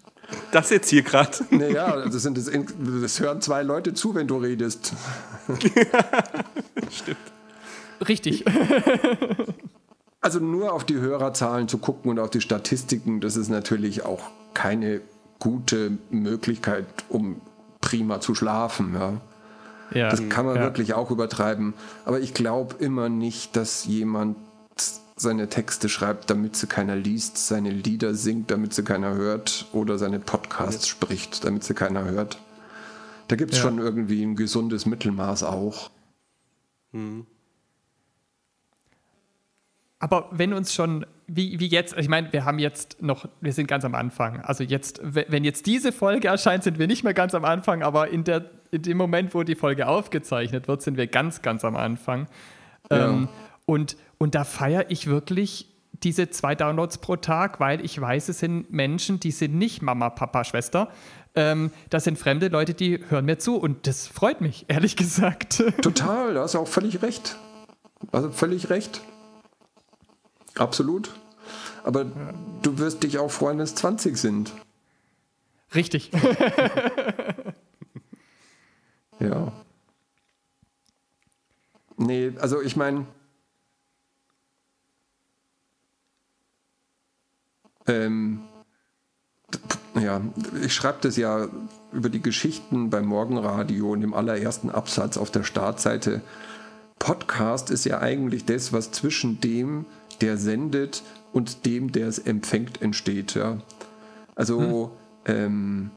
Das 0.51 0.70
jetzt 0.70 0.91
hier 0.91 1.03
gerade. 1.03 1.39
Naja, 1.51 2.05
das, 2.05 2.22
sind 2.22 2.37
das, 2.37 2.51
das 2.51 3.20
hören 3.20 3.41
zwei 3.41 3.62
Leute 3.62 3.95
zu, 3.95 4.16
wenn 4.16 4.26
du 4.26 4.39
redest. 4.39 4.93
Stimmt. 6.91 7.16
Richtig. 8.09 8.45
Also 10.20 10.41
nur 10.41 10.72
auf 10.72 10.82
die 10.82 10.97
Hörerzahlen 10.97 11.68
zu 11.68 11.78
gucken 11.78 12.11
und 12.11 12.18
auf 12.18 12.30
die 12.30 12.41
Statistiken, 12.41 13.20
das 13.20 13.37
ist 13.37 13.51
natürlich 13.51 14.05
auch 14.05 14.30
keine 14.53 15.01
gute 15.39 15.99
Möglichkeit, 16.11 16.87
um 17.09 17.41
prima 17.80 18.20
zu 18.20 18.34
schlafen. 18.34 18.95
Ja. 18.95 19.20
Ja, 19.93 20.11
das 20.11 20.28
kann 20.28 20.47
man 20.47 20.57
ja. 20.57 20.62
wirklich 20.62 20.95
auch 20.95 21.12
übertreiben. 21.12 21.74
Aber 22.05 22.18
ich 22.18 22.34
glaube 22.34 22.74
immer 22.80 23.09
nicht, 23.09 23.55
dass 23.55 23.84
jemand 23.84 24.37
seine 25.16 25.49
Texte 25.49 25.89
schreibt, 25.89 26.28
damit 26.28 26.57
sie 26.57 26.66
keiner 26.66 26.97
liest, 26.97 27.39
seine 27.39 27.70
Lieder 27.70 28.14
singt, 28.14 28.51
damit 28.51 28.74
sie 28.74 28.82
keiner 28.82 29.14
hört 29.14 29.66
oder 29.72 29.97
seine 29.97 30.18
Podcasts 30.18 30.87
ja. 30.87 30.91
spricht, 30.91 31.45
damit 31.45 31.64
sie 31.64 31.74
keiner 31.74 32.05
hört. 32.05 32.39
Da 33.28 33.37
gibt 33.37 33.55
es 33.55 33.59
schon 33.59 33.78
irgendwie 33.78 34.22
ein 34.22 34.37
gesundes 34.37 34.87
Mittelmaß 34.87 35.43
auch. 35.45 35.91
Mhm. 36.93 37.26
Aber 40.07 40.28
wenn 40.30 40.52
uns 40.52 40.72
schon, 40.72 41.04
wie, 41.26 41.59
wie 41.59 41.66
jetzt, 41.66 41.98
ich 41.98 42.09
meine, 42.09 42.32
wir 42.32 42.44
haben 42.44 42.61
jetzt 42.61 43.02
noch, 43.02 43.26
wir 43.40 43.52
sind 43.52 43.66
ganz 43.66 43.84
am 43.84 43.96
Anfang. 43.96 44.40
Also 44.40 44.62
jetzt, 44.62 45.00
wenn 45.02 45.42
jetzt 45.42 45.66
diese 45.66 45.90
Folge 45.90 46.28
erscheint, 46.28 46.62
sind 46.62 46.78
wir 46.78 46.86
nicht 46.86 47.02
mehr 47.02 47.12
ganz 47.12 47.34
am 47.34 47.44
Anfang, 47.44 47.82
aber 47.82 48.07
in, 48.11 48.22
der, 48.22 48.44
in 48.70 48.82
dem 48.82 48.98
Moment, 48.98 49.34
wo 49.34 49.42
die 49.42 49.57
Folge 49.57 49.88
aufgezeichnet 49.88 50.68
wird, 50.68 50.80
sind 50.80 50.96
wir 50.96 51.09
ganz, 51.09 51.42
ganz 51.42 51.64
am 51.64 51.74
Anfang. 51.74 52.28
Ja. 52.88 53.09
Ähm, 53.09 53.28
und, 53.64 53.96
und 54.18 54.36
da 54.36 54.44
feiere 54.44 54.92
ich 54.92 55.09
wirklich 55.09 55.66
diese 56.04 56.30
zwei 56.30 56.54
Downloads 56.54 56.98
pro 56.98 57.16
Tag, 57.16 57.59
weil 57.59 57.84
ich 57.84 58.00
weiß, 58.00 58.28
es 58.28 58.38
sind 58.38 58.70
Menschen, 58.70 59.18
die 59.18 59.32
sind 59.32 59.57
nicht 59.57 59.82
Mama, 59.82 60.11
Papa, 60.11 60.44
Schwester. 60.44 60.88
Ähm, 61.34 61.72
das 61.90 62.04
sind 62.04 62.16
fremde 62.16 62.46
Leute, 62.46 62.74
die 62.74 63.00
hören 63.09 63.24
mir 63.24 63.40
zu 63.40 63.57
und 63.57 63.88
das 63.88 64.07
freut 64.07 64.40
mich, 64.40 64.66
ehrlich 64.68 64.94
gesagt. 64.94 65.64
Total, 65.82 66.34
da 66.34 66.42
hast 66.42 66.54
du 66.54 66.61
auch 66.61 66.68
völlig 66.68 67.02
recht. 67.02 67.36
Also 68.12 68.30
völlig 68.30 68.70
recht. 68.70 69.00
Absolut. 70.59 71.14
Aber 71.84 72.02
ja. 72.02 72.34
du 72.62 72.78
wirst 72.78 73.02
dich 73.02 73.18
auch 73.18 73.30
freuen, 73.30 73.59
wenn 73.59 73.64
es 73.64 73.74
20 73.74 74.16
sind. 74.16 74.52
Richtig. 75.74 76.11
ja. 79.20 79.52
Nee, 81.98 82.32
also 82.38 82.61
ich 82.61 82.76
meine, 82.76 83.07
ähm, 87.86 88.42
ja, 89.98 90.20
ich 90.62 90.74
schreibe 90.74 90.98
das 91.02 91.16
ja 91.16 91.48
über 91.92 92.11
die 92.11 92.20
Geschichten 92.20 92.90
beim 92.90 93.07
Morgenradio 93.07 93.94
in 93.94 94.02
dem 94.02 94.12
allerersten 94.12 94.70
Absatz 94.70 95.16
auf 95.16 95.30
der 95.30 95.44
Startseite. 95.44 96.20
Podcast 96.98 97.70
ist 97.70 97.84
ja 97.84 98.00
eigentlich 98.00 98.44
das, 98.44 98.72
was 98.72 98.90
zwischen 98.90 99.40
dem, 99.40 99.86
der 100.23 100.37
sendet, 100.37 101.03
und 101.37 101.67
dem, 101.67 101.93
der 101.93 102.09
es 102.09 102.19
empfängt, 102.19 102.81
entsteht. 102.81 103.35
Ja. 103.35 103.59
Also 104.35 104.93
hm. 105.27 105.35
ähm, 105.35 105.91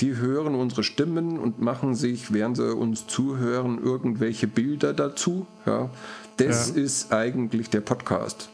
die 0.00 0.16
hören 0.16 0.54
unsere 0.54 0.84
Stimmen 0.84 1.38
und 1.38 1.62
machen 1.62 1.94
sich, 1.94 2.30
während 2.30 2.58
sie 2.58 2.74
uns 2.74 3.06
zuhören, 3.06 3.82
irgendwelche 3.82 4.46
Bilder 4.46 4.92
dazu. 4.92 5.46
Ja. 5.64 5.88
Das 6.36 6.76
ja. 6.76 6.82
ist 6.82 7.10
eigentlich 7.10 7.70
der 7.70 7.80
Podcast. 7.80 8.50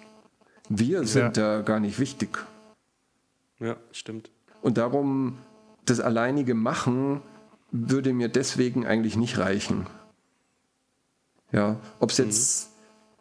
Wir 0.69 1.05
sind 1.05 1.37
ja. 1.37 1.57
da 1.57 1.63
gar 1.63 1.81
nicht 1.81 1.99
wichtig. 1.99 2.39
Ja, 3.59 3.77
stimmt. 3.91 4.31
Und 4.63 4.79
darum, 4.79 5.39
das 5.85 5.99
alleinige 5.99 6.55
Machen 6.55 7.21
würde 7.73 8.13
mir 8.13 8.29
deswegen 8.29 8.87
eigentlich 8.87 9.17
nicht 9.17 9.39
reichen. 9.39 9.87
Ja, 11.51 11.81
ob 11.99 12.11
es 12.11 12.19
jetzt 12.19 12.72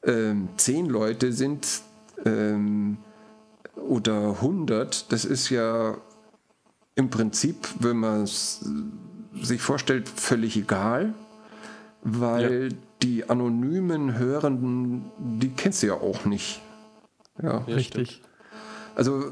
ähm, 0.05 0.49
zehn 0.57 0.87
Leute 0.87 1.33
sind 1.33 1.81
ähm, 2.25 2.97
oder 3.75 4.41
hundert, 4.41 5.11
das 5.11 5.25
ist 5.25 5.49
ja 5.49 5.97
im 6.95 7.09
Prinzip, 7.09 7.67
wenn 7.79 7.97
man 7.97 8.23
es 8.23 8.65
sich 9.41 9.61
vorstellt, 9.61 10.09
völlig 10.09 10.57
egal, 10.57 11.13
weil 12.03 12.71
ja. 12.71 12.77
die 13.01 13.29
anonymen 13.29 14.17
Hörenden, 14.17 15.11
die 15.17 15.49
kennst 15.49 15.83
du 15.83 15.87
ja 15.87 15.93
auch 15.93 16.25
nicht. 16.25 16.61
Ja, 17.41 17.59
richtig. 17.59 18.21
Also 18.95 19.31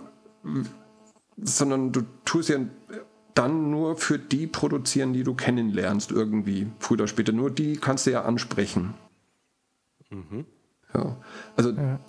sondern 1.41 1.91
du 1.91 2.01
tust 2.26 2.49
ja 2.49 2.57
dann 3.34 3.70
nur 3.70 3.97
für 3.97 4.20
die 4.20 4.47
produzieren, 4.47 5.13
die 5.13 5.24
du 5.24 5.34
kennenlernst 5.34 6.11
irgendwie, 6.11 6.67
früher 6.80 6.95
oder 6.95 7.07
später. 7.07 7.32
Nur 7.32 7.51
die 7.51 7.78
kannst 7.78 8.05
du 8.05 8.11
ja 8.11 8.24
ansprechen. 8.24 8.93
Mhm. 10.09 10.45
Ja. 10.93 11.15
Also 11.55 11.71
ja. 11.71 11.99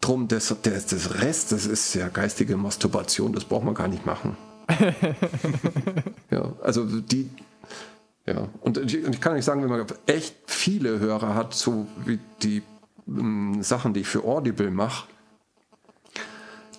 drum, 0.00 0.28
das, 0.28 0.54
das, 0.62 0.86
das 0.86 1.22
Rest, 1.22 1.52
das 1.52 1.66
ist 1.66 1.94
ja 1.94 2.08
geistige 2.08 2.56
Masturbation, 2.56 3.32
das 3.32 3.44
braucht 3.44 3.64
man 3.64 3.74
gar 3.74 3.88
nicht 3.88 4.04
machen. 4.06 4.36
ja, 6.30 6.52
also 6.62 6.84
die, 7.00 7.30
ja, 8.26 8.48
und 8.60 8.76
ich, 8.76 9.04
und 9.04 9.14
ich 9.14 9.20
kann 9.20 9.34
nicht 9.34 9.44
sagen, 9.44 9.62
wenn 9.62 9.70
man 9.70 9.86
echt 10.06 10.36
viele 10.46 10.98
Hörer 11.00 11.34
hat, 11.34 11.54
so 11.54 11.86
wie 12.04 12.18
die 12.42 12.62
m, 13.06 13.62
Sachen, 13.62 13.94
die 13.94 14.00
ich 14.00 14.08
für 14.08 14.24
Audible 14.24 14.70
mache, 14.70 15.08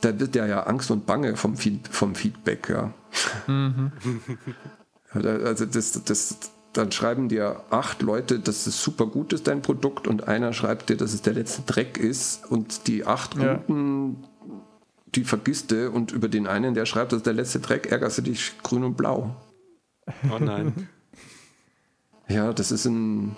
da 0.02 0.18
wird 0.20 0.36
ja 0.36 0.46
ja 0.46 0.64
Angst 0.64 0.92
und 0.92 1.06
Bange 1.06 1.36
vom, 1.36 1.56
vom 1.90 2.16
Feedback, 2.16 2.70
ja. 2.70 2.94
Mhm. 3.48 3.92
also 5.12 5.66
das, 5.66 6.04
das, 6.04 6.38
dann 6.74 6.92
schreiben 6.92 7.30
dir 7.30 7.64
acht 7.70 8.02
Leute, 8.02 8.40
dass 8.40 8.68
es 8.68 8.82
super 8.82 9.08
gut 9.08 9.34
ist, 9.34 9.48
dein 9.48 9.62
Produkt, 9.62 10.08
und 10.08 10.28
einer 10.28 10.54
schreibt 10.54 10.90
dir, 10.90 10.98
dass 10.98 11.14
es 11.14 11.22
der 11.22 11.34
letzte 11.34 11.64
Dreck 11.64 11.98
ist, 11.98 12.50
und 12.50 12.88
die 12.88 13.06
acht 13.06 13.36
ja. 13.36 13.56
guten, 13.56 14.24
die 15.16 15.24
vergisst 15.24 15.72
du, 15.72 15.90
und 15.92 16.12
über 16.12 16.28
den 16.28 16.48
einen, 16.48 16.74
der 16.74 16.86
schreibt, 16.86 17.12
dass 17.12 17.18
es 17.18 17.24
der 17.24 17.34
letzte 17.34 17.60
Dreck, 17.60 17.92
ärgerst 17.92 18.20
du 18.20 18.22
dich 18.22 18.54
grün 18.62 18.84
und 18.84 18.98
blau. 18.98 19.36
Oh 20.32 20.40
nein. 20.40 20.88
ja, 22.28 22.54
das 22.54 22.72
ist 22.72 22.86
ein 22.86 23.36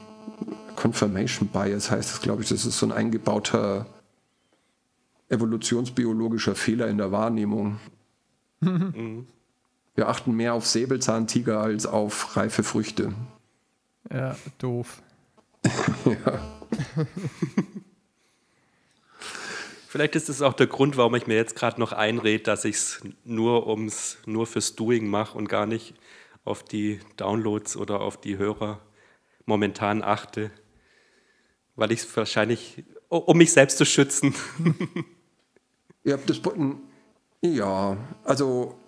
Confirmation 0.75 1.47
Bias, 1.47 1.91
heißt 1.91 2.11
das, 2.11 2.21
glaube 2.21 2.43
ich. 2.43 2.49
Das 2.49 2.65
ist 2.65 2.77
so 2.77 2.86
ein 2.86 2.91
eingebauter 2.91 3.86
evolutionsbiologischer 5.29 6.55
Fehler 6.55 6.88
in 6.88 6.97
der 6.97 7.11
Wahrnehmung. 7.11 7.79
Mhm. 8.59 9.27
Wir 10.02 10.10
achten 10.10 10.32
mehr 10.32 10.56
auf 10.56 10.66
Säbelzahntiger 10.66 11.62
als 11.62 11.86
auf 11.86 12.36
reife 12.36 12.64
Früchte. 12.64 13.14
Ja, 14.12 14.36
doof. 14.58 14.99
ja. 16.06 16.41
Vielleicht 19.88 20.16
ist 20.16 20.28
es 20.28 20.41
auch 20.41 20.54
der 20.54 20.66
Grund, 20.66 20.97
warum 20.97 21.14
ich 21.14 21.28
mir 21.28 21.36
jetzt 21.36 21.56
gerade 21.56 21.80
noch 21.80 21.91
einrede, 21.91 22.43
dass 22.43 22.66
ich 22.66 22.78
es 22.78 23.04
nur 23.26 23.68
ums 23.68 24.18
nur 24.26 24.47
fürs 24.47 24.76
Doing 24.76 25.08
mache 25.08 25.38
und 25.38 25.47
gar 25.47 25.68
nicht 25.68 25.93
auf 26.45 26.64
die 26.64 26.99
Downloads 27.18 27.78
oder 27.78 28.02
auf 28.02 28.20
die 28.20 28.39
Hörer 28.39 28.80
momentan 29.45 30.02
achte, 30.02 30.49
weil 31.76 31.91
ich 31.91 31.99
es 31.99 32.18
wahrscheinlich 32.18 32.86
um 33.08 33.38
mich 33.38 33.52
selbst 33.52 33.78
zu 33.78 33.86
schützen 33.86 34.34
Ihr 36.04 36.14
habt 36.14 36.28
das. 36.28 36.41
Ja, 37.43 37.95
also. 38.24 38.80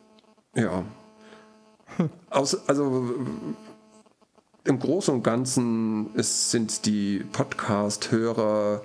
Ja. 0.55 0.83
Aus, 2.29 2.67
also. 2.67 3.15
Im 4.65 4.79
Großen 4.79 5.13
und 5.13 5.23
Ganzen 5.23 6.15
ist, 6.15 6.51
sind 6.51 6.85
die 6.85 7.25
Podcast-Hörer 7.33 8.81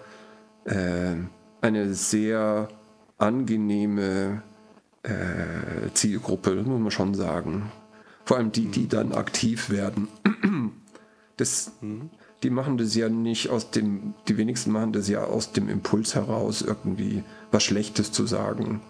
äh, 0.64 1.14
eine 1.61 1.94
sehr 1.94 2.68
angenehme 3.16 4.42
äh, 5.04 5.92
Zielgruppe, 5.94 6.56
muss 6.64 6.80
man 6.80 6.90
schon 6.90 7.14
sagen. 7.14 7.70
Vor 8.24 8.38
allem 8.38 8.50
die, 8.50 8.66
die 8.66 8.84
mhm. 8.84 8.88
dann 8.88 9.12
aktiv 9.12 9.70
werden. 9.70 10.09
Das, 11.36 11.70
mhm 11.80 12.11
die 12.42 12.50
machen 12.50 12.78
das 12.78 12.94
ja 12.94 13.09
nicht 13.09 13.48
aus 13.48 13.70
dem, 13.70 14.14
die 14.28 14.36
wenigsten 14.36 14.70
machen 14.70 14.92
das 14.92 15.09
ja 15.09 15.24
aus 15.24 15.52
dem 15.52 15.68
Impuls 15.68 16.14
heraus, 16.14 16.62
irgendwie 16.62 17.24
was 17.50 17.64
Schlechtes 17.64 18.12
zu 18.12 18.26
sagen. 18.26 18.80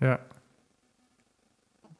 Ja. 0.00 0.18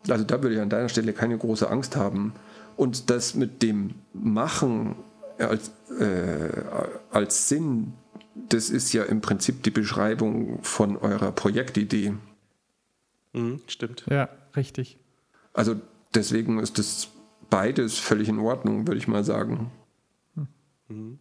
Also 0.09 0.25
da 0.25 0.43
würde 0.43 0.55
ich 0.55 0.61
an 0.61 0.71
deiner 0.71 0.89
Stelle 0.89 1.13
keine 1.13 1.37
große 1.37 1.69
Angst 1.69 1.97
haben. 1.97 2.33
Und 2.77 3.11
das 3.11 3.35
mit 3.35 3.63
dem 3.63 3.95
Machen 4.15 4.97
als, 5.39 5.71
äh, 5.99 6.49
als 7.11 7.49
Sinn, 7.49 7.93
das 8.35 8.71
ist 8.71 8.93
ja 8.93 9.05
im 9.05 9.21
Prinzip 9.21 9.63
die 9.63 9.71
Beschreibung 9.71 10.63
von 10.63 10.97
eurer 10.97 11.33
Projektidee. 11.33 12.15
Mhm, 13.33 13.61
stimmt. 13.67 14.07
Ja, 14.09 14.29
richtig. 14.57 14.99
Also 15.53 15.77
deswegen 16.15 16.59
ist 16.59 16.79
das 16.79 17.09
beides 17.51 17.99
völlig 17.99 18.29
in 18.29 18.39
Ordnung, 18.39 18.87
würde 18.87 18.99
ich 18.99 19.09
mal 19.09 19.25
sagen. 19.25 19.71
Mhm. 20.89 21.19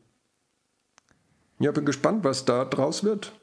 Ja, 1.60 1.72
bin 1.72 1.86
gespannt, 1.86 2.24
was 2.24 2.46
da 2.46 2.64
draus 2.64 3.04
wird. 3.04 3.34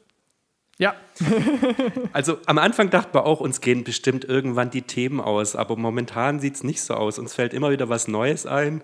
Ja. 0.79 0.95
also 2.13 2.39
am 2.47 2.59
Anfang 2.59 2.91
dachten 2.91 3.15
wir 3.15 3.25
auch, 3.25 3.41
uns 3.41 3.61
gehen 3.61 3.85
bestimmt 3.85 4.25
irgendwann 4.25 4.71
die 4.71 4.83
Themen 4.83 5.21
aus, 5.21 5.57
aber 5.57 5.77
momentan 5.77 6.39
sieht 6.41 6.57
es 6.57 6.65
nicht 6.65 6.83
so 6.83 6.95
aus. 6.95 7.19
Uns 7.19 7.35
fällt 7.35 7.55
immer 7.55 7.71
wieder 7.71 7.89
was 7.89 8.09
Neues 8.09 8.47
ein 8.47 8.83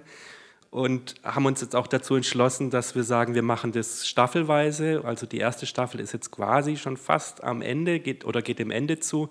und 0.72 1.16
haben 1.22 1.44
uns 1.44 1.60
jetzt 1.60 1.76
auch 1.76 1.86
dazu 1.86 2.16
entschlossen, 2.16 2.70
dass 2.70 2.94
wir 2.94 3.04
sagen, 3.04 3.34
wir 3.34 3.42
machen 3.42 3.72
das 3.72 4.08
staffelweise. 4.08 5.02
Also 5.04 5.26
die 5.26 5.36
erste 5.36 5.66
Staffel 5.66 6.00
ist 6.00 6.12
jetzt 6.14 6.30
quasi 6.30 6.78
schon 6.78 6.96
fast 6.96 7.44
am 7.44 7.60
Ende 7.60 8.00
geht, 8.00 8.24
oder 8.24 8.40
geht 8.40 8.58
dem 8.58 8.70
Ende 8.70 8.98
zu. 8.98 9.28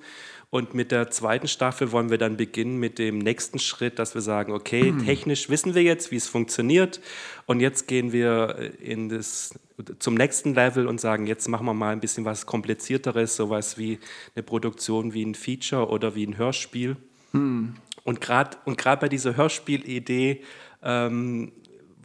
Und 0.51 0.75
mit 0.75 0.91
der 0.91 1.09
zweiten 1.09 1.47
Staffel 1.47 1.91
wollen 1.91 2.11
wir 2.11 2.19
dann 2.19 2.37
beginnen 2.37 2.77
mit 2.77 2.99
dem 2.99 3.17
nächsten 3.17 3.57
Schritt, 3.57 3.97
dass 3.97 4.13
wir 4.13 4.21
sagen, 4.21 4.53
okay, 4.53 4.91
mhm. 4.91 5.03
technisch 5.03 5.49
wissen 5.49 5.73
wir 5.73 5.81
jetzt, 5.81 6.11
wie 6.11 6.17
es 6.17 6.27
funktioniert. 6.27 7.01
Und 7.47 7.59
jetzt 7.59 7.87
gehen 7.87 8.11
wir 8.11 8.73
in 8.79 9.09
das, 9.09 9.59
zum 9.97 10.13
nächsten 10.13 10.53
Level 10.53 10.85
und 10.85 11.01
sagen, 11.01 11.25
jetzt 11.25 11.47
machen 11.47 11.65
wir 11.65 11.73
mal 11.73 11.91
ein 11.91 12.01
bisschen 12.01 12.23
was 12.23 12.45
komplizierteres, 12.45 13.35
sowas 13.35 13.79
wie 13.79 13.97
eine 14.35 14.43
Produktion 14.43 15.15
wie 15.15 15.25
ein 15.25 15.33
Feature 15.33 15.89
oder 15.89 16.13
wie 16.13 16.27
ein 16.27 16.37
Hörspiel. 16.37 16.97
Mhm. 17.31 17.77
Und 18.03 18.21
gerade 18.21 18.57
und 18.65 18.83
bei 18.83 19.09
dieser 19.09 19.35
Hörspielidee 19.35 20.43
ähm, 20.83 21.51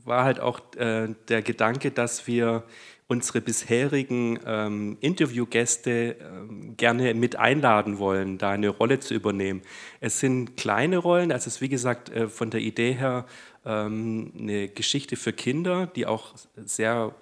war 0.05 0.25
halt 0.25 0.41
auch 0.41 0.61
äh, 0.77 1.09
der 1.29 1.43
Gedanke, 1.43 1.91
dass 1.91 2.27
wir 2.27 2.65
unsere 3.09 3.41
bisherigen 3.41 4.41
ähm, 4.45 4.97
Interviewgäste 5.01 6.17
ähm, 6.21 6.77
gerne 6.77 7.15
mit 7.15 7.37
einladen 7.37 7.99
wollen, 7.99 8.39
da 8.39 8.51
eine 8.51 8.69
Rolle 8.69 8.99
zu 8.99 9.15
übernehmen. 9.15 9.63
Es 10.01 10.19
sind 10.19 10.57
kleine 10.57 10.99
Rollen, 10.99 11.31
also 11.31 11.47
es 11.47 11.57
ist 11.57 11.61
wie 11.61 11.69
gesagt 11.69 12.09
äh, 12.11 12.29
von 12.29 12.51
der 12.51 12.61
Idee 12.61 12.93
her 12.93 13.27
ähm, 13.65 14.33
eine 14.37 14.69
Geschichte 14.69 15.17
für 15.17 15.33
Kinder, 15.33 15.87
die 15.87 16.07
auch 16.07 16.35
sehr 16.57 17.15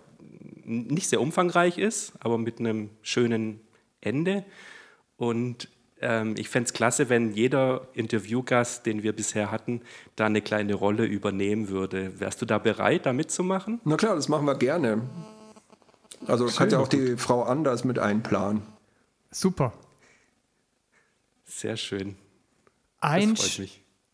nicht 0.65 1.09
sehr 1.09 1.21
umfangreich 1.21 1.77
ist, 1.77 2.15
aber 2.21 2.39
mit 2.39 2.59
einem 2.59 2.89
schönen 3.03 3.61
Ende. 4.01 4.45
Und 5.17 5.69
ähm, 6.05 6.35
ich 6.37 6.49
fände 6.49 6.67
es 6.67 6.73
klasse, 6.73 7.09
wenn 7.09 7.33
jeder 7.33 7.89
Interviewgast, 7.95 8.87
den 8.87 9.03
wir 9.03 9.15
bisher 9.15 9.51
hatten, 9.51 9.81
da 10.17 10.27
eine 10.27 10.43
kleine 10.43 10.75
Rolle 10.75 11.05
übernehmen 11.05 11.69
würde. 11.69 12.21
Wärst 12.21 12.41
du 12.43 12.47
da 12.47 12.59
bereit, 12.59 13.07
da 13.07 13.13
mitzumachen? 13.13 13.81
Na 13.85 13.97
klar, 13.97 14.15
das 14.15 14.29
machen 14.29 14.47
wir 14.47 14.55
gerne. 14.55 15.03
Also 16.27 16.49
Schön. 16.49 16.57
kann 16.57 16.71
ja 16.71 16.79
auch 16.79 16.89
die 16.89 17.17
Frau 17.17 17.43
anders 17.43 17.85
mit 17.85 17.99
einplanen. 17.99 18.63
Super. 19.31 19.73
Sehr 21.45 21.77
schön. 21.77 22.17
Ein, 23.01 23.35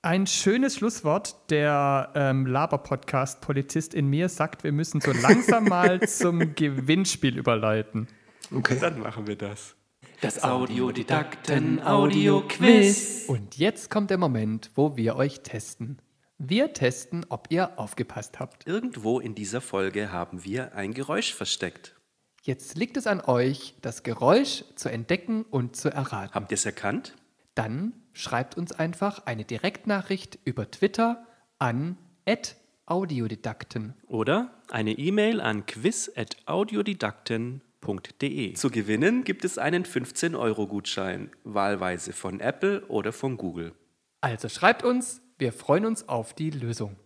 ein 0.02 0.26
schönes 0.26 0.76
Schlusswort. 0.76 1.50
Der 1.50 2.10
ähm, 2.14 2.46
Laber-Podcast 2.46 3.40
Politist 3.40 3.94
in 3.94 4.08
mir 4.08 4.28
sagt, 4.28 4.64
wir 4.64 4.72
müssen 4.72 5.00
so 5.00 5.12
langsam 5.12 5.64
mal 5.64 6.00
zum 6.08 6.54
Gewinnspiel 6.54 7.38
überleiten. 7.38 8.08
Okay. 8.52 8.78
Dann 8.80 9.00
machen 9.00 9.26
wir 9.26 9.36
das. 9.36 9.74
Das 10.20 10.44
Audiodidakten-Audio-Quiz. 10.44 13.24
Und 13.26 13.56
jetzt 13.56 13.90
kommt 13.90 14.10
der 14.10 14.18
Moment, 14.18 14.70
wo 14.74 14.94
wir 14.94 15.16
euch 15.16 15.40
testen. 15.40 15.98
Wir 16.36 16.74
testen, 16.74 17.24
ob 17.30 17.46
ihr 17.48 17.78
aufgepasst 17.78 18.38
habt. 18.38 18.66
Irgendwo 18.66 19.18
in 19.18 19.34
dieser 19.34 19.62
Folge 19.62 20.12
haben 20.12 20.44
wir 20.44 20.74
ein 20.74 20.92
Geräusch 20.92 21.32
versteckt. 21.32 21.96
Jetzt 22.42 22.76
liegt 22.76 22.98
es 22.98 23.06
an 23.06 23.22
euch, 23.22 23.76
das 23.80 24.02
Geräusch 24.02 24.64
zu 24.74 24.90
entdecken 24.90 25.44
und 25.44 25.74
zu 25.74 25.88
erraten. 25.88 26.34
Habt 26.34 26.52
ihr 26.52 26.56
es 26.56 26.66
erkannt? 26.66 27.14
Dann 27.54 27.94
schreibt 28.12 28.58
uns 28.58 28.72
einfach 28.72 29.24
eine 29.24 29.46
Direktnachricht 29.46 30.38
über 30.44 30.70
Twitter 30.70 31.26
an 31.58 31.96
audiodidakten. 32.84 33.94
Oder 34.06 34.50
eine 34.68 34.92
E-Mail 34.92 35.40
an 35.40 35.64
quiz.audiodidakten.de 35.64 37.50
www.ftf.de. 37.50 37.69
Zu 37.82 38.70
gewinnen 38.70 39.24
gibt 39.24 39.44
es 39.44 39.58
einen 39.58 39.84
15-Euro-Gutschein, 39.84 41.30
wahlweise 41.44 42.12
von 42.12 42.40
Apple 42.40 42.84
oder 42.86 43.12
von 43.12 43.36
Google. 43.36 43.72
Also 44.20 44.48
schreibt 44.48 44.82
uns, 44.82 45.22
wir 45.38 45.52
freuen 45.52 45.86
uns 45.86 46.08
auf 46.08 46.34
die 46.34 46.50
Lösung. 46.50 46.96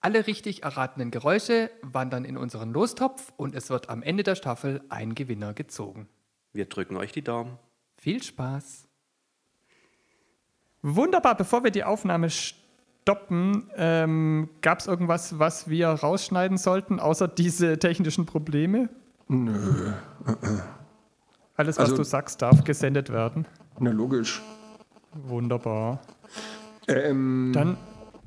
Alle 0.00 0.26
richtig 0.26 0.62
erratenen 0.62 1.10
Geräusche 1.10 1.70
wandern 1.82 2.24
in 2.24 2.36
unseren 2.36 2.72
Lostopf 2.72 3.32
und 3.36 3.54
es 3.54 3.70
wird 3.70 3.88
am 3.88 4.02
Ende 4.02 4.22
der 4.22 4.34
Staffel 4.34 4.82
ein 4.88 5.14
Gewinner 5.14 5.54
gezogen. 5.54 6.08
Wir 6.52 6.66
drücken 6.66 6.96
euch 6.96 7.12
die 7.12 7.22
Daumen. 7.22 7.58
Viel 7.96 8.22
Spaß. 8.22 8.86
Wunderbar, 10.82 11.36
bevor 11.36 11.64
wir 11.64 11.70
die 11.70 11.84
Aufnahme 11.84 12.28
stoppen, 12.28 13.70
ähm, 13.76 14.50
gab 14.60 14.80
es 14.80 14.86
irgendwas, 14.86 15.38
was 15.38 15.68
wir 15.70 15.88
rausschneiden 15.88 16.58
sollten, 16.58 17.00
außer 17.00 17.28
diese 17.28 17.78
technischen 17.78 18.26
Probleme? 18.26 18.90
Nö. 19.28 19.92
Alles, 21.56 21.78
was 21.78 21.84
also, 21.84 21.96
du 21.96 22.04
sagst, 22.04 22.42
darf 22.42 22.64
gesendet 22.64 23.10
werden. 23.10 23.46
Na, 23.78 23.90
logisch. 23.90 24.42
Wunderbar. 25.12 26.00
Ähm, 26.88 27.52
Dann. 27.54 27.76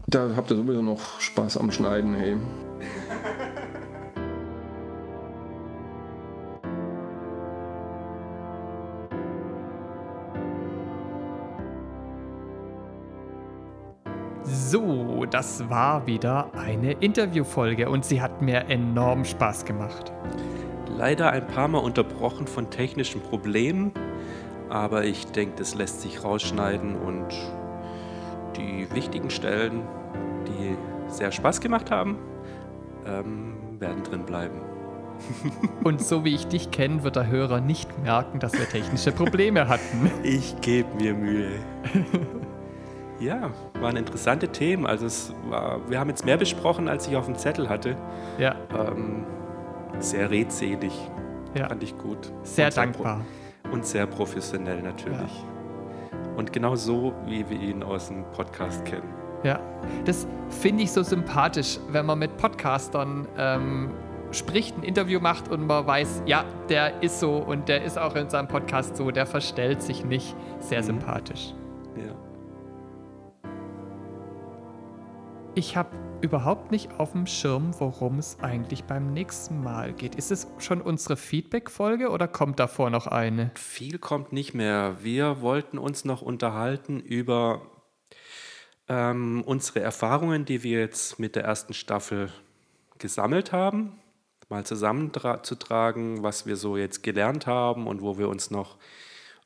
Da 0.08 0.30
habt 0.36 0.50
ihr 0.52 0.58
sowieso 0.58 0.82
noch 0.82 1.20
Spaß 1.20 1.58
am 1.58 1.70
Schneiden, 1.70 2.14
hey. 2.14 2.38
So, 14.44 15.26
das 15.26 15.70
war 15.70 16.08
wieder 16.08 16.54
eine 16.56 16.94
Interviewfolge 16.94 17.90
und 17.90 18.06
sie 18.06 18.22
hat 18.22 18.42
mir 18.42 18.70
enorm 18.70 19.26
Spaß 19.26 19.66
gemacht 19.66 20.14
leider 20.98 21.32
ein 21.32 21.46
paar 21.48 21.68
Mal 21.68 21.80
unterbrochen 21.80 22.48
von 22.48 22.70
technischen 22.70 23.22
Problemen, 23.22 23.92
aber 24.70 25.06
ich 25.06 25.28
denke, 25.28 25.56
das 25.58 25.76
lässt 25.76 26.02
sich 26.02 26.24
rausschneiden 26.24 26.96
und 26.96 27.28
die 28.58 28.88
wichtigen 28.94 29.30
Stellen, 29.30 29.84
die 30.48 30.76
sehr 31.08 31.32
Spaß 31.32 31.62
gemacht 31.62 31.92
haben, 31.92 32.18
ähm, 33.06 33.80
werden 33.80 34.04
drin 34.04 34.26
bleiben. 34.26 34.60
Und 35.84 36.02
so 36.02 36.24
wie 36.24 36.36
ich 36.36 36.46
dich 36.48 36.70
kenne, 36.70 37.04
wird 37.04 37.16
der 37.16 37.28
Hörer 37.28 37.60
nicht 37.60 37.90
merken, 38.04 38.40
dass 38.40 38.54
wir 38.54 38.70
technische 38.70 39.12
Probleme 39.12 39.68
hatten. 39.68 40.12
Ich 40.24 40.60
gebe 40.62 40.88
mir 40.96 41.14
Mühe. 41.14 41.52
Ja, 43.20 43.50
waren 43.80 43.98
interessante 43.98 44.50
Themen. 44.50 44.86
Also 44.86 45.08
es 45.08 45.34
war, 45.50 45.80
wir 45.90 46.00
haben 46.00 46.10
jetzt 46.10 46.24
mehr 46.24 46.38
besprochen, 46.38 46.88
als 46.88 47.08
ich 47.08 47.16
auf 47.16 47.26
dem 47.26 47.36
Zettel 47.36 47.68
hatte. 47.68 47.98
Ja. 48.38 48.56
Ähm, 48.78 49.26
sehr 50.00 50.30
redselig. 50.30 50.94
Ja. 51.56 51.70
Fand 51.70 51.84
ich 51.84 51.98
gut. 51.98 52.32
Sehr 52.44 52.68
und 52.68 52.78
dankbar. 52.78 53.22
Sehr 53.64 53.74
und 53.74 53.86
sehr 53.86 54.06
professionell 54.06 54.82
natürlich. 54.82 55.18
Ja. 55.20 56.18
Und 56.38 56.54
genau 56.54 56.76
so, 56.76 57.14
wie 57.26 57.50
wir 57.50 57.60
ihn 57.60 57.84
aus 57.84 58.08
dem 58.08 58.24
Podcast 58.32 58.86
kennen. 58.86 59.14
Ja, 59.44 59.60
das 60.06 60.28
finde 60.50 60.84
ich 60.84 60.92
so 60.92 61.04
sympathisch, 61.04 61.80
wenn 61.90 62.06
man 62.06 62.20
mit 62.20 62.38
Podcastern 62.38 63.28
ähm, 63.38 63.92
spricht, 64.32 64.78
ein 64.78 64.84
Interview 64.84 65.20
macht 65.20 65.50
und 65.50 65.68
man 65.68 65.86
weiß, 65.86 66.24
ja, 66.26 66.46
der 66.70 67.02
ist 67.02 67.20
so 67.20 67.38
und 67.38 67.70
der 67.70 67.84
ist 67.84 67.98
auch 67.98 68.16
in 68.16 68.30
seinem 68.30 68.48
Podcast 68.48 68.98
so, 68.98 69.12
der 69.12 69.26
verstellt 69.26 69.82
sich 69.82 70.06
nicht. 70.06 70.36
Sehr 70.60 70.82
mhm. 70.82 70.86
sympathisch. 70.86 71.54
Ich 75.58 75.76
habe 75.76 75.90
überhaupt 76.22 76.70
nicht 76.70 77.00
auf 77.00 77.14
dem 77.14 77.26
Schirm, 77.26 77.72
worum 77.80 78.20
es 78.20 78.38
eigentlich 78.42 78.84
beim 78.84 79.12
nächsten 79.12 79.64
Mal 79.64 79.92
geht. 79.92 80.14
Ist 80.14 80.30
es 80.30 80.46
schon 80.60 80.84
unsere 80.84 81.18
Feedback-Folge 81.18 82.12
oder 82.12 82.28
kommt 82.28 82.60
davor 82.60 82.92
noch 82.92 83.08
eine? 83.08 83.50
Viel 83.56 83.98
kommt 83.98 84.32
nicht 84.32 84.54
mehr. 84.54 84.98
Wir 85.02 85.42
wollten 85.42 85.80
uns 85.80 86.06
noch 86.06 86.22
unterhalten 86.22 87.00
über 87.00 87.72
ähm, 88.88 89.42
unsere 89.48 89.80
Erfahrungen, 89.80 90.46
die 90.46 90.62
wir 90.62 90.80
jetzt 90.80 91.18
mit 91.18 91.36
der 91.36 91.46
ersten 91.46 91.74
Staffel 91.74 92.32
gesammelt 93.00 93.52
haben. 93.52 93.94
Mal 94.50 94.64
zusammenzutragen, 94.64 96.22
was 96.22 96.46
wir 96.46 96.56
so 96.56 96.78
jetzt 96.78 97.02
gelernt 97.02 97.48
haben 97.48 97.88
und 97.88 98.04
wo 98.04 98.20
wir 98.20 98.30
uns 98.30 98.52
noch 98.52 98.78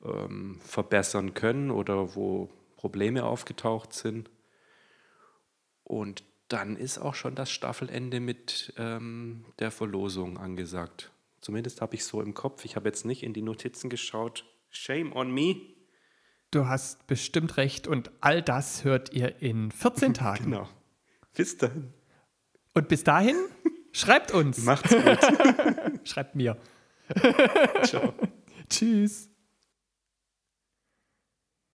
ähm, 0.04 0.60
verbessern 0.66 1.34
können 1.34 1.72
oder 1.72 2.18
wo 2.18 2.50
Probleme 2.76 3.24
aufgetaucht 3.24 3.94
sind. 3.94 4.30
Und 5.92 6.24
dann 6.48 6.78
ist 6.78 7.00
auch 7.00 7.16
schon 7.16 7.36
das 7.36 7.52
Staffelende 7.52 8.22
mit 8.22 8.74
ähm, 8.78 9.44
der 9.60 9.72
Verlosung 9.72 10.38
angesagt. 10.38 11.12
Zumindest 11.42 11.82
habe 11.82 11.96
ich 11.96 12.06
so 12.06 12.22
im 12.22 12.34
Kopf. 12.34 12.64
Ich 12.64 12.78
habe 12.78 12.88
jetzt 12.88 13.06
nicht 13.06 13.24
in 13.24 13.34
die 13.34 13.42
Notizen 13.42 13.90
geschaut. 13.90 14.46
Shame 14.70 15.12
on 15.14 15.34
me. 15.34 15.58
Du 16.50 16.66
hast 16.66 17.08
bestimmt 17.08 17.58
recht 17.58 17.88
und 17.88 18.10
all 18.22 18.42
das 18.42 18.86
hört 18.86 19.12
ihr 19.12 19.42
in 19.42 19.70
14 19.72 20.14
Tagen. 20.14 20.46
genau. 20.46 20.70
Bis 21.36 21.58
dahin. 21.58 21.94
Und 22.74 22.88
bis 22.88 23.04
dahin, 23.04 23.36
schreibt 23.92 24.32
uns. 24.34 24.60
Macht's 24.64 24.92
gut. 24.92 26.08
schreibt 26.08 26.36
mir. 26.36 26.58
Ciao. 27.84 28.14
Tschüss. 28.70 29.31